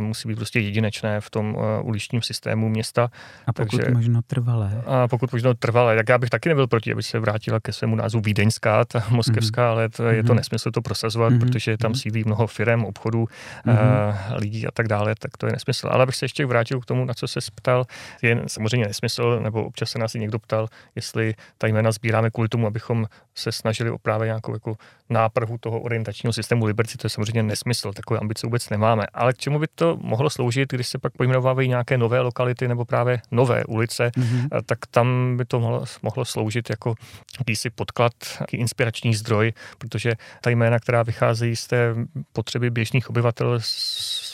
musí 0.00 0.28
být 0.28 0.36
prostě 0.36 0.60
jedinečné 0.60 1.20
v 1.20 1.30
tom 1.30 1.56
uličním 1.82 2.22
systému 2.22 2.68
města. 2.68 3.10
A 3.46 3.52
pokud 3.52 3.76
Takže, 3.76 3.94
možno 3.94 4.20
trvalé. 4.26 4.82
A 4.86 5.08
pokud 5.08 5.32
možno 5.32 5.54
trvalé, 5.54 5.96
tak 5.96 6.08
já 6.08 6.18
bych 6.18 6.30
taky 6.30 6.48
nebyl 6.48 6.66
proti, 6.66 6.92
aby 6.92 7.02
se 7.02 7.18
vrátila 7.18 7.60
ke 7.60 7.72
svému 7.72 7.96
názvu 7.96 8.20
Vídeňská, 8.20 8.84
ta 8.84 9.04
moskevská, 9.10 9.62
mm-hmm. 9.62 9.70
ale 9.70 9.88
to, 9.88 10.04
je 10.04 10.22
to 10.22 10.32
mhm. 10.32 10.36
nesmysl 10.36 10.70
to 10.70 10.82
prosazovat, 10.82 11.32
mm-hmm. 11.32 11.38
protože 11.38 11.76
tam 11.76 11.90
mhm. 11.90 11.98
sídlí 11.98 12.22
mnoho 12.26 12.46
firm, 12.46 12.84
obchodů, 12.84 13.26
mm-hmm. 13.66 14.14
lidí 14.34 14.66
a 14.66 14.70
tak 14.70 14.88
dále, 14.88 15.14
tak 15.18 15.36
to 15.36 15.46
je 15.46 15.52
nesmysl. 15.52 15.88
Ale 15.90 16.02
abych 16.02 16.16
se 16.16 16.24
ještě 16.24 16.46
vrátil 16.46 16.80
k 16.80 16.84
tomu, 16.84 17.04
na 17.04 17.14
co 17.14 17.28
se 17.28 17.40
ptal, 17.54 17.84
je 18.22 18.42
samozřejmě 18.46 18.86
nesmysl, 18.86 19.40
nebo 19.42 19.64
občas 19.64 19.90
se 19.90 19.98
nás 19.98 20.14
i 20.14 20.18
někdo 20.18 20.38
ptal, 20.38 20.68
jestli 20.94 21.34
ta 21.58 21.66
jména 21.66 21.92
sbíráme 21.92 22.30
kvůli 22.30 22.48
tomu, 22.48 22.66
abychom 22.66 23.06
se 23.34 23.52
snažili 23.52 23.90
o 23.90 23.98
právě 23.98 24.26
nějakou 24.26 24.52
jako 24.52 24.76
nápravu 25.10 25.58
toho 25.58 25.80
orientačního 25.80 26.32
systému 26.32 26.64
Liberty, 26.64 26.98
to 26.98 27.06
je 27.06 27.10
samozřejmě 27.10 27.42
nesmysl, 27.42 27.92
takové 27.92 28.20
ambice 28.20 28.46
vůbec 28.46 28.70
nemáme. 28.70 29.06
Ale 29.14 29.32
k 29.32 29.38
čemu 29.38 29.58
by 29.62 29.68
to 29.74 29.98
mohlo 30.00 30.30
sloužit, 30.30 30.72
když 30.72 30.88
se 30.88 30.98
pak 30.98 31.12
pojmenovávají 31.12 31.68
nějaké 31.68 31.98
nové 31.98 32.20
lokality 32.20 32.68
nebo 32.68 32.84
právě 32.84 33.20
nové 33.30 33.64
ulice, 33.64 34.10
mm-hmm. 34.10 34.48
tak 34.66 34.78
tam 34.90 35.36
by 35.36 35.44
to 35.44 35.60
mohlo, 35.60 35.84
mohlo 36.02 36.24
sloužit 36.24 36.70
jako 36.70 36.94
jakýsi 37.38 37.70
podklad, 37.70 38.12
jaký 38.40 38.56
inspirační 38.56 39.14
zdroj, 39.14 39.52
protože 39.78 40.12
ta 40.40 40.50
jména, 40.50 40.78
která 40.78 41.02
vycházejí 41.02 41.56
z 41.56 41.66
té 41.66 41.94
potřeby 42.32 42.70
běžných 42.70 43.10
obyvatel, 43.10 43.60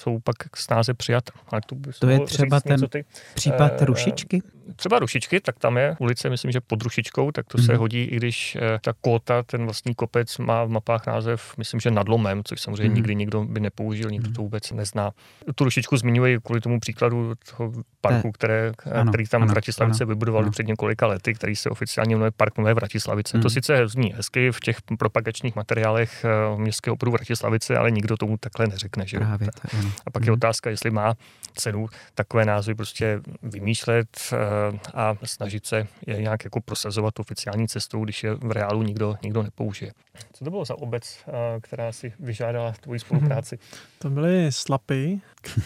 jsou 0.08 0.18
pak 0.18 0.56
snáze 0.56 0.94
přijata. 0.94 1.32
Ale 1.48 1.60
to, 1.66 1.76
to 1.98 2.08
je 2.08 2.20
třeba 2.20 2.60
ten 2.60 2.80
ty, 2.88 3.04
případ 3.34 3.80
uh, 3.80 3.86
rušičky? 3.86 4.42
Třeba 4.76 4.98
rušičky, 4.98 5.40
tak 5.40 5.58
tam 5.58 5.76
je 5.76 5.96
ulice, 5.98 6.30
myslím, 6.30 6.52
že 6.52 6.60
pod 6.60 6.82
rušičkou, 6.82 7.32
tak 7.32 7.46
to 7.46 7.58
mm-hmm. 7.58 7.66
se 7.66 7.72
mhm. 7.72 7.78
hodí, 7.78 8.02
i 8.02 8.16
když 8.16 8.56
uh, 8.56 8.62
ta 8.80 8.92
kóta, 9.00 9.42
ten 9.42 9.64
vlastní 9.64 9.94
kopec 9.94 10.38
má 10.38 10.64
v 10.64 10.68
mapách 10.68 11.06
název, 11.06 11.54
myslím, 11.58 11.80
že 11.80 11.90
nadlomem, 11.90 12.44
což 12.44 12.60
samozřejmě 12.60 12.88
mm-hmm. 12.88 12.94
nikdy 12.94 13.14
nikdo 13.14 13.44
by 13.44 13.60
nepoužil, 13.60 14.10
nikdo 14.10 14.30
mm-hmm. 14.30 14.34
to 14.34 14.42
vůbec 14.42 14.72
nezná. 14.72 15.10
Tu 15.54 15.64
rušičku 15.64 15.96
zmiňuji 15.96 16.38
kvůli 16.40 16.60
tomu 16.60 16.80
příkladu 16.80 17.32
toho 17.56 17.72
parku, 18.00 18.32
které, 18.32 18.72
ano, 18.92 19.10
který 19.10 19.26
tam 19.26 19.42
ano, 19.42 19.50
Vratislavice 19.50 20.04
ano, 20.04 20.08
vybudovali 20.08 20.44
ano. 20.44 20.52
před 20.52 20.66
několika 20.66 21.06
lety, 21.06 21.34
který 21.34 21.56
se 21.56 21.70
oficiálně 21.70 22.16
jmenuje 22.16 22.30
Park 22.36 22.58
Nové 22.58 22.74
Vratislavice. 22.74 23.36
Mm. 23.36 23.42
To 23.42 23.50
sice 23.50 23.88
zní 23.88 24.12
hezky 24.16 24.52
v 24.52 24.60
těch 24.60 24.76
propagačních 24.98 25.56
materiálech 25.56 26.24
městského 26.56 26.94
obvodu 26.94 27.12
Vratislavice, 27.12 27.76
ale 27.76 27.90
nikdo 27.90 28.16
tomu 28.16 28.36
takhle 28.36 28.66
neřekne. 28.66 29.06
Že? 29.06 29.16
Právě, 29.16 29.48
tak, 29.62 29.74
a 30.06 30.10
pak 30.10 30.26
je 30.26 30.32
otázka, 30.32 30.70
jestli 30.70 30.90
má 30.90 31.14
cenu 31.54 31.86
takové 32.14 32.44
názvy 32.44 32.74
prostě 32.74 33.20
vymýšlet 33.42 34.08
uh, 34.32 34.38
a 34.94 35.14
snažit 35.24 35.66
se 35.66 35.86
je 36.06 36.22
nějak 36.22 36.44
jako 36.44 36.60
prosazovat 36.60 37.18
oficiální 37.18 37.68
cestou, 37.68 38.04
když 38.04 38.24
je 38.24 38.34
v 38.34 38.52
reálu 38.52 38.82
nikdo, 38.82 39.14
nikdo 39.22 39.42
nepoužije. 39.42 39.92
Co 40.32 40.44
to 40.44 40.50
bylo 40.50 40.64
za 40.64 40.78
obec, 40.78 41.24
uh, 41.26 41.34
která 41.60 41.92
si 41.92 42.12
vyžádala 42.20 42.72
tvoji 42.80 43.00
spolupráci? 43.00 43.58
To 43.98 44.10
byly 44.10 44.52
Slapy, 44.52 45.20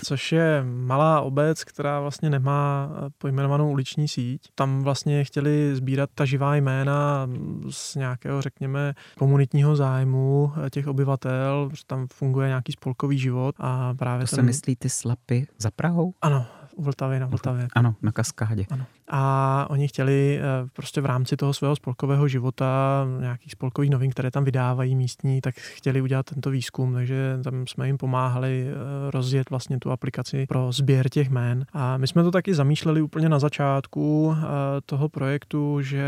což 0.05 0.33
je 0.33 0.65
malá 0.65 1.21
obec, 1.21 1.65
která 1.65 2.01
vlastně 2.01 2.31
nemá 2.31 2.91
eh, 2.91 3.11
pojmenovanou 3.19 3.71
uliční 3.71 4.09
síť. 4.09 4.43
Tam 4.55 4.83
vlastně 4.83 5.25
chtěli 5.25 5.77
sbírat 5.77 6.11
ta 6.15 6.25
živá 6.25 6.57
jména 6.57 7.29
z 7.71 7.95
nějakého, 7.95 8.43
řekněme, 8.43 8.95
komunitního 9.19 9.77
zájmu 9.77 10.53
eh, 10.67 10.71
těch 10.71 10.87
obyvatel, 10.87 11.69
protože 11.71 11.83
tam 11.87 12.07
funguje 12.13 12.49
nějaký 12.49 12.73
spolkový 12.73 13.19
život 13.19 13.55
a 13.59 13.95
právě 13.95 14.12
to 14.19 14.27
ten... 14.27 14.37
se 14.37 14.43
myslí 14.43 14.77
ty 14.77 14.89
slapy 14.89 15.47
za 15.59 15.71
Prahou? 15.71 16.15
Ano, 16.23 16.47
v 16.79 16.85
Vltavě, 16.85 17.21
na 17.21 17.27
Vltavě. 17.27 17.69
Ano, 17.75 17.95
na 18.03 18.13
Kaskádě. 18.13 18.67
Ano. 18.71 18.87
A 19.15 19.67
oni 19.71 19.89
chtěli 19.89 20.39
eh, 20.39 20.69
prostě 20.73 21.01
v 21.01 21.07
rámci 21.07 21.37
toho 21.37 21.55
svého 21.55 21.77
spolkového 21.77 22.29
života, 22.29 23.07
nějakých 23.21 23.53
spolkových 23.53 23.91
novin, 23.91 24.11
které 24.11 24.31
tam 24.31 24.45
vydávají 24.45 24.95
místní, 24.95 25.41
tak 25.41 25.55
chtěli 25.55 26.01
udělat 26.01 26.27
tento 26.27 26.51
výzkum, 26.51 26.95
takže 26.95 27.39
tam 27.45 27.67
jsme 27.67 27.87
jim 27.87 27.99
pomáhali 27.99 28.67
eh, 28.69 29.11
rozjet 29.11 29.51
vlastně 29.51 29.79
tu 29.79 29.91
aplikaci 29.91 30.47
pro 30.49 30.73
sběr 30.73 31.09
těch 31.09 31.31
jmén. 31.31 31.67
A 31.73 31.97
my 31.97 32.07
jsme 32.07 32.23
to 32.23 32.31
taky 32.31 32.55
zamýšleli 32.55 33.03
úplně 33.03 33.29
na 33.29 33.39
začátku 33.39 34.37
eh, 34.37 34.43
toho 34.87 35.09
projektu, 35.09 35.83
že 35.83 36.03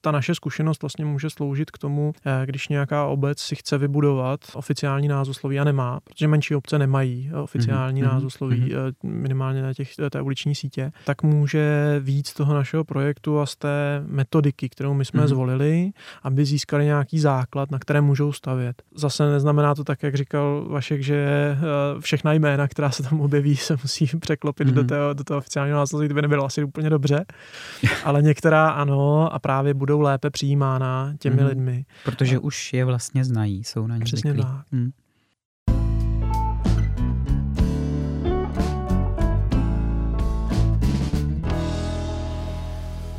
ta 0.00 0.10
naše 0.10 0.34
zkušenost 0.34 0.82
vlastně 0.82 1.04
může 1.04 1.30
sloužit 1.30 1.70
k 1.70 1.78
tomu, 1.78 2.12
když 2.44 2.68
nějaká 2.68 3.06
obec 3.06 3.40
si 3.40 3.56
chce 3.56 3.78
vybudovat 3.78 4.40
oficiální 4.54 5.08
názvosloví 5.08 5.60
a 5.60 5.64
nemá, 5.64 6.00
protože 6.04 6.28
menší 6.28 6.54
obce 6.54 6.78
nemají 6.78 7.30
oficiální 7.42 8.02
mm-hmm. 8.02 8.12
názvosloví 8.12 8.72
mm-hmm. 8.72 8.94
minimálně 9.02 9.62
na 9.62 9.74
těch, 9.74 9.90
té 10.10 10.20
uliční 10.20 10.54
sítě, 10.54 10.92
tak 11.04 11.22
může 11.22 11.83
víc 12.00 12.34
toho 12.34 12.54
našeho 12.54 12.84
projektu 12.84 13.40
a 13.40 13.46
z 13.46 13.56
té 13.56 14.02
metodiky, 14.06 14.68
kterou 14.68 14.94
my 14.94 15.04
jsme 15.04 15.20
mm. 15.20 15.28
zvolili, 15.28 15.90
aby 16.22 16.44
získali 16.44 16.84
nějaký 16.84 17.20
základ, 17.20 17.70
na 17.70 17.78
kterém 17.78 18.04
můžou 18.04 18.32
stavět. 18.32 18.82
Zase 18.94 19.30
neznamená 19.30 19.74
to 19.74 19.84
tak, 19.84 20.02
jak 20.02 20.14
říkal 20.14 20.66
Vašek, 20.68 21.02
že 21.02 21.16
eh, 21.16 22.00
všechna 22.00 22.32
jména, 22.32 22.68
která 22.68 22.90
se 22.90 23.02
tam 23.02 23.20
objeví, 23.20 23.56
se 23.66 23.76
musí 23.82 24.06
překlopit 24.20 24.68
mm. 24.68 24.74
do, 24.74 24.80
mhm. 24.80 24.88
toho, 24.88 25.14
do 25.14 25.24
toho 25.24 25.38
oficiálního 25.38 25.78
následu, 25.78 26.04
kdyby 26.04 26.22
nebylo 26.22 26.44
asi 26.44 26.64
úplně 26.64 26.90
dobře, 26.90 27.24
ale 28.04 28.22
některá 28.22 28.70
ano 28.70 29.32
a 29.34 29.38
právě 29.38 29.74
budou 29.74 30.00
lépe 30.00 30.30
přijímána 30.30 31.14
těmi 31.18 31.42
mm. 31.42 31.46
lidmi. 31.46 31.84
Protože 32.04 32.36
a... 32.36 32.40
už 32.40 32.72
je 32.72 32.84
vlastně 32.84 33.24
znají, 33.24 33.64
jsou 33.64 33.86
na 33.86 33.96
ně 33.96 34.04
Přesně 34.04 34.30
zvyklí. 34.30 34.50
tak. 34.52 34.72
Mm. 34.72 34.90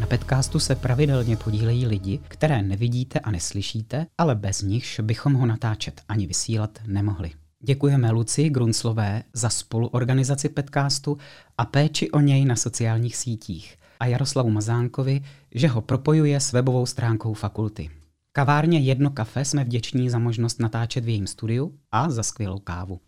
Na 0.06 0.10
podcastu 0.18 0.60
se 0.60 0.76
pravidelně 0.76 1.38
podílejí 1.38 1.88
lidi, 1.88 2.20
které 2.28 2.62
nevidíte 2.62 3.20
a 3.20 3.32
neslyšíte, 3.32 4.08
ale 4.18 4.36
bez 4.36 4.62
nichž 4.62 5.00
bychom 5.00 5.34
ho 5.34 5.46
natáčet 5.46 6.02
ani 6.10 6.28
vysílat 6.28 6.80
nemohli. 6.88 7.32
Děkujeme 7.64 8.12
Luci 8.12 8.50
Grunslové 8.50 9.24
za 9.34 9.50
spoluorganizaci 9.50 10.50
podcastu 10.50 11.18
a 11.58 11.66
péči 11.66 12.12
o 12.12 12.20
něj 12.20 12.46
na 12.46 12.56
sociálních 12.56 13.16
sítích 13.16 13.78
a 14.00 14.06
Jaroslavu 14.06 14.50
Mazánkovi, 14.50 15.22
že 15.52 15.68
ho 15.68 15.82
propojuje 15.82 16.40
s 16.40 16.52
webovou 16.52 16.86
stránkou 16.86 17.34
fakulty. 17.34 17.90
Kavárně 18.32 18.80
Jedno 18.80 19.10
kafe 19.10 19.46
jsme 19.46 19.64
vděční 19.64 20.10
za 20.10 20.20
možnost 20.20 20.60
natáčet 20.60 21.06
v 21.06 21.10
jejím 21.10 21.28
studiu 21.28 21.74
a 21.92 22.10
za 22.10 22.24
skvělou 22.24 22.60
kávu. 22.60 23.00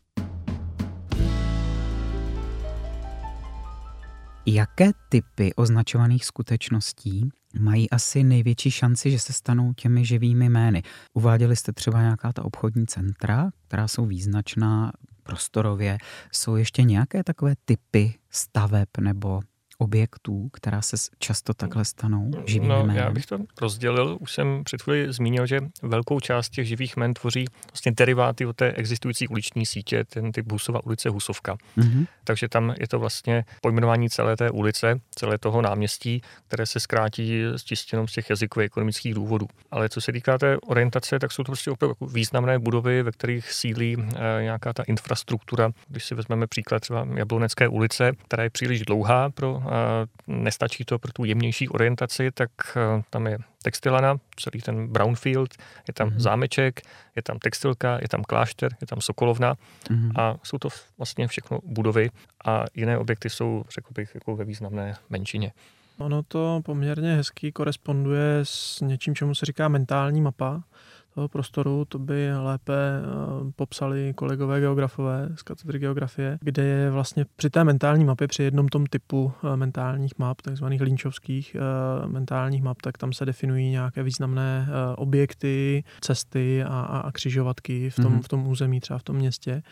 Jaké 4.50 4.92
typy 5.10 5.54
označovaných 5.56 6.26
skutečností 6.26 7.30
mají 7.60 7.90
asi 7.90 8.24
největší 8.24 8.72
šanci, 8.72 9.12
že 9.12 9.20
se 9.20 9.34
stanou 9.34 9.74
těmi 9.74 10.06
živými 10.06 10.50
jmény? 10.50 10.84
Uváděli 11.14 11.56
jste 11.56 11.72
třeba 11.72 12.02
nějaká 12.02 12.34
ta 12.34 12.46
obchodní 12.46 12.88
centra, 12.88 13.50
která 13.68 13.88
jsou 13.88 14.06
význačná 14.06 14.92
prostorově. 15.24 15.98
Jsou 16.32 16.56
ještě 16.56 16.84
nějaké 16.84 17.24
takové 17.24 17.56
typy 17.66 18.14
staveb 18.30 18.88
nebo 19.00 19.42
objektů, 19.78 20.50
která 20.54 20.82
se 20.82 20.98
často 21.20 21.54
takhle 21.54 21.86
stanou 21.86 22.32
živým 22.46 22.70
no? 22.70 22.88
Já 22.94 23.12
bych 23.12 23.26
to 23.26 23.38
rozdělil. 23.62 24.18
Už 24.20 24.32
jsem 24.34 24.64
před 24.64 24.82
chvíli 24.82 25.14
zmínil, 25.14 25.46
že 25.46 25.60
velkou 25.82 26.20
část 26.20 26.50
těch 26.50 26.68
živých 26.68 26.98
jmen 26.98 27.14
tvoří 27.14 27.46
vlastně 27.72 27.92
deriváty 27.92 28.46
od 28.46 28.56
té 28.56 28.72
existující 28.72 29.28
uliční 29.28 29.66
sítě, 29.66 30.04
ten 30.04 30.32
typ 30.32 30.52
Husova 30.52 30.86
ulice 30.86 31.10
Husovka. 31.10 31.58
Mm-hmm. 31.78 32.08
Takže 32.24 32.50
tam 32.50 32.76
je 32.80 32.88
to 32.88 33.00
vlastně 33.00 33.46
pojmenování 33.62 34.10
celé 34.10 34.36
té 34.36 34.52
ulice, 34.52 35.00
celé 35.16 35.38
toho 35.38 35.62
náměstí, 35.62 36.22
které 36.48 36.66
se 36.66 36.80
zkrátí 36.80 37.44
s 37.44 37.64
čistě 37.64 37.98
z 38.06 38.12
těch 38.14 38.30
jazykových 38.30 38.66
ekonomických 38.66 39.14
důvodů. 39.14 39.48
Ale 39.72 39.90
co 39.90 40.02
se 40.02 40.12
týká 40.12 40.38
té 40.38 40.58
orientace, 40.58 41.20
tak 41.20 41.32
jsou 41.32 41.44
to 41.44 41.52
prostě 41.52 41.72
opravdu 41.72 41.96
významné 42.14 42.60
budovy, 42.60 43.04
ve 43.04 43.12
kterých 43.12 43.52
sídlí 43.52 43.98
e, 44.00 44.44
nějaká 44.44 44.74
ta 44.74 44.84
infrastruktura. 44.84 45.72
Když 45.88 46.06
si 46.06 46.16
vezmeme 46.16 46.48
příklad 46.48 46.80
třeba 46.80 47.08
Jablonecké 47.16 47.68
ulice, 47.68 48.12
která 48.28 48.44
je 48.44 48.50
příliš 48.50 48.82
dlouhá 48.82 49.30
pro 49.30 49.62
nestačí 50.28 50.86
to 50.86 51.00
pro 51.00 51.12
tu 51.12 51.26
jemnější 51.26 51.70
orientaci, 51.70 52.32
tak 52.32 52.50
tam 53.10 53.28
je 53.28 53.38
textilana, 53.64 54.18
celý 54.36 54.62
ten 54.62 54.88
brownfield, 54.88 55.56
je 55.88 55.94
tam 55.94 56.10
mm-hmm. 56.10 56.20
zámeček, 56.20 56.82
je 57.16 57.22
tam 57.22 57.40
textilka, 57.40 57.98
je 58.02 58.08
tam 58.08 58.24
klášter, 58.24 58.76
je 58.82 58.88
tam 58.88 59.02
sokolovna 59.02 59.56
mm-hmm. 59.56 60.12
a 60.22 60.36
jsou 60.44 60.58
to 60.58 60.70
vlastně 60.98 61.28
všechno 61.28 61.60
budovy 61.64 62.10
a 62.46 62.66
jiné 62.76 62.98
objekty 62.98 63.30
jsou, 63.30 63.64
řekl 63.70 63.90
bych, 63.96 64.16
jako 64.16 64.36
ve 64.36 64.46
významné 64.46 64.96
menšině. 65.10 65.52
Ono 65.98 66.24
to 66.24 66.62
poměrně 66.66 67.16
hezky 67.16 67.52
koresponduje 67.52 68.40
s 68.44 68.82
něčím, 68.82 69.16
čemu 69.16 69.36
se 69.36 69.46
říká 69.46 69.68
mentální 69.68 70.22
mapa 70.22 70.64
toho 71.18 71.28
prostoru, 71.28 71.86
to 71.86 72.00
by 72.00 72.32
lépe 72.38 72.74
eh, 72.74 73.52
popsali 73.56 74.14
kolegové 74.16 74.60
geografové 74.60 75.30
z 75.36 75.42
katedry 75.42 75.80
geografie, 75.80 76.38
kde 76.42 76.64
je 76.64 76.92
vlastně 76.92 77.26
při 77.36 77.50
té 77.50 77.64
mentální 77.64 78.06
mapě, 78.06 78.28
při 78.28 78.44
jednom 78.44 78.68
tom 78.68 78.86
typu 78.86 79.32
eh, 79.44 79.58
mentálních 79.58 80.12
map, 80.18 80.42
takzvaných 80.42 80.82
linčovských 80.82 81.56
eh, 81.56 82.08
mentálních 82.08 82.64
map, 82.64 82.82
tak 82.82 82.98
tam 82.98 83.14
se 83.14 83.26
definují 83.26 83.70
nějaké 83.70 84.04
významné 84.04 84.68
objekty, 84.98 85.84
cesty 86.02 86.64
a, 86.64 86.80
a 86.80 87.12
křižovatky 87.12 87.90
v 87.90 87.96
tom, 87.96 88.06
mm-hmm. 88.06 88.22
v 88.22 88.28
tom 88.28 88.48
území, 88.48 88.80
třeba 88.80 89.00
v 89.00 89.04
tom 89.04 89.16
městě. 89.16 89.64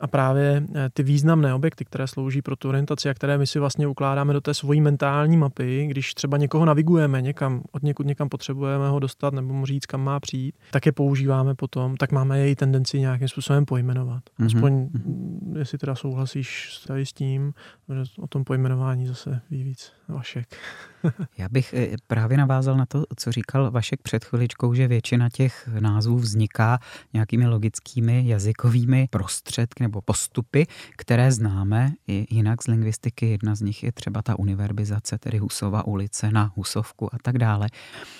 A 0.00 0.06
právě 0.06 0.62
ty 0.92 1.02
významné 1.02 1.54
objekty, 1.54 1.84
které 1.84 2.06
slouží 2.06 2.42
pro 2.42 2.56
tu 2.56 2.68
orientaci 2.68 3.10
a 3.10 3.14
které 3.14 3.38
my 3.38 3.46
si 3.46 3.58
vlastně 3.58 3.86
ukládáme 3.86 4.32
do 4.32 4.40
té 4.40 4.54
svojí 4.54 4.80
mentální 4.80 5.36
mapy, 5.36 5.86
když 5.86 6.14
třeba 6.14 6.36
někoho 6.36 6.64
navigujeme 6.64 7.22
někam, 7.22 7.62
od 7.72 7.82
někud 7.82 8.06
někam 8.06 8.28
potřebujeme 8.28 8.88
ho 8.88 8.98
dostat 8.98 9.34
nebo 9.34 9.54
mu 9.54 9.66
říct, 9.66 9.86
kam 9.86 10.00
má 10.00 10.20
přijít, 10.20 10.54
tak 10.70 10.81
tak 10.82 10.86
je 10.86 10.92
používáme 10.92 11.54
potom, 11.54 11.96
tak 11.96 12.12
máme 12.12 12.38
její 12.38 12.54
tendenci 12.54 13.00
nějakým 13.00 13.28
způsobem 13.28 13.64
pojmenovat. 13.64 14.22
Mm-hmm. 14.24 14.46
Aspoň, 14.46 14.72
mm-hmm. 14.72 15.58
jestli 15.58 15.78
teda 15.78 15.94
souhlasíš 15.94 16.78
tady 16.86 17.06
s 17.06 17.12
tím, 17.12 17.54
že 17.94 18.02
o 18.18 18.26
tom 18.26 18.44
pojmenování 18.44 19.06
zase 19.06 19.40
ví 19.50 19.62
víc 19.62 19.92
Vašek. 20.08 20.56
Já 21.38 21.48
bych 21.48 21.74
eh, 21.74 21.96
právě 22.06 22.36
navázal 22.36 22.76
na 22.76 22.86
to, 22.86 23.04
co 23.16 23.32
říkal 23.32 23.70
Vašek 23.70 24.02
před 24.02 24.24
chviličkou, 24.24 24.74
že 24.74 24.88
většina 24.88 25.28
těch 25.32 25.68
názvů 25.80 26.18
vzniká 26.18 26.78
nějakými 27.12 27.46
logickými 27.46 28.22
jazykovými 28.26 29.08
prostředky 29.10 29.84
nebo 29.84 30.00
postupy, 30.00 30.66
které 30.96 31.32
známe 31.32 31.92
i 32.08 32.26
jinak 32.30 32.62
z 32.62 32.66
lingvistiky. 32.66 33.30
Jedna 33.30 33.54
z 33.54 33.60
nich 33.60 33.82
je 33.82 33.92
třeba 33.92 34.22
ta 34.22 34.38
univerbizace, 34.38 35.18
tedy 35.18 35.38
Husova 35.38 35.86
ulice 35.86 36.30
na 36.30 36.52
Husovku 36.56 37.14
a 37.14 37.18
tak 37.22 37.38
dále. 37.38 37.68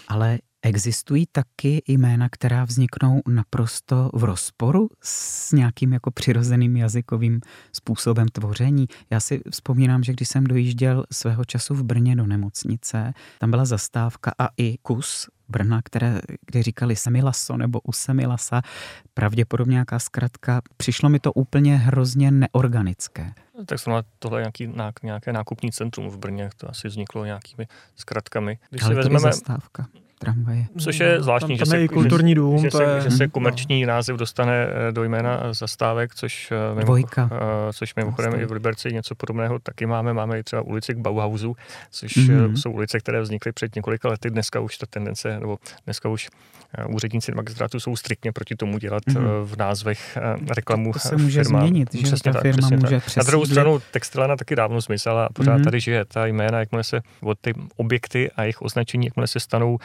Ale 0.08 0.38
Existují 0.64 1.26
taky 1.32 1.82
jména, 1.88 2.28
která 2.28 2.64
vzniknou 2.64 3.20
naprosto 3.28 4.10
v 4.14 4.24
rozporu 4.24 4.88
s 5.02 5.52
nějakým 5.52 5.92
jako 5.92 6.10
přirozeným 6.10 6.76
jazykovým 6.76 7.40
způsobem 7.72 8.28
tvoření. 8.28 8.86
Já 9.10 9.20
si 9.20 9.40
vzpomínám, 9.50 10.04
že 10.04 10.12
když 10.12 10.28
jsem 10.28 10.44
dojížděl 10.44 11.04
svého 11.12 11.44
času 11.44 11.74
v 11.74 11.82
Brně 11.82 12.16
do 12.16 12.26
nemocnice, 12.26 13.12
tam 13.38 13.50
byla 13.50 13.64
zastávka 13.64 14.32
a 14.38 14.48
i 14.56 14.78
kus 14.82 15.28
Brna, 15.48 15.80
které, 15.84 16.20
kde 16.46 16.62
říkali 16.62 16.96
Semilaso 16.96 17.56
nebo 17.56 17.80
u 17.80 17.92
Semilasa, 17.92 18.62
pravděpodobně 19.14 19.72
nějaká 19.72 19.98
zkratka. 19.98 20.62
Přišlo 20.76 21.08
mi 21.08 21.18
to 21.18 21.32
úplně 21.32 21.76
hrozně 21.76 22.30
neorganické. 22.30 23.32
Tak 23.66 23.78
tohle 24.18 24.40
je 24.40 24.42
nějaký, 24.42 24.72
nějaké 25.02 25.32
nákupní 25.32 25.72
centrum 25.72 26.08
v 26.08 26.18
Brně, 26.18 26.50
to 26.56 26.70
asi 26.70 26.88
vzniklo 26.88 27.24
nějakými 27.24 27.66
zkratkami. 27.96 28.58
Když 28.70 28.82
Ale 28.82 28.90
si 28.90 28.96
vezmeme, 28.96 29.20
zastávka 29.20 29.86
tramvaje. 30.22 30.66
Což 30.78 31.00
je 31.00 31.14
no, 31.16 31.22
zvláštní, 31.22 31.58
tam, 31.58 31.68
tam 31.68 31.78
že, 31.78 31.82
se, 31.82 31.88
kulturní 31.88 32.34
dům, 32.34 32.58
že, 32.58 32.70
to 32.70 32.82
je... 32.82 33.00
že, 33.00 33.10
se, 33.10 33.16
se 33.16 33.28
komerční 33.28 33.86
název 33.86 34.16
dostane 34.16 34.66
eh, 34.88 34.92
do 34.92 35.04
jména 35.04 35.52
zastávek, 35.52 36.14
což, 36.14 36.52
eh, 36.78 36.84
Dvojka. 36.84 37.30
Eh, 37.32 37.72
což 37.72 37.94
mimochodem 37.94 38.40
i 38.40 38.46
v 38.46 38.52
Liberci 38.52 38.92
něco 38.92 39.14
podobného 39.14 39.58
taky 39.58 39.86
máme. 39.86 40.12
Máme 40.12 40.38
i 40.38 40.42
třeba 40.42 40.62
ulici 40.62 40.94
k 40.94 40.98
Bauhausu, 40.98 41.56
což 41.90 42.16
mm-hmm. 42.16 42.54
jsou 42.54 42.70
ulice, 42.70 42.98
které 42.98 43.20
vznikly 43.20 43.52
před 43.52 43.76
několika 43.76 44.08
lety. 44.08 44.30
Dneska 44.30 44.60
už 44.60 44.78
ta 44.78 44.86
tendence, 44.86 45.40
nebo 45.40 45.58
dneska 45.84 46.08
už 46.08 46.28
úředníci 46.88 47.32
magistrátu 47.32 47.80
jsou 47.80 47.96
striktně 47.96 48.32
proti 48.32 48.56
tomu 48.56 48.78
dělat 48.78 49.02
mm-hmm. 49.02 49.44
v 49.44 49.56
názvech 49.56 50.18
reklamu 50.56 50.92
To 50.92 50.98
se 50.98 51.16
může 51.16 51.44
firma. 51.44 51.60
změnit, 51.60 51.94
že 51.94 52.12
ta 52.24 52.32
tak, 52.32 52.42
firma 52.42 52.68
může 52.70 53.00
tak. 53.00 53.16
Na 53.16 53.22
druhou 53.22 53.46
stranu 53.46 53.80
textilana 53.90 54.36
taky 54.36 54.56
dávno 54.56 54.82
smysl 54.82 55.10
a 55.10 55.28
pořád 55.32 55.58
mm-hmm. 55.58 55.64
tady 55.64 55.80
žije. 55.80 56.04
Ta 56.04 56.26
jména, 56.26 56.58
jakmile 56.58 56.84
se 56.84 57.00
od 57.20 57.38
ty 57.40 57.54
objekty 57.76 58.30
a 58.30 58.42
jejich 58.42 58.62
označení, 58.62 59.06
jakmile 59.06 59.26
se 59.26 59.40
stanou 59.40 59.78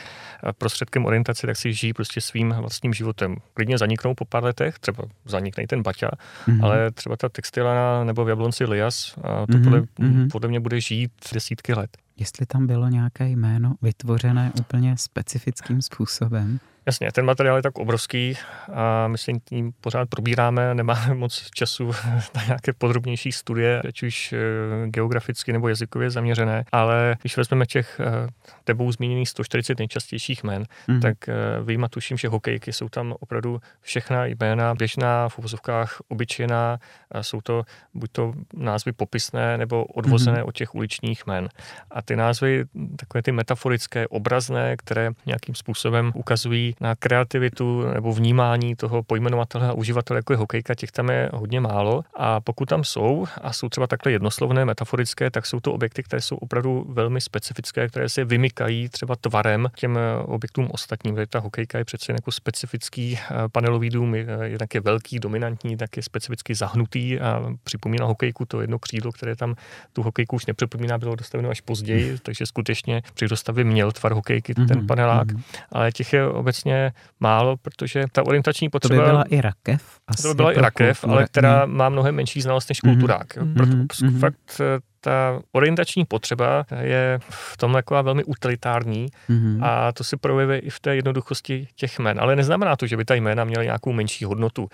prostředkem 0.57 1.05
orientace, 1.05 1.47
tak 1.47 1.57
si 1.57 1.73
žijí 1.73 1.93
prostě 1.93 2.21
svým 2.21 2.49
vlastním 2.49 2.93
životem. 2.93 3.35
Klidně 3.53 3.77
zaniknou 3.77 4.13
po 4.13 4.25
pár 4.25 4.43
letech, 4.43 4.79
třeba 4.79 5.03
zanikne 5.25 5.63
i 5.63 5.67
ten 5.67 5.83
Baťa, 5.83 6.09
mm-hmm. 6.47 6.65
ale 6.65 6.91
třeba 6.91 7.17
ta 7.17 7.29
textilana 7.29 8.03
nebo 8.03 8.25
v 8.25 8.29
Jablonci 8.29 8.65
Lias, 8.65 9.17
a 9.23 9.45
to 9.45 9.53
mm-hmm. 9.53 9.63
podle, 9.63 9.83
mhm. 9.99 10.27
podle 10.31 10.49
mě 10.49 10.59
bude 10.59 10.81
žít 10.81 11.11
desítky 11.33 11.73
let. 11.73 11.97
Jestli 12.17 12.45
tam 12.45 12.67
bylo 12.67 12.87
nějaké 12.87 13.29
jméno 13.29 13.75
vytvořené 13.81 14.51
úplně 14.59 14.97
specifickým 14.97 15.81
způsobem, 15.81 16.59
Jasně, 16.87 17.11
ten 17.11 17.25
materiál 17.25 17.55
je 17.55 17.61
tak 17.61 17.77
obrovský 17.77 18.33
a 18.73 19.07
my 19.07 19.17
se 19.17 19.31
tím 19.45 19.71
pořád 19.81 20.09
probíráme, 20.09 20.75
nemáme 20.75 21.13
moc 21.13 21.49
času 21.53 21.91
na 22.35 22.43
nějaké 22.45 22.73
podrobnější 22.73 23.31
studie, 23.31 23.81
ať 23.87 24.03
už 24.03 24.33
eh, 24.33 24.87
geograficky 24.87 25.53
nebo 25.53 25.67
jazykově 25.67 26.09
zaměřené, 26.09 26.63
ale 26.71 27.15
když 27.21 27.37
vezmeme 27.37 27.65
těch 27.65 27.99
eh, 27.99 28.29
tebou 28.63 28.91
zmíněných 28.91 29.29
140 29.29 29.79
nejčastějších 29.79 30.43
jmen, 30.43 30.63
mm. 30.87 30.99
tak 31.01 31.29
eh, 31.29 31.33
vyjma 31.63 31.87
tuším, 31.87 32.17
že 32.17 32.27
hokejky 32.27 32.73
jsou 32.73 32.89
tam 32.89 33.15
opravdu 33.19 33.59
všechna 33.81 34.25
jména 34.25 34.75
běžná, 34.75 35.29
v 35.29 35.39
uvozovkách 35.39 36.01
obyčejná, 36.07 36.77
jsou 37.21 37.41
to 37.41 37.63
buď 37.93 38.11
to 38.11 38.33
názvy 38.53 38.91
popisné 38.91 39.57
nebo 39.57 39.85
odvozené 39.85 40.39
mm. 40.39 40.45
od 40.47 40.55
těch 40.55 40.75
uličních 40.75 41.27
jmen. 41.27 41.49
A 41.91 42.01
ty 42.01 42.15
názvy, 42.15 42.65
takové 42.95 43.21
ty 43.21 43.31
metaforické, 43.31 44.07
obrazné, 44.07 44.77
které 44.77 45.11
nějakým 45.25 45.55
způsobem 45.55 46.11
ukazují 46.15 46.76
na 46.81 46.95
kreativitu 46.95 47.83
nebo 47.93 48.13
vnímání 48.13 48.75
toho 48.75 49.03
pojmenovatele 49.03 49.67
a 49.67 49.73
uživatele, 49.73 50.17
jako 50.17 50.33
je 50.33 50.37
hokejka, 50.37 50.75
těch 50.75 50.91
tam 50.91 51.09
je 51.09 51.29
hodně 51.33 51.59
málo. 51.59 52.03
A 52.15 52.41
pokud 52.41 52.69
tam 52.69 52.83
jsou 52.83 53.25
a 53.41 53.53
jsou 53.53 53.69
třeba 53.69 53.87
takhle 53.87 54.11
jednoslovné, 54.11 54.65
metaforické, 54.65 55.31
tak 55.31 55.45
jsou 55.45 55.59
to 55.59 55.73
objekty, 55.73 56.03
které 56.03 56.21
jsou 56.21 56.35
opravdu 56.35 56.85
velmi 56.89 57.21
specifické, 57.21 57.87
které 57.87 58.09
se 58.09 58.25
vymykají 58.25 58.89
třeba 58.89 59.15
tvarem 59.15 59.67
těm 59.75 59.97
eh, 59.97 60.23
objektům 60.23 60.67
ostatním. 60.71 61.15
Protože 61.15 61.27
ta 61.27 61.39
hokejka 61.39 61.77
je 61.77 61.85
přece 61.85 62.11
jako 62.11 62.31
specifický 62.31 63.19
eh, 63.19 63.35
panelový 63.51 63.89
dům, 63.89 64.15
jednak 64.43 64.75
je 64.75 64.81
velký, 64.81 65.19
dominantní, 65.19 65.77
tak 65.77 65.97
je 65.97 66.03
specificky 66.03 66.55
zahnutý 66.55 67.19
a 67.19 67.43
připomíná 67.63 68.05
hokejku 68.05 68.45
to 68.45 68.61
jedno 68.61 68.79
křídlo, 68.79 69.11
které 69.11 69.35
tam 69.35 69.55
tu 69.93 70.03
hokejku 70.03 70.35
už 70.35 70.45
nepřipomíná, 70.45 70.97
bylo 70.97 71.15
dostaveno 71.15 71.49
až 71.49 71.61
později, 71.61 72.17
takže 72.23 72.45
skutečně 72.45 73.01
při 73.13 73.27
dostavě 73.27 73.63
měl 73.63 73.91
tvar 73.91 74.13
hokejky 74.13 74.53
ten 74.53 74.65
mm-hmm. 74.65 74.85
panelák, 74.85 75.27
mm-hmm. 75.27 75.41
ale 75.71 75.91
těch 75.91 76.13
je 76.13 76.27
obecně 76.27 76.66
vlastně 76.67 76.91
málo, 77.19 77.57
protože 77.57 78.03
ta 78.11 78.25
orientační 78.25 78.69
potřeba... 78.69 78.95
To 78.95 79.01
by 79.01 79.09
byla 79.09 79.23
i 79.23 79.41
rakev. 79.41 79.99
Asi 80.07 80.23
to 80.23 80.27
by 80.27 80.35
byla 80.35 80.51
i 80.51 80.61
rakev, 80.61 81.03
ale 81.03 81.25
která 81.25 81.65
má 81.65 81.89
mnohem 81.89 82.15
menší 82.15 82.41
znalost 82.41 82.69
než 82.69 82.79
kulturák. 82.79 83.37
Mm-hmm. 83.37 83.53
Proto 83.53 83.71
mm-hmm. 83.71 84.19
fakt 84.19 84.61
eh, 84.61 84.79
ta 85.07 85.39
orientační 85.51 86.05
potřeba 86.05 86.65
je 86.81 87.19
v 87.29 87.57
tom 87.57 87.73
taková 87.73 88.01
velmi 88.01 88.23
utilitární 88.23 89.07
mm-hmm. 89.29 89.59
a 89.63 89.91
to 89.91 90.03
se 90.03 90.17
projevuje 90.17 90.59
i 90.59 90.69
v 90.69 90.79
té 90.79 90.95
jednoduchosti 90.95 91.67
těch 91.75 91.99
jmen. 91.99 92.19
Ale 92.19 92.35
neznamená 92.35 92.75
to, 92.75 92.87
že 92.87 92.97
by 92.97 93.05
ta 93.05 93.15
jména 93.15 93.43
měla 93.43 93.63
nějakou 93.63 93.93
menší 93.93 94.25
hodnotu. 94.25 94.63
Uh, 94.63 94.69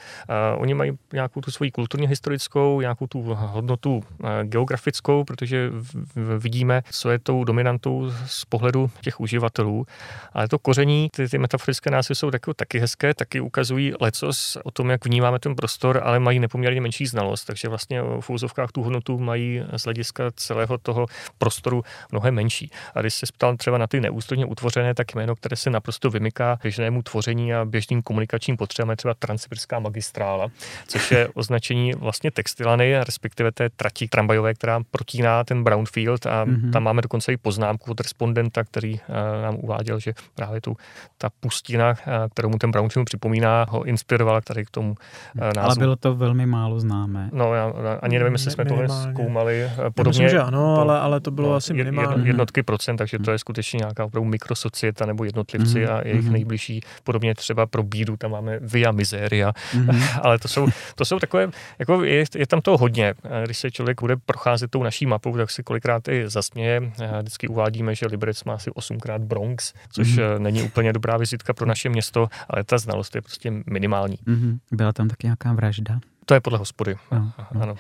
oni 0.62 0.74
mají 0.74 0.92
nějakou 1.14 1.42
tu 1.42 1.52
svoji 1.52 1.72
kulturně 1.72 2.08
historickou, 2.08 2.82
nějakou 2.82 3.08
tu 3.08 3.22
hodnotu 3.34 3.96
uh, 3.96 4.30
geografickou, 4.44 5.24
protože 5.24 5.70
v, 5.70 6.40
vidíme, 6.40 6.82
co 6.92 7.12
je 7.12 7.20
tou 7.20 7.44
dominantou 7.44 8.12
z 8.26 8.46
pohledu 8.46 8.92
těch 9.02 9.20
uživatelů. 9.20 9.86
Ale 10.34 10.48
to 10.48 10.60
koření, 10.60 11.10
ty, 11.16 11.30
ty 11.30 11.38
metaforické 11.38 11.92
názvy 11.92 12.16
jsou 12.16 12.32
taky, 12.32 12.52
taky 12.56 12.80
hezké, 12.80 13.14
taky 13.14 13.40
ukazují 13.40 13.94
lecos 14.02 14.58
o 14.64 14.72
tom, 14.72 14.90
jak 14.90 15.06
vnímáme 15.06 15.40
ten 15.40 15.56
prostor, 15.56 16.02
ale 16.04 16.20
mají 16.20 16.40
nepoměrně 16.40 16.82
menší 16.82 17.06
znalost. 17.06 17.46
Takže 17.46 17.70
vlastně 17.70 18.02
v 18.20 18.30
úzovkách 18.30 18.72
tu 18.72 18.84
hodnotu 18.84 19.20
mají 19.20 19.62
z 19.78 19.84
hlediska 19.84 20.23
celého 20.36 20.78
toho 20.78 21.06
prostoru 21.38 21.84
mnohem 22.12 22.36
menší. 22.36 22.72
A 22.96 23.02
když 23.02 23.14
se 23.14 23.26
ptal 23.34 23.58
třeba 23.58 23.78
na 23.78 23.88
ty 23.88 24.02
neústředně 24.02 24.46
utvořené, 24.46 24.94
tak 24.94 25.16
jméno, 25.16 25.36
které 25.36 25.56
se 25.56 25.70
naprosto 25.70 26.10
vymyká 26.10 26.60
běžnému 26.64 27.02
tvoření 27.02 27.54
a 27.54 27.66
běžným 27.66 28.02
komunikačním 28.02 28.58
potřebám, 28.58 28.90
je 28.90 28.96
třeba 28.96 29.14
Transsibirská 29.14 29.80
magistrála, 29.80 30.48
což 30.88 31.12
je 31.12 31.28
označení 31.34 31.94
vlastně 31.94 32.32
textilany, 32.32 33.00
respektive 33.04 33.52
té 33.52 33.70
trati 33.70 34.08
tramvajové, 34.08 34.54
která 34.54 34.80
protíná 34.92 35.44
ten 35.44 35.64
brownfield 35.64 36.26
a 36.26 36.46
mm-hmm. 36.46 36.72
tam 36.72 36.84
máme 36.84 37.02
dokonce 37.02 37.34
i 37.34 37.38
poznámku 37.38 37.92
od 37.92 38.00
respondenta, 38.00 38.64
který 38.64 38.94
uh, 38.94 39.00
nám 39.44 39.56
uváděl, 39.56 40.00
že 40.00 40.14
právě 40.36 40.62
tu, 40.62 40.78
ta 41.18 41.30
pustina, 41.40 41.90
uh, 41.90 41.96
kterou 42.32 42.50
mu 42.50 42.58
ten 42.58 42.72
brownfield 42.72 43.06
připomíná, 43.06 43.66
ho 43.70 43.84
inspirovala 43.84 44.42
tady 44.42 44.66
k 44.66 44.70
tomu 44.70 44.90
uh, 44.90 45.42
názvu. 45.42 45.62
Ale 45.62 45.76
bylo 45.76 45.96
to 45.96 46.16
velmi 46.16 46.46
málo 46.46 46.80
známé. 46.80 47.30
No, 47.34 47.54
já 47.54 47.74
ani 48.02 48.20
nevím, 48.20 48.34
jestli 48.34 48.52
jsme 48.52 48.66
tohle 48.66 48.88
zkoumali. 48.90 49.72
Podobně, 50.04 50.24
Myslím, 50.24 50.40
že 50.40 50.44
ano, 50.44 50.76
to, 50.76 50.82
ale, 50.82 51.00
ale 51.00 51.20
to 51.20 51.32
bylo 51.32 51.50
no, 51.50 51.56
asi 51.56 51.74
minimálně. 51.74 52.28
Jednotky 52.28 52.64
procent, 52.64 52.98
takže 52.98 53.20
to 53.20 53.32
je 53.32 53.40
skutečně 53.40 53.78
nějaká 53.78 54.06
opravdu 54.06 54.30
mikrosocieta 54.30 55.06
nebo 55.06 55.24
jednotlivci 55.24 55.86
mm-hmm. 55.86 55.96
a 55.96 56.08
jejich 56.08 56.26
mm-hmm. 56.26 56.32
nejbližší. 56.32 56.82
Podobně 57.04 57.36
třeba 57.36 57.66
pro 57.66 57.84
bídu, 57.84 58.18
tam 58.18 58.32
máme 58.32 58.60
via 58.62 58.92
miseria, 58.92 59.52
mm-hmm. 59.52 60.20
ale 60.24 60.40
to 60.40 60.48
jsou, 60.48 60.68
to 60.96 61.06
jsou 61.06 61.20
takové, 61.20 61.50
jako 61.80 62.04
je, 62.04 62.24
je 62.36 62.48
tam 62.48 62.62
toho 62.62 62.78
hodně. 62.78 63.14
Když 63.46 63.58
se 63.58 63.72
člověk 63.72 64.02
bude 64.02 64.16
procházet 64.16 64.72
tou 64.72 64.84
naší 64.84 65.06
mapou, 65.06 65.38
tak 65.38 65.52
si 65.52 65.64
kolikrát 65.64 66.08
i 66.08 66.30
zasměje. 66.30 66.92
Vždycky 67.20 67.48
uvádíme, 67.48 67.96
že 67.96 68.06
Liberec 68.08 68.44
má 68.44 68.54
asi 68.54 68.72
osmkrát 68.72 69.22
Bronx, 69.22 69.74
což 69.92 70.08
mm-hmm. 70.08 70.40
není 70.40 70.64
úplně 70.64 70.94
dobrá 70.94 71.18
vizitka 71.18 71.54
pro 71.54 71.66
naše 71.66 71.90
město, 71.90 72.28
ale 72.50 72.64
ta 72.64 72.78
znalost 72.78 73.16
je 73.16 73.22
prostě 73.22 73.52
minimální. 73.70 74.18
Mm-hmm. 74.28 74.58
Byla 74.72 74.94
tam 74.94 75.08
taky 75.08 75.28
nějaká 75.28 75.54
vražda? 75.54 76.00
To 76.26 76.34
je 76.34 76.42
podle 76.42 76.60
hospody. 76.60 76.96
No, 77.12 77.32
no. 77.54 77.62
Ano. 77.62 77.76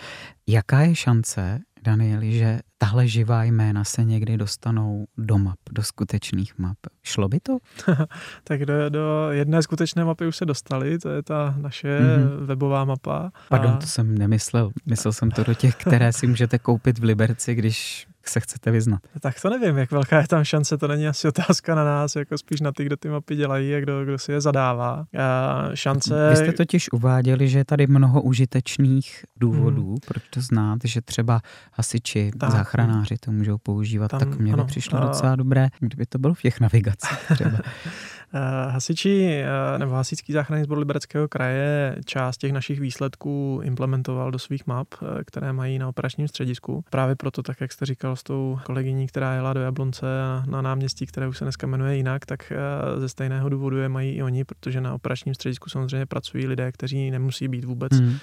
Jaká 0.48 0.82
je 0.82 0.96
šance, 0.96 1.60
Danieli, 1.84 2.32
že 2.32 2.60
tahle 2.78 3.08
živá 3.08 3.44
jména 3.44 3.84
se 3.84 4.04
někdy 4.04 4.38
dostanou 4.38 5.06
do 5.18 5.38
map, 5.38 5.60
do 5.72 5.84
skutečných 5.84 6.58
map. 6.58 6.78
Šlo 7.04 7.28
by 7.28 7.40
to? 7.40 7.58
tak 8.44 8.66
do, 8.66 8.90
do 8.90 9.28
jedné 9.32 9.62
skutečné 9.62 10.06
mapy 10.06 10.28
už 10.28 10.38
se 10.38 10.46
dostali, 10.46 11.00
to 11.00 11.10
je 11.10 11.24
ta 11.24 11.56
naše 11.58 12.00
mm-hmm. 12.00 12.46
webová 12.46 12.86
mapa. 12.86 13.32
Pardon, 13.50 13.72
a... 13.72 13.78
to 13.78 13.88
jsem 13.88 14.18
nemyslel. 14.18 14.72
Myslel 14.86 15.14
jsem 15.14 15.32
to 15.32 15.44
do 15.44 15.54
těch, 15.54 15.76
které 15.76 16.14
si 16.14 16.28
můžete 16.28 16.60
koupit 16.60 17.00
v 17.00 17.04
Liberci, 17.04 17.56
když 17.56 18.08
se 18.30 18.40
chcete 18.40 18.72
vyznat? 18.72 19.00
Tak 19.20 19.42
to 19.42 19.50
nevím, 19.50 19.78
jak 19.78 19.92
velká 19.92 20.22
je 20.22 20.28
tam 20.28 20.44
šance, 20.44 20.78
to 20.78 20.88
není 20.88 21.08
asi 21.08 21.28
otázka 21.28 21.76
na 21.76 21.84
nás, 21.84 22.16
jako 22.16 22.38
spíš 22.38 22.62
na 22.62 22.72
ty, 22.72 22.86
kdo 22.86 22.98
ty 22.98 23.10
mapy 23.10 23.36
dělají 23.36 23.76
a 23.76 23.80
kdo, 23.80 24.04
kdo 24.04 24.18
si 24.18 24.32
je 24.32 24.42
zadává. 24.42 25.06
A 25.20 25.70
šance... 25.74 26.30
Vy 26.30 26.36
jste 26.36 26.52
totiž 26.52 26.92
uváděli, 26.92 27.50
že 27.50 27.58
je 27.58 27.66
tady 27.66 27.88
mnoho 27.88 28.22
užitečných 28.22 29.26
důvodů, 29.40 29.88
hmm. 29.88 29.98
proč 30.08 30.24
to 30.30 30.42
znát, 30.42 30.80
že 30.84 31.02
třeba 31.02 31.42
hasiči, 31.74 32.32
tak. 32.40 32.52
záchranáři 32.52 33.16
to 33.18 33.32
můžou 33.32 33.58
používat, 33.58 34.08
tam, 34.08 34.20
tak 34.20 34.40
mě 34.40 34.56
by 34.56 34.64
přišlo 34.64 35.02
a... 35.02 35.06
docela 35.06 35.36
dobré, 35.36 35.68
kdyby 35.80 36.06
to 36.06 36.20
bylo 36.20 36.34
v 36.34 36.42
těch 36.42 36.60
navigacích 36.60 37.18
třeba. 37.34 37.58
Eh, 38.36 38.72
hasiči 38.72 39.44
eh, 39.46 39.80
nebo 39.80 39.92
hasičský 39.92 40.34
záchranný 40.34 40.64
sbor 40.64 40.78
Libereckého 40.78 41.28
kraje 41.28 41.96
část 42.06 42.38
těch 42.38 42.52
našich 42.52 42.80
výsledků 42.80 43.62
implementoval 43.64 44.32
do 44.32 44.40
svých 44.40 44.68
map, 44.68 44.88
eh, 44.94 45.24
které 45.24 45.54
mají 45.54 45.80
na 45.80 45.88
operačním 45.88 46.28
středisku. 46.28 46.84
Právě 46.90 47.16
proto, 47.16 47.44
tak 47.44 47.62
jak 47.62 47.72
jste 47.72 47.86
říkal 47.86 48.16
s 48.16 48.24
tou 48.24 48.60
kolegyní, 48.64 49.08
která 49.08 49.34
jela 49.34 49.54
do 49.54 49.62
Jablonce 49.62 50.06
na 50.46 50.62
náměstí, 50.62 51.06
které 51.06 51.28
už 51.28 51.38
se 51.38 51.46
dneska 51.46 51.68
jmenuje 51.68 51.96
jinak, 51.96 52.26
tak 52.26 52.54
ze 52.98 53.10
stejného 53.10 53.50
důvodu 53.50 53.78
je 53.78 53.90
mají 53.90 54.12
i 54.12 54.24
oni, 54.24 54.44
protože 54.44 54.82
na 54.82 54.94
operačním 54.94 55.36
středisku 55.36 55.70
samozřejmě 55.70 56.06
pracují 56.06 56.48
lidé, 56.48 56.72
kteří 56.72 57.12
nemusí 57.12 57.48
být 57.48 57.66
vůbec 57.66 58.00
mm. 58.00 58.18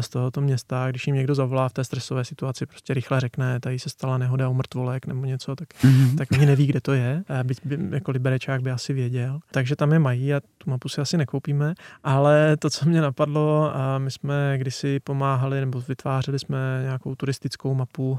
z 0.00 0.08
tohoto 0.08 0.40
města. 0.40 0.90
Když 0.90 1.06
jim 1.06 1.16
někdo 1.16 1.34
zavolá 1.34 1.68
v 1.68 1.72
té 1.72 1.84
stresové 1.84 2.24
situaci, 2.24 2.66
prostě 2.66 2.94
rychle 2.94 3.20
řekne, 3.20 3.60
tady 3.60 3.78
se 3.78 3.90
stala 3.90 4.18
nehoda 4.18 4.48
u 4.48 4.54
mrtvolek 4.54 5.06
nebo 5.06 5.24
něco, 5.24 5.56
tak, 5.56 5.68
mm. 5.84 6.16
tak 6.16 6.28
oni 6.32 6.46
neví, 6.46 6.66
kde 6.66 6.80
to 6.80 6.92
je. 6.92 7.24
Byť 7.42 7.58
by, 7.64 7.78
jako 7.90 8.10
liberečák 8.10 8.62
by 8.62 8.70
asi 8.70 8.92
věděl 8.92 9.40
takže 9.52 9.76
tam 9.76 9.92
je 9.92 9.98
mají 9.98 10.34
a 10.34 10.40
tu 10.58 10.70
mapu 10.70 10.88
si 10.88 11.00
asi 11.00 11.16
nekoupíme, 11.16 11.74
ale 12.04 12.56
to, 12.56 12.70
co 12.70 12.88
mě 12.88 13.00
napadlo, 13.00 13.76
a 13.76 13.98
my 13.98 14.10
jsme 14.10 14.54
kdysi 14.58 15.00
pomáhali 15.00 15.60
nebo 15.60 15.80
vytvářeli 15.88 16.38
jsme 16.38 16.80
nějakou 16.82 17.14
turistickou 17.14 17.74
mapu 17.74 18.10
uh, 18.10 18.18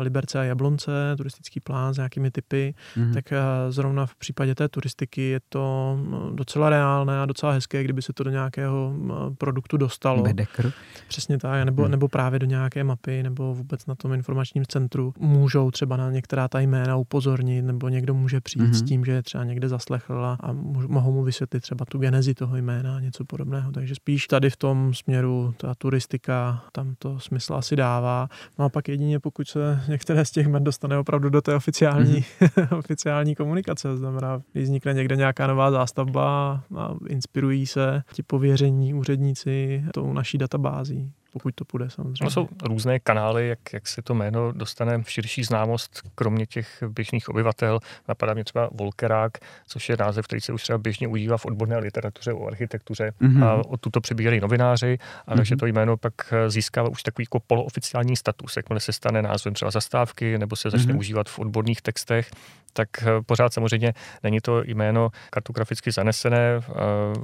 Liberce 0.00 0.40
a 0.40 0.42
Jablonce, 0.42 0.92
turistický 1.16 1.60
plán 1.60 1.94
s 1.94 1.96
nějakými 1.96 2.30
typy, 2.30 2.74
mm-hmm. 2.96 3.14
tak 3.14 3.24
uh, 3.32 3.38
zrovna 3.72 4.06
v 4.06 4.14
případě 4.14 4.54
té 4.54 4.68
turistiky 4.68 5.22
je 5.22 5.40
to 5.48 5.98
no, 6.08 6.30
docela 6.30 6.70
reálné 6.70 7.20
a 7.20 7.26
docela 7.26 7.52
hezké, 7.52 7.84
kdyby 7.84 8.02
se 8.02 8.12
to 8.12 8.24
do 8.24 8.30
nějakého 8.30 8.94
produktu 9.38 9.76
dostalo. 9.76 10.22
Bedekr. 10.22 10.72
Přesně 11.08 11.38
tak, 11.38 11.64
nebo, 11.64 11.84
mm. 11.84 11.90
nebo 11.90 12.08
právě 12.08 12.38
do 12.38 12.46
nějaké 12.46 12.84
mapy, 12.84 13.22
nebo 13.22 13.54
vůbec 13.54 13.86
na 13.86 13.94
tom 13.94 14.12
informačním 14.12 14.66
centru. 14.66 15.14
Můžou 15.18 15.70
třeba 15.70 15.96
na 15.96 16.10
některá 16.10 16.48
ta 16.48 16.60
jména 16.60 16.96
upozornit, 16.96 17.62
nebo 17.62 17.88
někdo 17.88 18.14
může 18.14 18.40
přijít 18.40 18.64
mm-hmm. 18.64 18.78
s 18.78 18.82
tím, 18.82 19.04
že 19.04 19.12
je 19.12 19.22
třeba 19.22 19.44
někde 19.44 19.68
zaslechl 19.68 20.24
a 20.24 20.52
mohou 20.72 21.12
mu 21.12 21.22
vysvětlit 21.22 21.60
třeba 21.60 21.84
tu 21.84 21.98
genezi 21.98 22.34
toho 22.34 22.56
jména, 22.56 23.00
něco 23.00 23.24
podobného. 23.24 23.72
Takže 23.72 23.94
spíš 23.94 24.26
tady 24.26 24.50
v 24.50 24.56
tom 24.56 24.94
směru 24.94 25.54
ta 25.56 25.74
turistika, 25.74 26.64
tam 26.72 26.94
to 26.98 27.20
smysl 27.20 27.54
asi 27.54 27.76
dává. 27.76 28.28
No 28.58 28.64
a 28.64 28.68
pak 28.68 28.88
jedině, 28.88 29.20
pokud 29.20 29.48
se 29.48 29.80
některé 29.88 30.24
z 30.24 30.30
těch 30.30 30.46
jmen 30.46 30.64
dostane 30.64 30.98
opravdu 30.98 31.30
do 31.30 31.42
té 31.42 31.54
oficiální, 31.54 32.24
mm-hmm. 32.40 32.78
oficiální 32.78 33.34
komunikace, 33.34 33.96
znamená, 33.96 34.42
když 34.52 34.64
vznikne 34.64 34.94
někde 34.94 35.16
nějaká 35.16 35.46
nová 35.46 35.70
zástavba 35.70 36.52
a 36.76 36.94
inspirují 37.08 37.66
se 37.66 38.02
ti 38.12 38.22
pověření 38.22 38.94
úředníci 38.94 39.84
tou 39.92 40.12
naší 40.12 40.38
databází 40.38 41.12
pokud 41.32 41.54
to 41.54 41.64
půjde 41.64 41.90
samozřejmě. 41.90 42.24
No 42.24 42.30
jsou 42.30 42.48
různé 42.64 42.98
kanály, 42.98 43.48
jak, 43.48 43.72
jak 43.72 43.88
se 43.88 44.02
to 44.02 44.14
jméno 44.14 44.52
dostane 44.52 45.02
v 45.02 45.10
širší 45.10 45.44
známost, 45.44 46.02
kromě 46.14 46.46
těch 46.46 46.82
běžných 46.88 47.28
obyvatel. 47.28 47.78
Napadá 48.08 48.34
mě 48.34 48.44
třeba 48.44 48.68
Volkerák, 48.72 49.32
což 49.66 49.88
je 49.88 49.96
název, 50.00 50.26
který 50.26 50.40
se 50.40 50.52
už 50.52 50.62
třeba 50.62 50.78
běžně 50.78 51.08
užívá 51.08 51.36
v 51.36 51.46
odborné 51.46 51.78
literatuře 51.78 52.32
o 52.32 52.46
architektuře. 52.46 53.12
Mm-hmm. 53.20 53.44
A 53.44 53.54
od 53.54 53.80
tuto 53.80 54.00
přibíhají 54.00 54.40
novináři, 54.40 54.98
a 55.26 55.32
mm-hmm. 55.32 55.36
takže 55.36 55.56
to 55.56 55.66
jméno 55.66 55.96
pak 55.96 56.14
získává 56.48 56.88
už 56.88 57.02
takový 57.02 57.22
jako 57.22 57.40
polooficiální 57.40 58.16
status, 58.16 58.56
jakmile 58.56 58.80
se 58.80 58.92
stane 58.92 59.22
názvem 59.22 59.54
třeba 59.54 59.70
zastávky 59.70 60.38
nebo 60.38 60.56
se 60.56 60.70
začne 60.70 60.92
mm-hmm. 60.92 60.98
užívat 60.98 61.28
v 61.28 61.38
odborných 61.38 61.82
textech, 61.82 62.30
tak 62.72 62.88
pořád 63.26 63.52
samozřejmě 63.52 63.94
není 64.22 64.40
to 64.40 64.62
jméno 64.64 65.10
kartograficky 65.30 65.92
zanesené 65.92 66.60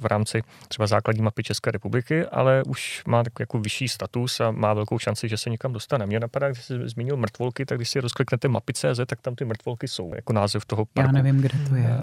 v 0.01 0.05
rámci 0.05 0.42
třeba 0.68 0.86
základní 0.86 1.22
mapy 1.22 1.42
České 1.42 1.70
republiky, 1.70 2.26
ale 2.26 2.62
už 2.66 3.03
má 3.07 3.22
takový 3.22 3.42
jako 3.42 3.59
vyšší 3.59 3.88
status 3.88 4.40
a 4.40 4.51
má 4.51 4.74
velkou 4.74 4.99
šanci, 4.99 5.28
že 5.28 5.36
se 5.36 5.51
někam 5.51 5.72
dostane. 5.72 6.07
Mě 6.07 6.20
napadá, 6.20 6.49
když 6.49 6.64
jsi 6.64 6.74
zmínil 6.84 7.16
mrtvolky, 7.16 7.66
tak 7.66 7.78
když 7.78 7.90
si 7.90 8.01
rozkliknete 8.01 8.49
mapy.cz, 8.49 9.01
tak 9.07 9.20
tam 9.20 9.34
ty 9.34 9.44
mrtvolky 9.44 9.88
jsou, 9.88 10.14
jako 10.14 10.32
název 10.32 10.64
toho 10.64 10.84
parku. 10.84 11.09
Já 11.09 11.22
nevím, 11.22 11.40
kde 11.40 11.49
to 11.68 11.74
je. 11.74 12.01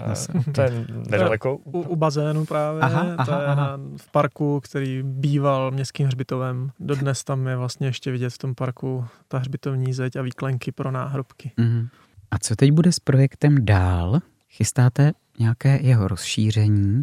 to 0.52 0.60
je 0.60 0.86
nedaleko. 1.10 1.56
U, 1.56 1.80
u 1.80 1.96
bazénu 1.96 2.44
právě, 2.44 2.82
aha, 2.82 3.06
aha, 3.18 3.24
to 3.24 3.30
je 3.30 3.46
aha. 3.46 3.78
v 3.96 4.10
parku, 4.10 4.60
který 4.60 5.02
býval 5.02 5.70
městským 5.70 6.06
hřbitovem. 6.06 6.70
Dodnes 6.80 7.24
tam 7.24 7.46
je 7.46 7.56
vlastně 7.56 7.86
ještě 7.86 8.10
vidět 8.10 8.30
v 8.30 8.38
tom 8.38 8.54
parku 8.54 9.06
ta 9.28 9.38
hřbitovní 9.38 9.92
zeď 9.92 10.16
a 10.16 10.22
výklenky 10.22 10.72
pro 10.72 10.90
náhrobky. 10.90 11.52
Mm-hmm. 11.58 11.88
A 12.30 12.38
co 12.38 12.56
teď 12.56 12.72
bude 12.72 12.92
s 12.92 13.00
projektem 13.00 13.64
dál? 13.64 14.20
Chystáte 14.48 15.12
nějaké 15.38 15.78
jeho 15.82 16.08
rozšíření? 16.08 17.00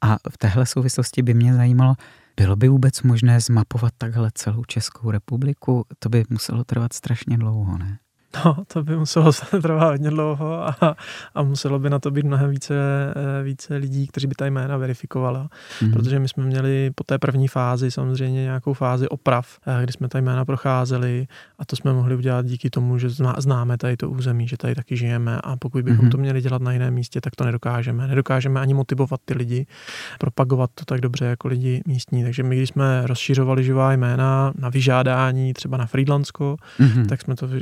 A 0.00 0.16
v 0.30 0.38
téhle 0.38 0.66
souvislosti 0.66 1.22
by 1.22 1.34
mě 1.34 1.54
zajímalo, 1.54 1.94
bylo 2.36 2.56
by 2.56 2.68
vůbec 2.68 3.02
možné 3.02 3.40
zmapovat 3.40 3.92
takhle 3.98 4.30
celou 4.34 4.64
Českou 4.64 5.10
republiku? 5.10 5.84
To 5.98 6.08
by 6.08 6.24
muselo 6.30 6.64
trvat 6.64 6.92
strašně 6.92 7.38
dlouho, 7.38 7.78
ne? 7.78 7.98
No, 8.44 8.56
to 8.66 8.82
by 8.82 8.96
muselo 8.96 9.32
trvat 9.62 9.90
hodně 9.90 10.10
dlouho 10.10 10.68
a, 10.68 10.96
a 11.34 11.42
muselo 11.42 11.78
by 11.78 11.90
na 11.90 11.98
to 11.98 12.10
být 12.10 12.24
mnohem 12.24 12.50
více, 12.50 12.74
eh, 13.40 13.42
více 13.42 13.76
lidí, 13.76 14.06
kteří 14.06 14.26
by 14.26 14.34
ta 14.34 14.46
jména 14.46 14.76
verifikovala. 14.76 15.48
Mm-hmm. 15.48 15.92
Protože 15.92 16.18
my 16.18 16.28
jsme 16.28 16.44
měli 16.44 16.90
po 16.94 17.04
té 17.04 17.18
první 17.18 17.48
fázi 17.48 17.90
samozřejmě 17.90 18.42
nějakou 18.42 18.72
fázi 18.72 19.08
oprav, 19.08 19.58
eh, 19.66 19.82
kdy 19.82 19.92
jsme 19.92 20.08
ta 20.08 20.18
jména 20.18 20.44
procházeli 20.44 21.26
a 21.58 21.64
to 21.64 21.76
jsme 21.76 21.92
mohli 21.92 22.16
udělat 22.16 22.46
díky 22.46 22.70
tomu, 22.70 22.98
že 22.98 23.08
známe 23.38 23.78
tady 23.78 23.96
to 23.96 24.10
území, 24.10 24.48
že 24.48 24.56
tady 24.56 24.74
taky 24.74 24.96
žijeme 24.96 25.40
a 25.44 25.56
pokud 25.56 25.84
bychom 25.84 26.06
mm-hmm. 26.06 26.10
to 26.10 26.18
měli 26.18 26.40
dělat 26.40 26.62
na 26.62 26.72
jiném 26.72 26.94
místě, 26.94 27.20
tak 27.20 27.36
to 27.36 27.44
nedokážeme. 27.44 28.06
Nedokážeme 28.06 28.60
ani 28.60 28.74
motivovat 28.74 29.20
ty 29.24 29.34
lidi, 29.34 29.66
propagovat 30.18 30.70
to 30.74 30.84
tak 30.84 31.00
dobře 31.00 31.24
jako 31.24 31.48
lidi 31.48 31.82
místní. 31.86 32.24
Takže 32.24 32.42
my, 32.42 32.56
když 32.56 32.68
jsme 32.68 33.06
rozšiřovali 33.06 33.64
živá 33.64 33.92
jména 33.92 34.52
na 34.58 34.68
vyžádání, 34.68 35.52
třeba 35.52 35.76
na 35.76 35.86
Friedlandsko, 35.86 36.56
mm-hmm. 36.80 37.06
tak 37.06 37.22
jsme 37.22 37.36
to 37.36 37.46
uh, 37.46 37.52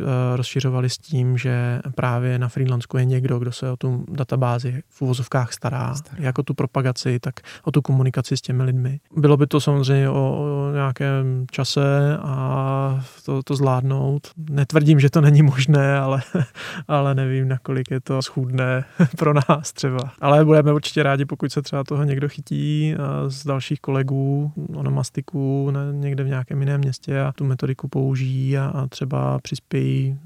rozšiřovali 0.60 0.90
s 0.90 0.98
tím, 0.98 1.38
že 1.38 1.80
právě 1.94 2.38
na 2.38 2.48
freelanceku 2.48 2.98
je 2.98 3.04
někdo, 3.04 3.38
kdo 3.38 3.52
se 3.52 3.70
o 3.70 3.76
tu 3.76 4.04
databázi 4.08 4.82
v 4.88 5.02
uvozovkách 5.02 5.52
stará, 5.52 5.94
stará. 5.94 6.22
jak 6.22 6.38
o 6.38 6.42
tu 6.42 6.54
propagaci, 6.54 7.20
tak 7.20 7.34
o 7.64 7.70
tu 7.70 7.82
komunikaci 7.82 8.36
s 8.36 8.40
těmi 8.40 8.62
lidmi. 8.62 9.00
Bylo 9.16 9.36
by 9.36 9.46
to 9.46 9.60
samozřejmě 9.60 10.10
o, 10.10 10.14
o 10.14 10.72
nějakém 10.74 11.46
čase 11.50 12.18
a 12.22 13.04
to, 13.24 13.42
to 13.42 13.56
zvládnout. 13.56 14.30
Netvrdím, 14.50 15.00
že 15.00 15.10
to 15.10 15.20
není 15.20 15.42
možné, 15.42 15.98
ale, 15.98 16.22
ale 16.88 17.14
nevím, 17.14 17.48
nakolik 17.48 17.90
je 17.90 18.00
to 18.00 18.22
schůdné 18.22 18.84
pro 19.18 19.34
nás 19.34 19.72
třeba. 19.72 20.12
Ale 20.20 20.44
budeme 20.44 20.72
určitě 20.72 21.02
rádi, 21.02 21.24
pokud 21.24 21.52
se 21.52 21.62
třeba 21.62 21.84
toho 21.84 22.04
někdo 22.04 22.28
chytí 22.28 22.94
z 23.28 23.46
dalších 23.46 23.80
kolegů, 23.80 24.52
onomastiků 24.76 25.72
někde 25.92 26.24
v 26.24 26.28
nějakém 26.28 26.60
jiném 26.60 26.80
městě 26.80 27.20
a 27.20 27.32
tu 27.32 27.44
metodiku 27.44 27.88
použijí 27.88 28.58
a, 28.58 28.66
a 28.66 28.86
třeba 28.86 29.38
přispějí 29.38 30.18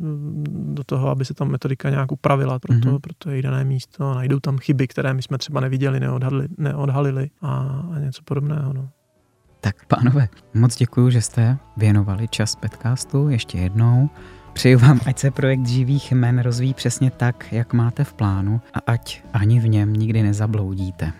do 0.75 0.85
toho, 0.85 1.09
aby 1.09 1.25
se 1.25 1.35
tam 1.35 1.49
metodika 1.49 1.91
nějak 1.91 2.13
upravila 2.13 2.59
pro 2.59 2.81
to, 2.81 2.89
mm-hmm. 2.89 3.01
pro 3.01 3.13
to 3.19 3.31
její 3.31 3.43
dané 3.43 3.65
místo. 3.65 4.15
Najdou 4.15 4.41
tam 4.41 4.59
chyby, 4.59 4.89
které 4.89 5.15
my 5.15 5.23
jsme 5.23 5.39
třeba 5.39 5.61
neviděli, 5.61 6.01
neodhalili, 6.01 6.49
neodhalili 6.59 7.31
a, 7.43 7.57
a 7.95 7.99
něco 7.99 8.23
podobného. 8.23 8.73
No. 8.73 8.89
Tak 9.61 9.87
pánové, 9.87 10.29
moc 10.55 10.77
děkuji, 10.77 11.11
že 11.11 11.21
jste 11.21 11.59
věnovali 11.77 12.29
čas 12.29 12.57
podcastu 12.57 13.29
ještě 13.29 13.59
jednou. 13.59 14.11
Přeju 14.53 14.79
vám, 14.79 15.01
ať 15.07 15.19
se 15.19 15.31
projekt 15.31 15.67
živých 15.67 16.13
jmen 16.13 16.39
rozvíjí 16.39 16.75
přesně 16.75 17.11
tak, 17.11 17.53
jak 17.53 17.73
máte 17.73 18.05
v 18.05 18.15
plánu 18.15 18.61
a 18.75 18.79
ať 18.93 19.23
ani 19.33 19.61
v 19.61 19.69
něm 19.69 19.93
nikdy 19.93 20.23
nezabloudíte. 20.23 21.13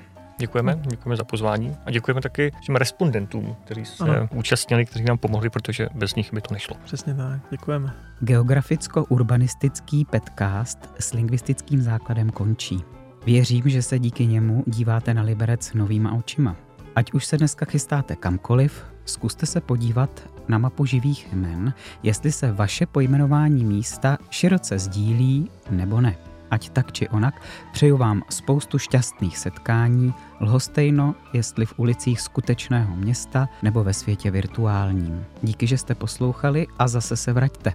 Děkujeme, 0.45 0.79
děkujeme 0.87 1.17
za 1.17 1.25
pozvání 1.25 1.77
a 1.87 1.91
děkujeme 1.91 2.21
taky 2.21 2.53
těm 2.67 2.77
respondentům, 2.77 3.57
kteří 3.65 3.85
se 3.85 4.05
ano. 4.05 4.29
účastnili, 4.35 4.87
kteří 4.87 5.05
nám 5.05 5.19
pomohli, 5.19 5.51
protože 5.51 5.89
bez 5.95 6.15
nich 6.15 6.33
by 6.33 6.41
to 6.41 6.55
nešlo. 6.55 6.77
Přesně 6.85 7.15
tak, 7.15 7.41
děkujeme. 7.51 7.93
Geograficko-urbanistický 8.21 10.05
podcast 10.05 10.79
s 10.99 11.13
lingvistickým 11.13 11.83
základem 11.83 12.31
končí. 12.31 12.81
Věřím, 13.27 13.63
že 13.67 13.83
se 13.83 13.99
díky 13.99 14.27
němu 14.27 14.65
díváte 14.67 15.15
na 15.15 15.23
Liberec 15.23 15.73
novýma 15.73 16.13
očima. 16.13 16.57
Ať 16.97 17.13
už 17.13 17.27
se 17.27 17.37
dneska 17.37 17.67
chystáte 17.67 18.17
kamkoliv, 18.17 18.85
zkuste 19.05 19.47
se 19.47 19.61
podívat 19.61 20.29
na 20.49 20.59
mapu 20.59 20.87
živých 20.87 21.33
jmen, 21.33 21.75
jestli 22.03 22.33
se 22.33 22.53
vaše 22.53 22.87
pojmenování 22.87 23.65
místa 23.65 24.19
široce 24.31 24.79
sdílí 24.79 25.51
nebo 25.71 26.01
ne. 26.01 26.17
Ať 26.55 26.71
tak 26.71 26.93
či 26.93 27.09
onak, 27.09 27.43
přeju 27.73 27.97
vám 27.97 28.23
spoustu 28.31 28.79
šťastných 28.79 29.39
setkání, 29.39 30.15
lhostejno, 30.41 31.15
jestli 31.33 31.67
v 31.67 31.79
ulicích 31.79 32.21
skutečného 32.21 32.97
města 32.97 33.49
nebo 33.63 33.85
ve 33.85 33.93
světě 33.93 34.31
virtuálním. 34.31 35.25
Díky, 35.43 35.67
že 35.67 35.79
jste 35.79 35.95
poslouchali 35.95 36.67
a 36.79 36.89
zase 36.89 37.17
se 37.17 37.33
vraťte. 37.33 37.73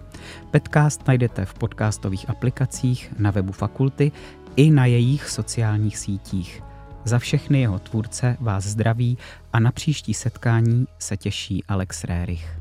Podcast 0.50 1.06
najdete 1.08 1.44
v 1.44 1.54
podcastových 1.54 2.30
aplikacích, 2.30 3.12
na 3.18 3.30
webu 3.30 3.52
fakulty 3.52 4.12
i 4.56 4.70
na 4.70 4.86
jejich 4.86 5.30
sociálních 5.30 5.98
sítích. 5.98 6.62
Za 7.04 7.18
všechny 7.18 7.60
jeho 7.60 7.78
tvůrce 7.78 8.36
vás 8.40 8.64
zdraví 8.64 9.18
a 9.52 9.60
na 9.60 9.72
příští 9.72 10.14
setkání 10.14 10.86
se 10.98 11.16
těší 11.16 11.64
Alex 11.64 12.04
Rérich. 12.04 12.59